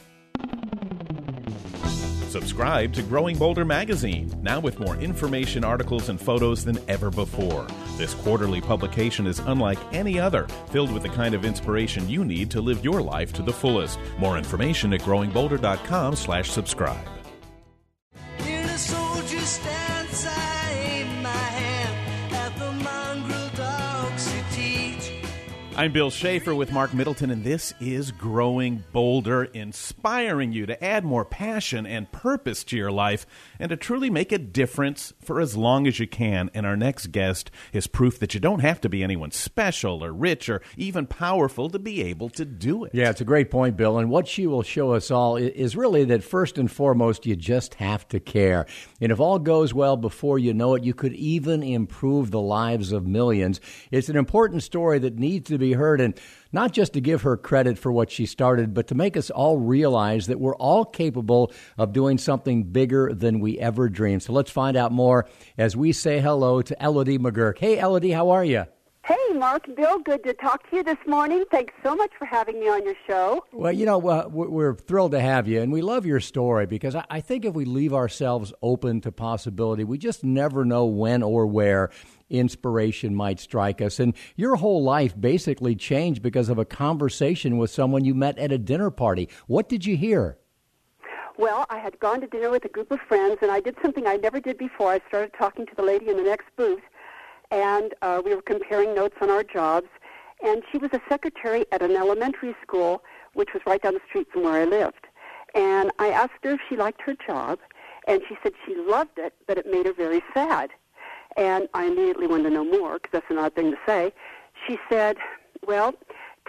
Subscribe 2.38 2.93
to 2.93 3.01
Growing 3.01 3.35
Bolder 3.35 3.65
magazine, 3.65 4.31
now 4.43 4.59
with 4.59 4.79
more 4.79 4.95
information, 4.97 5.63
articles, 5.63 6.09
and 6.09 6.21
photos 6.21 6.63
than 6.63 6.77
ever 6.88 7.09
before. 7.09 7.65
This 7.97 8.13
quarterly 8.13 8.61
publication 8.61 9.25
is 9.25 9.39
unlike 9.39 9.79
any 9.91 10.19
other, 10.19 10.47
filled 10.69 10.91
with 10.91 11.01
the 11.01 11.09
kind 11.09 11.33
of 11.33 11.43
inspiration 11.43 12.07
you 12.07 12.23
need 12.23 12.51
to 12.51 12.61
live 12.61 12.83
your 12.83 13.01
life 13.01 13.33
to 13.33 13.41
the 13.41 13.51
fullest. 13.51 13.97
More 14.19 14.38
information 14.38 14.93
at 14.93 15.01
growingbolder.com/subscribe. 15.01 17.16
I'm 25.78 25.91
Bill 25.91 26.09
Schaefer 26.09 26.55
with 26.55 26.71
Marc 26.71 26.91
Middleton, 26.95 27.30
and 27.30 27.43
this 27.43 27.71
is 27.80 28.11
Growing 28.11 28.84
Bolder, 28.93 29.43
inspiring 29.43 30.51
you 30.51 30.65
to 30.65 30.84
add 30.84 31.05
more 31.05 31.23
passion 31.23 31.86
and 31.86 32.11
purpose 32.11 32.63
to 32.63 32.75
your 32.75 32.91
life 32.91 33.28
and 33.59 33.69
to 33.69 33.78
truly 33.78 34.09
make 34.09 34.32
a 34.32 34.39
difference 34.39 35.13
for 35.23 35.39
as 35.39 35.55
long 35.55 35.86
as 35.86 35.99
you 35.99 36.07
can. 36.07 36.49
And 36.55 36.65
our 36.65 36.75
next 36.75 37.11
guest 37.11 37.51
is 37.73 37.86
proof 37.86 38.17
that 38.17 38.34
you 38.34 38.39
don't 38.39 38.61
have 38.61 38.82
to 38.82 38.89
be 38.89 39.03
anyone 39.03 39.30
special 39.30 40.03
or 40.03 40.11
rich 40.11 40.49
or 40.49 40.63
even 40.78 41.05
powerful 41.05 41.69
to 41.69 41.78
be 41.78 42.01
able 42.01 42.30
to 42.30 42.43
do 42.43 42.84
it. 42.84 42.95
Yeah, 42.95 43.11
it's 43.11 43.21
a 43.21 43.25
great 43.25 43.51
point, 43.51 43.78
Bill. 43.78 43.99
And 43.99 44.09
what 44.09 44.28
she 44.28 44.47
will 44.47 44.63
show 44.63 44.93
us 44.93 45.11
all 45.11 45.38
is 45.38 45.75
really 45.75 46.05
that 46.05 46.23
first 46.23 46.57
and 46.57 46.71
foremost, 46.71 47.28
you 47.28 47.36
just 47.36 47.75
have 47.75 48.07
to 48.07 48.19
care. 48.19 48.65
And 48.99 49.11
if 49.11 49.19
all 49.19 49.38
goes 49.38 49.75
well 49.75 49.95
before 49.95 50.39
you 50.39 50.55
know 50.55 50.73
it, 50.73 50.84
you 50.84 50.95
could 50.95 51.13
even 51.13 51.61
improve 51.61 52.32
the 52.32 52.41
lives 52.41 52.91
of 52.91 53.05
millions. 53.05 53.61
It's 53.91 54.09
an 54.09 54.17
important 54.17 54.63
story 54.63 54.97
that 54.97 55.19
needs 55.19 55.47
to 55.49 55.59
be 55.59 55.66
heard, 55.74 56.01
and 56.01 56.20
not 56.51 56.72
just 56.72 56.93
to 56.93 57.01
give 57.01 57.22
her 57.24 57.38
credit 57.38 57.78
for 57.78 57.91
what 57.91 58.11
she 58.11 58.26
started, 58.26 58.74
but 58.74 58.88
to 58.88 58.95
make 58.95 59.18
us 59.18 59.30
all 59.30 59.57
realize 59.57 60.28
that 60.28 60.39
we're 60.39 60.55
all 60.55 60.86
capable 60.86 61.51
of 61.78 61.93
doing 61.93 62.18
something 62.18 62.63
bigger 62.63 63.13
than 63.13 63.39
we 63.39 63.59
ever 63.59 63.89
dreamed. 63.89 64.24
So 64.24 64.34
let's 64.34 64.51
find 64.51 64.78
out 64.78 64.91
more 64.91 65.28
as 65.57 65.76
we 65.76 65.91
say 65.91 66.20
hello 66.20 66.61
to 66.61 66.84
Elodie 66.84 67.20
McGuirk. 67.20 67.57
Hey, 67.59 67.80
Elodie, 67.80 68.11
how 68.11 68.30
are 68.30 68.45
you? 68.45 68.65
Hey, 69.07 69.34
Marc, 69.36 69.74
Bill, 69.74 69.99
good 69.99 70.22
to 70.26 70.34
talk 70.34 70.70
to 70.70 70.76
you 70.76 70.84
this 70.84 70.97
morning. 71.07 71.45
Thanks 71.49 71.74
so 71.82 71.95
much 71.95 72.11
for 72.20 72.26
having 72.26 72.59
me 72.59 72.68
on 72.68 72.84
your 72.84 72.95
show. 73.07 73.41
Well, 73.53 73.72
you 73.72 73.86
know, 73.86 74.05
uh, 74.05 74.28
we're 74.30 74.76
thrilled 74.76 75.13
to 75.13 75.22
have 75.22 75.47
you, 75.47 75.61
and 75.61 75.72
we 75.72 75.82
love 75.82 76.05
your 76.05 76.20
story 76.20 76.65
because 76.65 76.93
I 77.09 77.22
think 77.22 77.45
if 77.45 77.53
we 77.53 77.63
leave 77.63 77.93
ourselves 77.93 78.51
open 78.61 78.99
to 79.01 79.13
possibility, 79.13 79.86
we 79.86 79.97
just 79.97 80.26
never 80.26 80.65
know 80.65 80.88
when 80.88 81.24
or 81.24 81.47
where 81.47 81.89
inspiration 82.30 83.15
might 83.15 83.39
strike 83.39 83.82
us. 83.82 83.99
And 83.99 84.13
your 84.36 84.55
whole 84.55 84.84
life 84.84 85.19
basically 85.19 85.75
changed 85.75 86.21
because 86.21 86.49
of 86.49 86.57
a 86.57 86.65
conversation 86.65 87.57
with 87.57 87.71
someone 87.71 88.05
you 88.05 88.13
met 88.13 88.38
at 88.38 88.51
a 88.51 88.57
dinner 88.57 88.91
party. 88.91 89.30
What 89.47 89.69
did 89.69 89.86
you 89.86 89.97
hear? 89.97 90.38
Well, 91.38 91.67
I 91.69 91.78
had 91.78 91.99
gone 91.99 92.21
to 92.21 92.28
dinner 92.28 92.49
with 92.49 92.65
a 92.65 92.69
group 92.69 92.91
of 92.91 92.99
friends, 93.07 93.38
and 93.41 93.51
I 93.51 93.59
did 93.59 93.75
something 93.82 94.07
I 94.07 94.15
never 94.15 94.39
did 94.39 94.57
before. 94.57 94.93
I 94.93 95.01
started 95.07 95.34
talking 95.38 95.67
to 95.67 95.75
the 95.75 95.84
lady 95.84 96.09
in 96.09 96.17
the 96.17 96.23
next 96.23 96.47
booth, 96.55 96.82
and 97.51 97.93
uh, 98.01 98.21
we 98.25 98.34
were 98.34 98.41
comparing 98.41 98.95
notes 98.95 99.15
on 99.21 99.30
our 99.30 99.43
jobs. 99.43 99.88
And 100.43 100.63
she 100.71 100.78
was 100.78 100.91
a 100.93 101.01
secretary 101.09 101.65
at 101.71 101.82
an 101.82 101.95
elementary 101.95 102.55
school, 102.61 103.03
which 103.34 103.49
was 103.53 103.61
right 103.65 103.82
down 103.82 103.93
the 103.93 104.01
street 104.07 104.28
from 104.32 104.43
where 104.43 104.61
I 104.61 104.65
lived. 104.65 105.07
And 105.55 105.91
I 105.99 106.09
asked 106.09 106.43
her 106.43 106.51
if 106.51 106.59
she 106.67 106.75
liked 106.75 107.01
her 107.01 107.15
job, 107.25 107.59
and 108.07 108.21
she 108.28 108.36
said 108.41 108.53
she 108.65 108.75
loved 108.75 109.17
it, 109.17 109.34
but 109.47 109.57
it 109.57 109.65
made 109.65 109.86
her 109.86 109.93
very 109.93 110.23
sad. 110.34 110.71
And 111.36 111.67
I 111.73 111.86
immediately 111.86 112.28
wanted 112.28 112.43
to 112.43 112.49
know 112.51 112.65
more 112.65 112.93
because 112.95 113.11
that's 113.11 113.30
an 113.30 113.38
odd 113.38 113.53
thing 113.53 113.71
to 113.71 113.78
say. 113.86 114.13
She 114.67 114.78
said, 114.89 115.17
Well, 115.65 115.93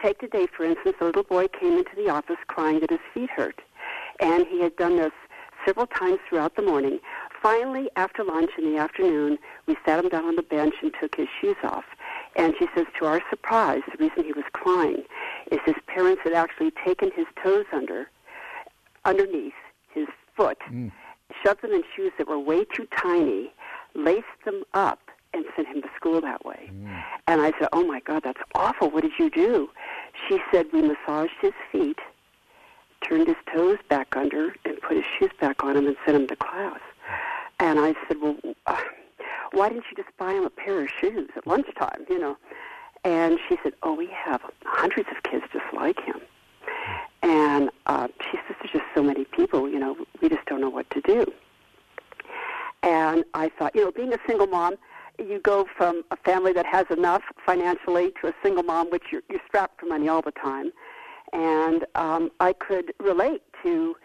take 0.02 0.18
today, 0.18 0.46
for 0.46 0.64
instance, 0.64 0.96
a 1.00 1.04
little 1.04 1.24
boy 1.24 1.48
came 1.48 1.76
into 1.76 1.94
the 1.96 2.08
office 2.08 2.38
crying 2.46 2.80
that 2.80 2.90
his 2.90 3.00
feet 3.12 3.30
hurt. 3.30 3.60
And 4.20 4.46
he 4.46 4.62
had 4.62 4.76
done 4.76 4.96
this 4.96 5.12
several 5.66 5.86
times 5.86 6.18
throughout 6.28 6.56
the 6.56 6.62
morning. 6.62 7.00
Finally, 7.42 7.88
after 7.96 8.24
lunch 8.24 8.50
in 8.58 8.72
the 8.72 8.78
afternoon, 8.78 9.38
we 9.66 9.76
sat 9.84 10.02
him 10.02 10.08
down 10.08 10.24
on 10.24 10.36
the 10.36 10.42
bench 10.42 10.74
and 10.82 10.92
took 11.00 11.14
his 11.14 11.28
shoes 11.40 11.56
off. 11.62 11.84
And 12.36 12.54
she 12.58 12.66
says, 12.74 12.86
to 12.98 13.06
our 13.06 13.20
surprise, 13.30 13.82
the 13.90 14.02
reason 14.02 14.24
he 14.24 14.32
was 14.32 14.44
crying 14.52 15.02
is 15.50 15.58
his 15.64 15.76
parents 15.86 16.22
had 16.24 16.32
actually 16.32 16.72
taken 16.84 17.10
his 17.14 17.26
toes 17.42 17.66
under, 17.72 18.08
underneath 19.04 19.54
his 19.92 20.06
foot, 20.36 20.58
mm. 20.70 20.92
shoved 21.44 21.62
them 21.62 21.72
in 21.72 21.82
shoes 21.96 22.12
that 22.18 22.28
were 22.28 22.38
way 22.38 22.64
too 22.64 22.86
tiny, 22.96 23.52
laced 23.94 24.26
them 24.44 24.62
up, 24.74 25.00
and 25.34 25.44
sent 25.54 25.68
him 25.68 25.82
to 25.82 25.88
school 25.94 26.20
that 26.22 26.44
way. 26.44 26.70
And 27.26 27.40
I 27.42 27.52
said, 27.58 27.68
oh 27.72 27.84
my 27.84 28.00
God, 28.00 28.22
that's 28.24 28.40
awful. 28.54 28.90
What 28.90 29.02
did 29.02 29.12
you 29.18 29.28
do? 29.30 29.68
She 30.26 30.38
said, 30.50 30.66
we 30.72 30.80
massaged 30.80 31.34
his 31.40 31.52
feet, 31.70 31.98
turned 33.06 33.26
his 33.26 33.36
toes 33.54 33.78
back 33.90 34.16
under, 34.16 34.54
and 34.64 34.80
put 34.80 34.96
his 34.96 35.04
shoes 35.18 35.30
back 35.40 35.62
on 35.62 35.76
him 35.76 35.86
and 35.86 35.96
sent 36.04 36.16
him 36.16 36.26
to 36.28 36.36
class. 36.36 36.80
And 37.60 37.78
I 37.78 37.94
said, 38.06 38.18
well, 38.22 38.36
uh, 38.66 38.80
why 39.52 39.68
didn't 39.68 39.84
you 39.90 40.02
just 40.02 40.16
buy 40.16 40.32
him 40.32 40.44
a 40.44 40.50
pair 40.50 40.80
of 40.82 40.88
shoes 41.00 41.28
at 41.36 41.46
lunchtime, 41.46 42.06
you 42.08 42.18
know? 42.18 42.36
And 43.04 43.38
she 43.48 43.56
said, 43.62 43.74
oh, 43.82 43.94
we 43.94 44.08
have 44.08 44.40
hundreds 44.64 45.08
of 45.14 45.22
kids 45.22 45.44
just 45.52 45.72
like 45.74 46.00
him. 46.00 46.20
And 47.22 47.70
uh, 47.86 48.08
she 48.30 48.38
says, 48.46 48.56
there's 48.60 48.72
just 48.72 48.84
so 48.94 49.02
many 49.02 49.24
people, 49.24 49.68
you 49.68 49.78
know, 49.78 49.96
we 50.22 50.28
just 50.28 50.46
don't 50.46 50.60
know 50.60 50.70
what 50.70 50.88
to 50.90 51.00
do. 51.02 51.30
And 52.82 53.24
I 53.34 53.48
thought, 53.48 53.74
you 53.74 53.84
know, 53.84 53.92
being 53.92 54.12
a 54.12 54.18
single 54.26 54.46
mom, 54.46 54.76
you 55.18 55.40
go 55.40 55.66
from 55.76 56.02
a 56.10 56.16
family 56.16 56.52
that 56.52 56.66
has 56.66 56.86
enough 56.90 57.22
financially 57.44 58.12
to 58.20 58.28
a 58.28 58.34
single 58.42 58.62
mom, 58.62 58.90
which 58.90 59.04
you're, 59.10 59.22
you're 59.28 59.40
strapped 59.46 59.80
for 59.80 59.86
money 59.86 60.08
all 60.08 60.22
the 60.22 60.32
time. 60.32 60.70
And 61.32 61.84
um, 61.94 62.30
I 62.40 62.52
could 62.52 62.92
relate 63.00 63.42
to 63.62 63.96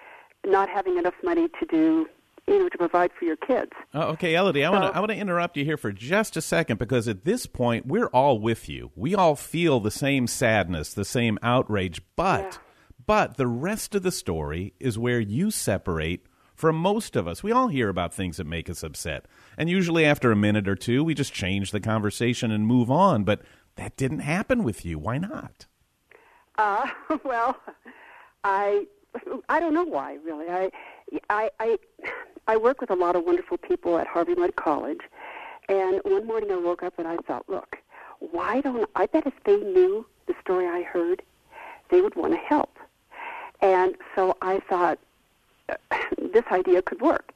not 0.45 0.69
having 0.69 0.97
enough 0.97 1.13
money 1.23 1.47
to 1.59 1.65
do, 1.65 2.07
you 2.47 2.59
know, 2.59 2.69
to 2.69 2.77
provide 2.77 3.11
for 3.17 3.25
your 3.25 3.37
kids. 3.37 3.71
Oh, 3.93 4.09
okay, 4.09 4.35
Elodie, 4.35 4.65
I 4.65 4.69
want 4.69 4.91
to 4.91 4.97
I 4.97 4.99
want 4.99 5.11
to 5.11 5.17
interrupt 5.17 5.55
you 5.55 5.63
here 5.63 5.77
for 5.77 5.91
just 5.91 6.35
a 6.35 6.41
second 6.41 6.79
because 6.79 7.07
at 7.07 7.23
this 7.23 7.45
point 7.45 7.85
we're 7.85 8.07
all 8.07 8.39
with 8.39 8.67
you. 8.67 8.91
We 8.95 9.15
all 9.15 9.35
feel 9.35 9.79
the 9.79 9.91
same 9.91 10.27
sadness, 10.27 10.93
the 10.93 11.05
same 11.05 11.39
outrage, 11.41 12.01
but 12.15 12.59
but 13.05 13.37
the 13.37 13.47
rest 13.47 13.95
of 13.95 14.03
the 14.03 14.11
story 14.11 14.73
is 14.79 14.97
where 14.97 15.19
you 15.19 15.51
separate 15.51 16.25
from 16.55 16.75
most 16.75 17.15
of 17.15 17.27
us. 17.27 17.43
We 17.43 17.51
all 17.51 17.67
hear 17.67 17.89
about 17.89 18.13
things 18.13 18.37
that 18.37 18.47
make 18.47 18.69
us 18.69 18.83
upset. 18.83 19.25
And 19.57 19.69
usually 19.69 20.05
after 20.05 20.31
a 20.31 20.35
minute 20.35 20.67
or 20.67 20.75
two, 20.75 21.03
we 21.03 21.13
just 21.13 21.33
change 21.33 21.71
the 21.71 21.79
conversation 21.79 22.51
and 22.51 22.65
move 22.67 22.89
on, 22.91 23.23
but 23.23 23.41
that 23.75 23.97
didn't 23.97 24.19
happen 24.19 24.63
with 24.63 24.85
you. 24.85 24.99
Why 24.99 25.17
not? 25.17 25.65
Uh, 26.57 26.87
well, 27.23 27.57
I 28.43 28.87
I 29.49 29.59
don't 29.59 29.73
know 29.73 29.83
why 29.83 30.17
really. 30.23 30.49
I 30.49 30.71
I 31.29 31.49
I 31.59 31.77
I 32.47 32.57
work 32.57 32.81
with 32.81 32.91
a 32.91 32.95
lot 32.95 33.15
of 33.15 33.23
wonderful 33.23 33.57
people 33.57 33.97
at 33.97 34.07
Harvey 34.07 34.35
Mudd 34.35 34.55
College, 34.55 35.01
and 35.69 36.01
one 36.03 36.27
morning 36.27 36.51
I 36.51 36.57
woke 36.57 36.83
up 36.83 36.97
and 36.97 37.07
I 37.07 37.17
thought, 37.17 37.47
look, 37.47 37.77
why 38.19 38.61
don't 38.61 38.89
I 38.95 39.05
bet 39.07 39.25
if 39.25 39.33
they 39.45 39.57
knew 39.57 40.05
the 40.27 40.35
story 40.41 40.67
I 40.67 40.83
heard, 40.83 41.21
they 41.89 42.01
would 42.01 42.15
want 42.15 42.33
to 42.33 42.39
help. 42.39 42.77
And 43.61 43.95
so 44.15 44.35
I 44.41 44.59
thought 44.59 44.99
this 46.33 46.43
idea 46.51 46.81
could 46.81 47.01
work. 47.01 47.33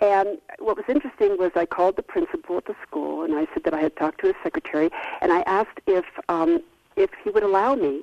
And 0.00 0.38
what 0.58 0.76
was 0.76 0.84
interesting 0.88 1.36
was 1.38 1.50
I 1.56 1.66
called 1.66 1.96
the 1.96 2.02
principal 2.02 2.56
at 2.58 2.66
the 2.66 2.76
school 2.86 3.24
and 3.24 3.34
I 3.34 3.46
said 3.52 3.64
that 3.64 3.74
I 3.74 3.80
had 3.80 3.96
talked 3.96 4.20
to 4.20 4.28
his 4.28 4.36
secretary 4.42 4.90
and 5.20 5.32
I 5.32 5.40
asked 5.40 5.80
if 5.86 6.04
um, 6.28 6.60
if 6.96 7.10
he 7.24 7.30
would 7.30 7.42
allow 7.42 7.74
me 7.74 8.02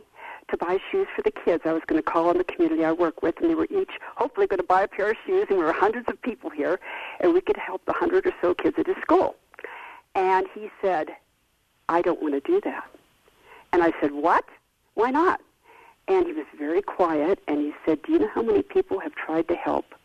to 0.49 0.57
buy 0.57 0.77
shoes 0.91 1.07
for 1.15 1.21
the 1.21 1.31
kids. 1.31 1.63
I 1.65 1.73
was 1.73 1.81
going 1.87 2.01
to 2.01 2.03
call 2.03 2.29
on 2.29 2.37
the 2.37 2.43
community 2.43 2.85
I 2.85 2.91
work 2.91 3.21
with, 3.21 3.35
and 3.41 3.49
they 3.49 3.55
were 3.55 3.67
each 3.71 3.91
hopefully 4.15 4.47
going 4.47 4.59
to 4.59 4.65
buy 4.65 4.83
a 4.83 4.87
pair 4.87 5.11
of 5.11 5.17
shoes, 5.25 5.47
and 5.49 5.57
there 5.57 5.65
were 5.65 5.73
hundreds 5.73 6.07
of 6.07 6.21
people 6.21 6.49
here, 6.49 6.79
and 7.19 7.33
we 7.33 7.41
could 7.41 7.57
help 7.57 7.83
the 7.85 7.93
hundred 7.93 8.25
or 8.25 8.33
so 8.41 8.53
kids 8.53 8.77
at 8.77 8.87
his 8.87 8.95
school. 9.01 9.35
And 10.13 10.47
he 10.53 10.69
said, 10.81 11.09
I 11.89 12.01
don't 12.01 12.21
want 12.21 12.35
to 12.35 12.39
do 12.39 12.61
that. 12.61 12.85
And 13.73 13.83
I 13.83 13.91
said, 13.99 14.11
What? 14.11 14.45
Why 14.93 15.11
not? 15.11 15.41
And 16.07 16.27
he 16.27 16.33
was 16.33 16.45
very 16.57 16.81
quiet, 16.81 17.39
and 17.47 17.59
he 17.59 17.73
said, 17.85 18.01
Do 18.03 18.11
you 18.13 18.19
know 18.19 18.29
how 18.33 18.43
many 18.43 18.61
people 18.61 18.99
have 18.99 19.15
tried 19.15 19.47
to 19.47 19.55
help, 19.55 19.95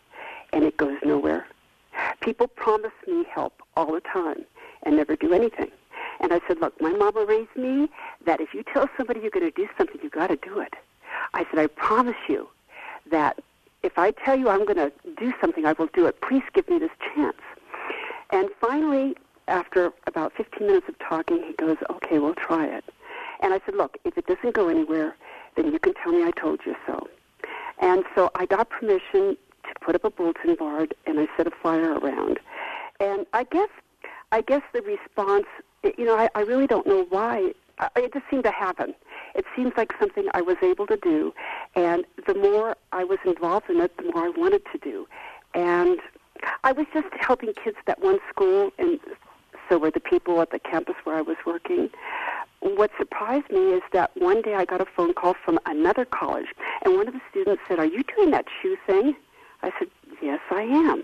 and 0.52 0.64
it 0.64 0.76
goes 0.76 0.98
nowhere? 1.04 1.46
People 2.20 2.46
promise 2.48 2.92
me 3.06 3.24
help 3.30 3.62
all 3.76 3.92
the 3.92 4.00
time 4.00 4.44
and 4.82 4.96
never 4.96 5.16
do 5.16 5.32
anything. 5.32 5.70
And 6.20 6.32
I 6.32 6.40
said, 6.46 6.60
Look, 6.60 6.80
my 6.80 6.92
mama 6.92 7.24
raised 7.24 7.54
me 7.56 7.88
that 8.24 8.40
if 8.40 8.54
you 8.54 8.62
tell 8.62 8.88
somebody 8.96 9.20
you're 9.20 9.30
going 9.30 9.50
to 9.50 9.50
do 9.50 9.68
something, 9.76 9.98
you've 10.02 10.12
got 10.12 10.28
to 10.28 10.36
do 10.36 10.60
it. 10.60 10.74
I 11.34 11.44
said, 11.50 11.58
I 11.58 11.66
promise 11.66 12.16
you 12.28 12.48
that 13.10 13.38
if 13.82 13.98
I 13.98 14.10
tell 14.10 14.38
you 14.38 14.48
I'm 14.48 14.64
going 14.64 14.76
to 14.76 14.92
do 15.18 15.32
something, 15.40 15.66
I 15.66 15.72
will 15.72 15.88
do 15.94 16.06
it. 16.06 16.20
Please 16.20 16.42
give 16.54 16.68
me 16.68 16.78
this 16.78 16.90
chance. 17.14 17.40
And 18.30 18.48
finally, 18.60 19.16
after 19.48 19.92
about 20.06 20.32
15 20.36 20.66
minutes 20.66 20.88
of 20.88 20.98
talking, 20.98 21.42
he 21.42 21.52
goes, 21.54 21.76
Okay, 21.90 22.18
we'll 22.18 22.34
try 22.34 22.66
it. 22.66 22.84
And 23.40 23.54
I 23.54 23.60
said, 23.64 23.74
Look, 23.74 23.98
if 24.04 24.16
it 24.16 24.26
doesn't 24.26 24.54
go 24.54 24.68
anywhere, 24.68 25.16
then 25.56 25.72
you 25.72 25.78
can 25.78 25.94
tell 26.02 26.12
me 26.12 26.24
I 26.24 26.30
told 26.32 26.60
you 26.66 26.74
so. 26.86 27.08
And 27.80 28.04
so 28.14 28.30
I 28.34 28.46
got 28.46 28.68
permission 28.70 29.36
to 29.64 29.74
put 29.80 29.94
up 29.94 30.04
a 30.04 30.10
bulletin 30.10 30.54
board 30.54 30.94
and 31.06 31.18
I 31.18 31.26
set 31.36 31.46
a 31.46 31.50
flyer 31.62 31.98
around. 31.98 32.38
And 32.98 33.26
I 33.32 33.44
guess, 33.44 33.68
I 34.32 34.42
guess 34.42 34.62
the 34.72 34.82
response, 34.82 35.46
you 35.96 36.04
know, 36.04 36.16
I, 36.16 36.28
I 36.34 36.40
really 36.40 36.66
don't 36.66 36.86
know 36.86 37.06
why. 37.08 37.52
It 37.96 38.12
just 38.12 38.26
seemed 38.30 38.44
to 38.44 38.50
happen. 38.50 38.94
It 39.34 39.46
seems 39.56 39.72
like 39.76 39.92
something 39.98 40.26
I 40.34 40.42
was 40.42 40.56
able 40.62 40.86
to 40.86 40.98
do, 40.98 41.32
and 41.74 42.04
the 42.26 42.34
more 42.34 42.76
I 42.92 43.04
was 43.04 43.18
involved 43.24 43.70
in 43.70 43.80
it, 43.80 43.96
the 43.96 44.02
more 44.12 44.24
I 44.26 44.28
wanted 44.28 44.62
to 44.72 44.78
do. 44.78 45.06
And 45.54 45.98
I 46.64 46.72
was 46.72 46.86
just 46.92 47.08
helping 47.18 47.52
kids 47.54 47.78
at 47.86 48.02
one 48.02 48.18
school, 48.28 48.70
and 48.78 49.00
so 49.68 49.78
were 49.78 49.90
the 49.90 50.00
people 50.00 50.42
at 50.42 50.50
the 50.50 50.58
campus 50.58 50.96
where 51.04 51.16
I 51.16 51.22
was 51.22 51.36
working. 51.46 51.88
What 52.60 52.90
surprised 52.98 53.50
me 53.50 53.72
is 53.72 53.82
that 53.92 54.10
one 54.16 54.42
day 54.42 54.54
I 54.54 54.64
got 54.64 54.80
a 54.80 54.86
phone 54.86 55.14
call 55.14 55.34
from 55.44 55.58
another 55.66 56.04
college, 56.04 56.48
and 56.82 56.94
one 56.96 57.08
of 57.08 57.14
the 57.14 57.20
students 57.30 57.62
said, 57.66 57.78
Are 57.78 57.86
you 57.86 58.02
doing 58.16 58.30
that 58.30 58.46
shoe 58.60 58.76
thing? 58.86 59.16
I 59.62 59.72
said, 59.78 59.88
Yes, 60.22 60.40
I 60.50 60.62
am. 60.62 61.02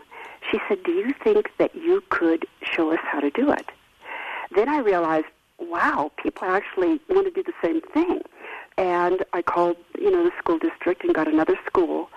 She 0.51 0.59
said, 0.69 0.83
Do 0.85 0.93
you 0.93 1.15
think 1.25 1.51
that 1.59 1.75
you 1.75 2.03
could 2.11 2.47
show 2.63 2.93
us 2.93 3.01
how 3.03 3.21
to 3.21 3.31
do 3.31 3.51
it? 3.51 3.67
Then 4.55 4.69
I 4.69 4.79
realized, 4.79 5.27
wow, 5.59 6.13
people 6.23 6.49
actually 6.49 7.01
want 7.09 7.27
to 7.27 7.31
do 7.31 7.43
the 7.43 7.53
same 7.63 7.81
thing. 7.93 8.21
And 8.79 9.25
I 9.33 9.43
called, 9.43 9.77
you 9.99 10.11
know, 10.11 10.25
the 10.25 10.33
school 10.39 10.59
district 10.59 11.05
and 11.05 11.15
got 11.15 11.29
another 11.29 11.59
school 11.67 12.11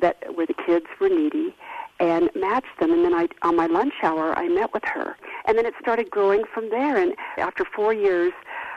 that 0.00 0.34
where 0.34 0.46
the 0.46 0.54
kids 0.54 0.86
were 1.00 1.08
needy 1.08 1.54
and 2.00 2.30
matched 2.34 2.80
them. 2.80 2.90
And 2.90 3.04
then 3.04 3.14
I, 3.14 3.28
on 3.42 3.56
my 3.56 3.66
lunch 3.66 3.94
hour, 4.02 4.36
I 4.36 4.48
met 4.48 4.72
with 4.72 4.84
her. 4.84 5.16
And 5.44 5.56
then 5.56 5.66
it 5.66 5.74
started 5.80 6.10
growing 6.10 6.44
from 6.52 6.70
there. 6.70 6.96
And 6.96 7.14
after 7.36 7.64
four 7.64 7.92
years, 7.92 8.32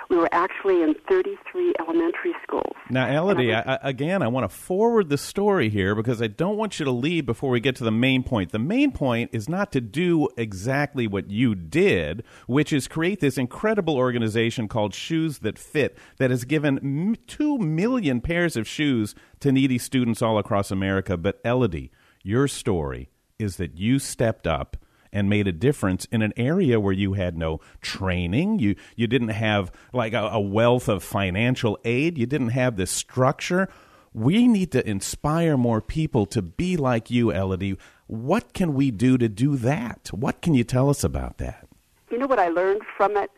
we 0.09 0.17
were 0.17 0.29
actually 0.31 0.81
in 0.81 0.95
33 1.07 1.73
elementary 1.79 2.33
schools. 2.43 2.75
Now, 2.89 3.07
Elodie, 3.07 3.53
I, 3.53 3.77
again, 3.83 4.23
I 4.23 4.27
want 4.27 4.49
to 4.49 4.55
forward 4.55 5.09
the 5.09 5.17
story 5.17 5.69
here 5.69 5.93
because 5.93 6.21
I 6.21 6.27
don't 6.27 6.57
want 6.57 6.79
you 6.79 6.85
to 6.85 6.91
leave 6.91 7.25
before 7.25 7.51
we 7.51 7.59
get 7.59 7.75
to 7.77 7.83
the 7.83 7.91
main 7.91 8.23
point. 8.23 8.51
The 8.51 8.59
main 8.59 8.91
point 8.91 9.29
is 9.33 9.47
not 9.47 9.71
to 9.73 9.81
do 9.81 10.27
exactly 10.35 11.05
what 11.05 11.29
you 11.29 11.53
did, 11.53 12.23
which 12.47 12.73
is 12.73 12.87
create 12.87 13.19
this 13.19 13.37
incredible 13.37 13.97
organization 13.97 14.67
called 14.67 14.95
Shoes 14.95 15.39
That 15.39 15.59
Fit 15.59 15.97
that 16.17 16.31
has 16.31 16.43
given 16.43 16.79
m- 16.79 17.15
two 17.27 17.59
million 17.59 18.19
pairs 18.19 18.57
of 18.57 18.67
shoes 18.67 19.13
to 19.41 19.51
needy 19.51 19.77
students 19.77 20.21
all 20.21 20.39
across 20.39 20.71
America. 20.71 21.17
But, 21.17 21.39
Elodie, 21.45 21.91
your 22.23 22.47
story 22.47 23.09
is 23.37 23.57
that 23.57 23.77
you 23.77 23.99
stepped 23.99 24.47
up 24.47 24.75
and 25.11 25.29
made 25.29 25.47
a 25.47 25.51
difference 25.51 26.05
in 26.05 26.21
an 26.21 26.33
area 26.37 26.79
where 26.79 26.93
you 26.93 27.13
had 27.13 27.37
no 27.37 27.59
training. 27.81 28.59
You 28.59 28.75
you 28.95 29.07
didn't 29.07 29.29
have 29.29 29.71
like 29.93 30.13
a, 30.13 30.29
a 30.31 30.39
wealth 30.39 30.87
of 30.87 31.03
financial 31.03 31.77
aid. 31.83 32.17
You 32.17 32.25
didn't 32.25 32.49
have 32.49 32.75
this 32.75 32.91
structure. 32.91 33.69
We 34.13 34.47
need 34.47 34.71
to 34.71 34.87
inspire 34.87 35.55
more 35.57 35.81
people 35.81 36.25
to 36.27 36.41
be 36.41 36.77
like 36.77 37.11
you, 37.11 37.31
Elodie. 37.31 37.77
What 38.07 38.53
can 38.53 38.73
we 38.73 38.89
do 38.89 39.17
to 39.17 39.29
do 39.29 39.55
that? 39.57 40.09
What 40.11 40.41
can 40.41 40.55
you 40.55 40.63
tell 40.63 40.89
us 40.89 41.03
about 41.03 41.37
that? 41.37 41.67
You 42.09 42.17
know 42.17 42.25
what 42.25 42.39
I 42.39 42.49
learned 42.49 42.81
from 42.97 43.15
it 43.17 43.29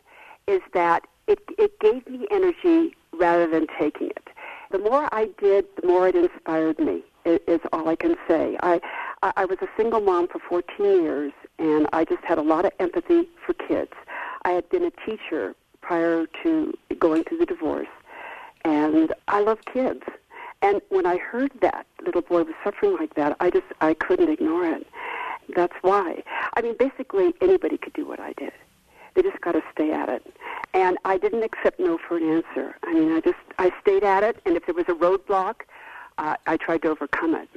is 0.46 0.60
that 0.72 1.06
it 1.26 1.40
it 1.58 1.78
gave 1.80 2.06
me 2.08 2.26
energy 2.30 2.96
rather 3.12 3.46
than 3.46 3.66
taking 3.78 4.08
it. 4.08 4.28
The 4.70 4.78
more 4.78 5.08
I 5.12 5.28
did, 5.38 5.66
the 5.80 5.86
more 5.86 6.08
it 6.08 6.16
inspired 6.16 6.78
me. 6.78 7.04
Is 7.24 7.60
all 7.72 7.88
I 7.88 7.94
can 7.94 8.16
say. 8.26 8.56
I 8.62 8.80
I 9.22 9.44
was 9.44 9.58
a 9.62 9.68
single 9.76 10.00
mom 10.00 10.26
for 10.26 10.40
14 10.48 11.02
years, 11.02 11.32
and 11.58 11.86
I 11.92 12.04
just 12.04 12.24
had 12.24 12.38
a 12.38 12.42
lot 12.42 12.64
of 12.64 12.72
empathy 12.78 13.28
for 13.44 13.54
kids. 13.54 13.92
I 14.44 14.50
had 14.50 14.68
been 14.68 14.84
a 14.84 14.90
teacher 15.06 15.54
prior 15.80 16.26
to 16.42 16.76
going 16.98 17.24
through 17.24 17.38
the 17.38 17.46
divorce, 17.46 17.88
and 18.64 19.12
I 19.28 19.40
love 19.40 19.58
kids. 19.72 20.02
And 20.62 20.80
when 20.90 21.06
I 21.06 21.16
heard 21.16 21.50
that 21.60 21.86
little 22.04 22.22
boy 22.22 22.44
was 22.44 22.54
suffering 22.62 22.96
like 22.96 23.14
that, 23.14 23.36
I 23.40 23.50
just 23.50 23.66
I 23.80 23.94
couldn't 23.94 24.30
ignore 24.30 24.64
it. 24.64 24.86
That's 25.54 25.74
why. 25.82 26.22
I 26.54 26.62
mean, 26.62 26.76
basically 26.78 27.34
anybody 27.40 27.76
could 27.76 27.92
do 27.92 28.06
what 28.06 28.20
I 28.20 28.32
did. 28.34 28.52
They 29.14 29.22
just 29.22 29.40
got 29.40 29.52
to 29.52 29.62
stay 29.72 29.90
at 29.90 30.08
it. 30.08 30.24
And 30.72 30.96
I 31.04 31.18
didn't 31.18 31.42
accept 31.42 31.78
no 31.78 31.98
for 31.98 32.16
an 32.16 32.28
answer. 32.28 32.76
I 32.84 32.94
mean, 32.94 33.12
I 33.12 33.20
just 33.20 33.36
I 33.58 33.70
stayed 33.80 34.04
at 34.04 34.22
it, 34.22 34.40
and 34.46 34.56
if 34.56 34.64
there 34.66 34.74
was 34.74 34.86
a 34.88 34.94
roadblock, 34.94 35.62
uh, 36.18 36.36
I 36.46 36.56
tried 36.56 36.82
to 36.82 36.88
overcome 36.88 37.34
it. 37.34 37.48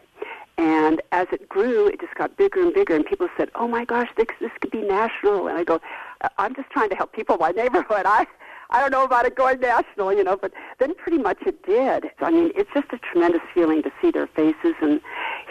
And 0.57 1.01
as 1.11 1.27
it 1.31 1.49
grew, 1.49 1.87
it 1.87 1.99
just 1.99 2.15
got 2.15 2.37
bigger 2.37 2.61
and 2.61 2.73
bigger. 2.73 2.95
And 2.95 3.05
people 3.05 3.27
said, 3.37 3.49
"Oh 3.55 3.67
my 3.67 3.83
gosh, 3.83 4.09
this 4.15 4.27
this 4.39 4.51
could 4.61 4.71
be 4.71 4.81
national." 4.81 5.47
And 5.47 5.57
I 5.57 5.63
go, 5.63 5.81
uh, 6.21 6.29
"I'm 6.37 6.55
just 6.55 6.69
trying 6.69 6.89
to 6.89 6.95
help 6.95 7.11
people 7.11 7.35
in 7.35 7.41
my 7.41 7.51
neighborhood. 7.51 8.05
I 8.05 8.25
I 8.69 8.79
don't 8.79 8.91
know 8.91 9.03
about 9.03 9.25
it 9.25 9.35
going 9.35 9.59
national, 9.59 10.13
you 10.13 10.23
know." 10.23 10.37
But 10.37 10.53
then 10.79 10.95
pretty 10.95 11.17
much 11.17 11.39
it 11.45 11.65
did. 11.65 12.05
I 12.19 12.31
mean, 12.31 12.51
it's 12.55 12.69
just 12.73 12.87
a 12.93 12.97
tremendous 12.97 13.41
feeling 13.53 13.83
to 13.83 13.91
see 14.01 14.11
their 14.11 14.27
faces 14.27 14.75
and 14.81 15.01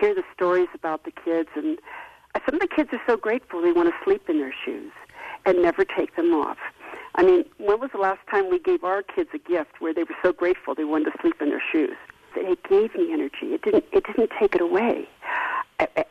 hear 0.01 0.15
the 0.15 0.25
stories 0.35 0.69
about 0.75 1.05
the 1.05 1.11
kids. 1.11 1.51
And 1.55 1.79
uh, 2.35 2.41
some 2.47 2.55
of 2.55 2.61
the 2.61 2.69
kids 2.69 2.91
are 2.93 3.03
so 3.07 3.17
grateful 3.17 3.61
they 3.61 3.73
want 3.73 3.89
to 3.91 3.95
sleep 4.05 4.29
in 4.31 4.39
their 4.39 4.55
shoes 4.65 4.93
and 5.45 5.61
never 5.61 5.85
take 5.85 6.17
them 6.17 6.33
off. 6.33 6.59
I 7.17 7.23
mean, 7.23 7.45
when 7.59 7.79
was 7.79 7.91
the 7.93 7.99
last 7.99 8.21
time 8.31 8.51
we 8.51 8.59
gave 8.59 8.83
our 8.83 9.03
kids 9.03 9.31
a 9.35 9.39
gift 9.39 9.81
where 9.81 9.95
they 9.95 10.03
were 10.03 10.17
so 10.23 10.33
grateful 10.33 10.75
they 10.75 10.85
wanted 10.85 11.13
to 11.13 11.19
sleep 11.21 11.41
in 11.41 11.51
their 11.51 11.63
shoes? 11.73 11.97
It 12.37 12.63
gave 12.69 12.95
me 12.95 13.13
energy. 13.13 13.55
It 13.55 13.63
didn't. 13.63 13.85
It 13.93 14.05
didn't 14.05 14.31
take 14.39 14.55
it 14.55 14.61
away. 14.61 15.09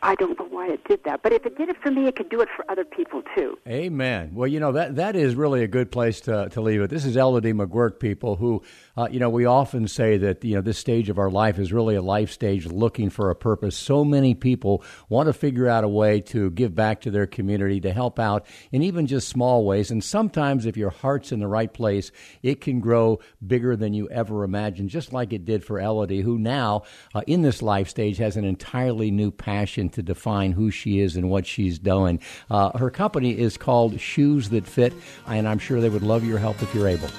I, 0.02 0.16
don't 0.16 0.38
know 0.38 0.46
why 0.46 0.68
it 0.68 0.84
did 0.86 1.04
that, 1.06 1.24
but 1.24 1.32
if 1.32 1.46
it 1.46 1.58
did 1.58 1.70
it 1.70 1.78
for 1.82 1.90
me, 1.90 2.08
it 2.08 2.16
could 2.16 2.30
do 2.30 2.42
it 2.42 2.50
for 2.56 2.70
other 2.70 2.84
people 2.84 3.24
too. 3.36 3.58
Amen. 3.68 4.32
Well, 4.34 4.48
you 4.48 4.60
know 4.60 4.74
that 4.74 4.98
that 4.98 5.16
is 5.16 5.36
really 5.36 5.64
a 5.64 5.68
good 5.68 5.92
place 5.92 6.22
to 6.22 6.50
to 6.50 6.62
leave 6.62 6.82
it. 6.82 6.90
This 6.90 7.06
is 7.06 7.16
Elodie 7.16 7.54
McGuirk, 7.54 8.00
people 8.00 8.36
who, 8.36 8.62
uh, 8.98 9.08
you 9.10 9.20
know, 9.20 9.30
we 9.30 9.46
often 9.46 9.88
say 9.88 10.18
that 10.18 10.44
you 10.44 10.56
know 10.56 10.62
this 10.62 10.78
stage 10.78 11.10
of 11.10 11.18
our 11.18 11.30
life 11.30 11.60
is 11.60 11.72
really 11.72 11.96
a 11.96 12.02
life 12.02 12.32
stage 12.32 12.66
looking 12.66 13.10
for 13.10 13.30
a 13.30 13.36
purpose. 13.36 13.78
So 13.78 14.04
many 14.04 14.36
people 14.36 14.84
want 15.08 15.28
to 15.28 15.34
figure 15.34 15.68
out 15.68 15.84
a 15.84 15.90
way 15.90 16.20
to 16.22 16.52
give 16.52 16.76
back 16.76 17.02
to 17.02 17.12
their 17.12 17.26
community, 17.26 17.80
to 17.82 17.94
help 17.94 18.20
out 18.20 18.46
in 18.72 18.84
even 18.84 19.08
just 19.08 19.30
small 19.30 19.66
ways. 19.66 19.92
And 19.92 20.04
sometimes, 20.04 20.66
if 20.66 20.76
your 20.76 20.90
heart's 20.90 21.32
in 21.32 21.40
the 21.40 21.48
right 21.48 21.74
place, 21.74 22.12
it 22.42 22.60
can 22.60 22.82
grow 22.82 23.20
bigger 23.46 23.76
than 23.76 23.94
you 23.94 24.10
ever 24.10 24.44
imagined. 24.44 24.90
Just 24.90 25.14
like 25.14 25.32
it 25.32 25.46
did 25.46 25.64
for 25.64 25.80
Elodie, 25.80 26.22
who 26.22 26.38
now 26.38 26.84
uh, 27.16 27.22
in 27.28 27.42
this 27.42 27.62
life 27.62 27.88
stage 27.88 28.18
has 28.18 28.36
an 28.36 28.44
entirely 28.44 29.03
new 29.12 29.32
passion 29.32 29.90
to 29.90 30.04
define 30.04 30.52
who 30.52 30.72
she 30.72 31.00
is 31.00 31.16
and 31.16 31.30
what 31.30 31.46
she's 31.46 31.80
doing. 31.80 32.20
Uh, 32.50 32.78
her 32.78 32.90
company 32.90 33.38
is 33.38 33.58
called 33.58 34.00
Shoes 34.00 34.50
That 34.50 34.66
Fit, 34.66 34.94
and 35.28 35.48
I'm 35.48 35.60
sure 35.60 35.82
they 35.82 35.90
would 35.90 36.04
love 36.04 36.26
your 36.26 36.40
help 36.40 36.62
if 36.62 36.74
you're 36.74 36.88
able. 36.88 37.10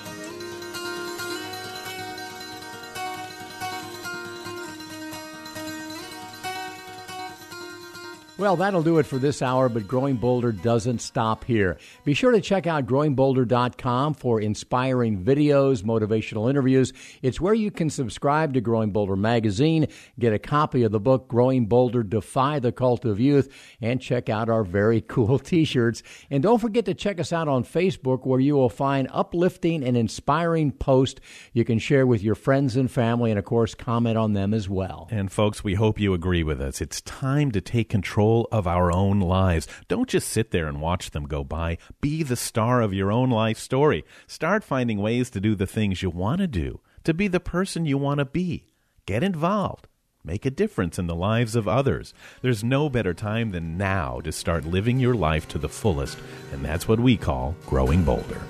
Well, 8.36 8.56
that'll 8.56 8.82
do 8.82 8.98
it 8.98 9.06
for 9.06 9.18
this 9.18 9.42
hour, 9.42 9.68
but 9.68 9.86
Growing 9.86 10.16
Bolder 10.16 10.50
doesn't 10.50 10.98
stop 10.98 11.44
here. 11.44 11.78
Be 12.04 12.14
sure 12.14 12.32
to 12.32 12.40
check 12.40 12.66
out 12.66 12.84
growingbolder.com 12.84 14.14
for 14.14 14.40
inspiring 14.40 15.22
videos, 15.22 15.84
motivational 15.84 16.50
interviews. 16.50 16.92
It's 17.22 17.40
where 17.40 17.54
you 17.54 17.70
can 17.70 17.90
subscribe 17.90 18.54
to 18.54 18.60
Growing 18.60 18.90
Bolder 18.90 19.14
magazine, 19.14 19.86
get 20.18 20.32
a 20.32 20.40
copy 20.40 20.82
of 20.82 20.90
the 20.90 20.98
book 20.98 21.28
Growing 21.28 21.66
Bolder 21.66 22.02
Defy 22.02 22.58
the 22.58 22.72
Cult 22.72 23.04
of 23.04 23.20
Youth, 23.20 23.54
and 23.80 24.00
check 24.00 24.28
out 24.28 24.48
our 24.48 24.64
very 24.64 25.00
cool 25.08 25.38
t-shirts. 25.38 26.02
And 26.28 26.42
don't 26.42 26.58
forget 26.58 26.86
to 26.86 26.94
check 26.94 27.20
us 27.20 27.32
out 27.32 27.46
on 27.46 27.62
Facebook 27.62 28.26
where 28.26 28.40
you 28.40 28.56
will 28.56 28.68
find 28.68 29.06
uplifting 29.12 29.84
and 29.84 29.96
inspiring 29.96 30.72
posts 30.72 31.20
you 31.52 31.64
can 31.64 31.78
share 31.78 32.04
with 32.04 32.24
your 32.24 32.34
friends 32.34 32.74
and 32.74 32.90
family 32.90 33.30
and 33.30 33.38
of 33.38 33.44
course 33.44 33.76
comment 33.76 34.18
on 34.18 34.32
them 34.32 34.52
as 34.52 34.68
well. 34.68 35.06
And 35.12 35.30
folks, 35.30 35.62
we 35.62 35.74
hope 35.74 36.00
you 36.00 36.14
agree 36.14 36.42
with 36.42 36.60
us. 36.60 36.80
It's 36.80 37.00
time 37.02 37.52
to 37.52 37.60
take 37.60 37.88
control 37.88 38.23
of 38.52 38.66
our 38.66 38.92
own 38.92 39.20
lives. 39.20 39.66
Don't 39.88 40.08
just 40.08 40.28
sit 40.28 40.50
there 40.50 40.66
and 40.66 40.80
watch 40.80 41.10
them 41.10 41.26
go 41.26 41.44
by. 41.44 41.78
Be 42.00 42.22
the 42.22 42.36
star 42.36 42.80
of 42.80 42.94
your 42.94 43.12
own 43.12 43.30
life 43.30 43.58
story. 43.58 44.04
Start 44.26 44.64
finding 44.64 44.98
ways 44.98 45.30
to 45.30 45.40
do 45.40 45.54
the 45.54 45.66
things 45.66 46.02
you 46.02 46.10
want 46.10 46.40
to 46.40 46.46
do, 46.46 46.80
to 47.04 47.12
be 47.12 47.28
the 47.28 47.40
person 47.40 47.86
you 47.86 47.98
want 47.98 48.18
to 48.18 48.24
be. 48.24 48.66
Get 49.06 49.22
involved. 49.22 49.88
Make 50.26 50.46
a 50.46 50.50
difference 50.50 50.98
in 50.98 51.06
the 51.06 51.14
lives 51.14 51.54
of 51.54 51.68
others. 51.68 52.14
There's 52.40 52.64
no 52.64 52.88
better 52.88 53.12
time 53.12 53.50
than 53.50 53.76
now 53.76 54.20
to 54.20 54.32
start 54.32 54.64
living 54.64 54.98
your 54.98 55.14
life 55.14 55.46
to 55.48 55.58
the 55.58 55.68
fullest, 55.68 56.16
and 56.50 56.64
that's 56.64 56.88
what 56.88 56.98
we 56.98 57.18
call 57.18 57.54
Growing 57.66 58.04
Bolder. 58.04 58.40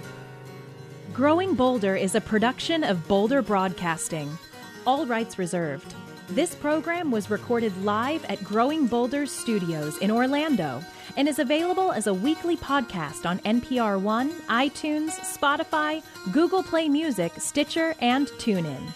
Growing 1.13 1.55
Bolder 1.55 1.97
is 1.97 2.15
a 2.15 2.21
production 2.21 2.85
of 2.85 3.07
Bolder 3.09 3.43
Broadcasting. 3.43 4.39
All 4.87 5.05
rights 5.07 5.37
reserved. 5.37 5.95
This 6.29 6.55
program 6.55 7.11
was 7.11 7.29
recorded 7.29 7.85
live 7.85 8.25
at 8.25 8.43
Growing 8.43 8.87
Bolders 8.87 9.31
Studios 9.31 9.99
in 9.99 10.11
Orlando 10.11 10.83
and 11.19 11.29
is 11.29 11.39
available 11.39 11.93
as 11.93 12.07
a 12.07 12.15
weekly 12.15 12.57
podcast 12.57 13.27
on 13.27 13.41
NPR 13.41 14.01
One, 14.01 14.31
iTunes, 14.49 15.11
Spotify, 15.21 16.03
Google 16.33 16.63
Play 16.63 16.89
Music, 16.89 17.35
Stitcher, 17.37 17.95
and 18.01 18.29
TuneIn. 18.39 18.91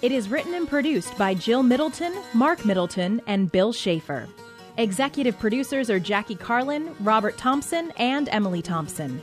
It 0.00 0.12
is 0.12 0.30
written 0.30 0.54
and 0.54 0.66
produced 0.66 1.16
by 1.18 1.34
Jill 1.34 1.62
Middleton, 1.62 2.14
Marc 2.32 2.64
Middleton, 2.64 3.20
and 3.26 3.52
Bill 3.52 3.74
Schaefer. 3.74 4.26
Executive 4.78 5.38
producers 5.38 5.90
are 5.90 6.00
Jackie 6.00 6.34
Carlin, 6.34 6.96
Robert 7.00 7.36
Thompson, 7.36 7.92
and 7.98 8.30
Emily 8.30 8.62
Thompson. 8.62 9.22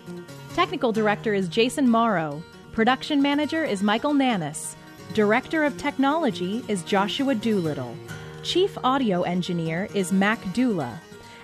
Technical 0.53 0.91
director 0.91 1.33
is 1.33 1.47
Jason 1.47 1.89
Morrow. 1.89 2.43
Production 2.73 3.23
manager 3.23 3.63
is 3.63 3.81
Michael 3.81 4.13
Nannis. 4.13 4.75
Director 5.13 5.63
of 5.63 5.75
Technology 5.75 6.63
is 6.67 6.83
Joshua 6.83 7.33
Doolittle. 7.33 7.97
Chief 8.43 8.77
Audio 8.83 9.23
Engineer 9.23 9.89
is 9.95 10.13
Mac 10.13 10.53
Dula. 10.53 11.01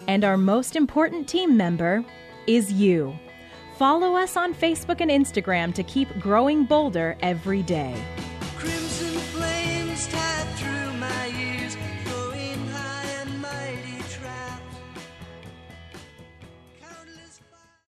And 0.08 0.24
our 0.24 0.38
most 0.38 0.76
important 0.76 1.28
team 1.28 1.58
member 1.58 2.06
is 2.46 2.72
you. 2.72 3.18
Follow 3.80 4.16
us 4.16 4.38
on 4.38 4.54
Facebook 4.54 5.02
and 5.02 5.10
Instagram 5.10 5.74
to 5.74 5.84
keep 5.84 6.20
growing 6.20 6.64
bolder 6.64 7.18
every 7.24 7.64
day. 7.64 7.96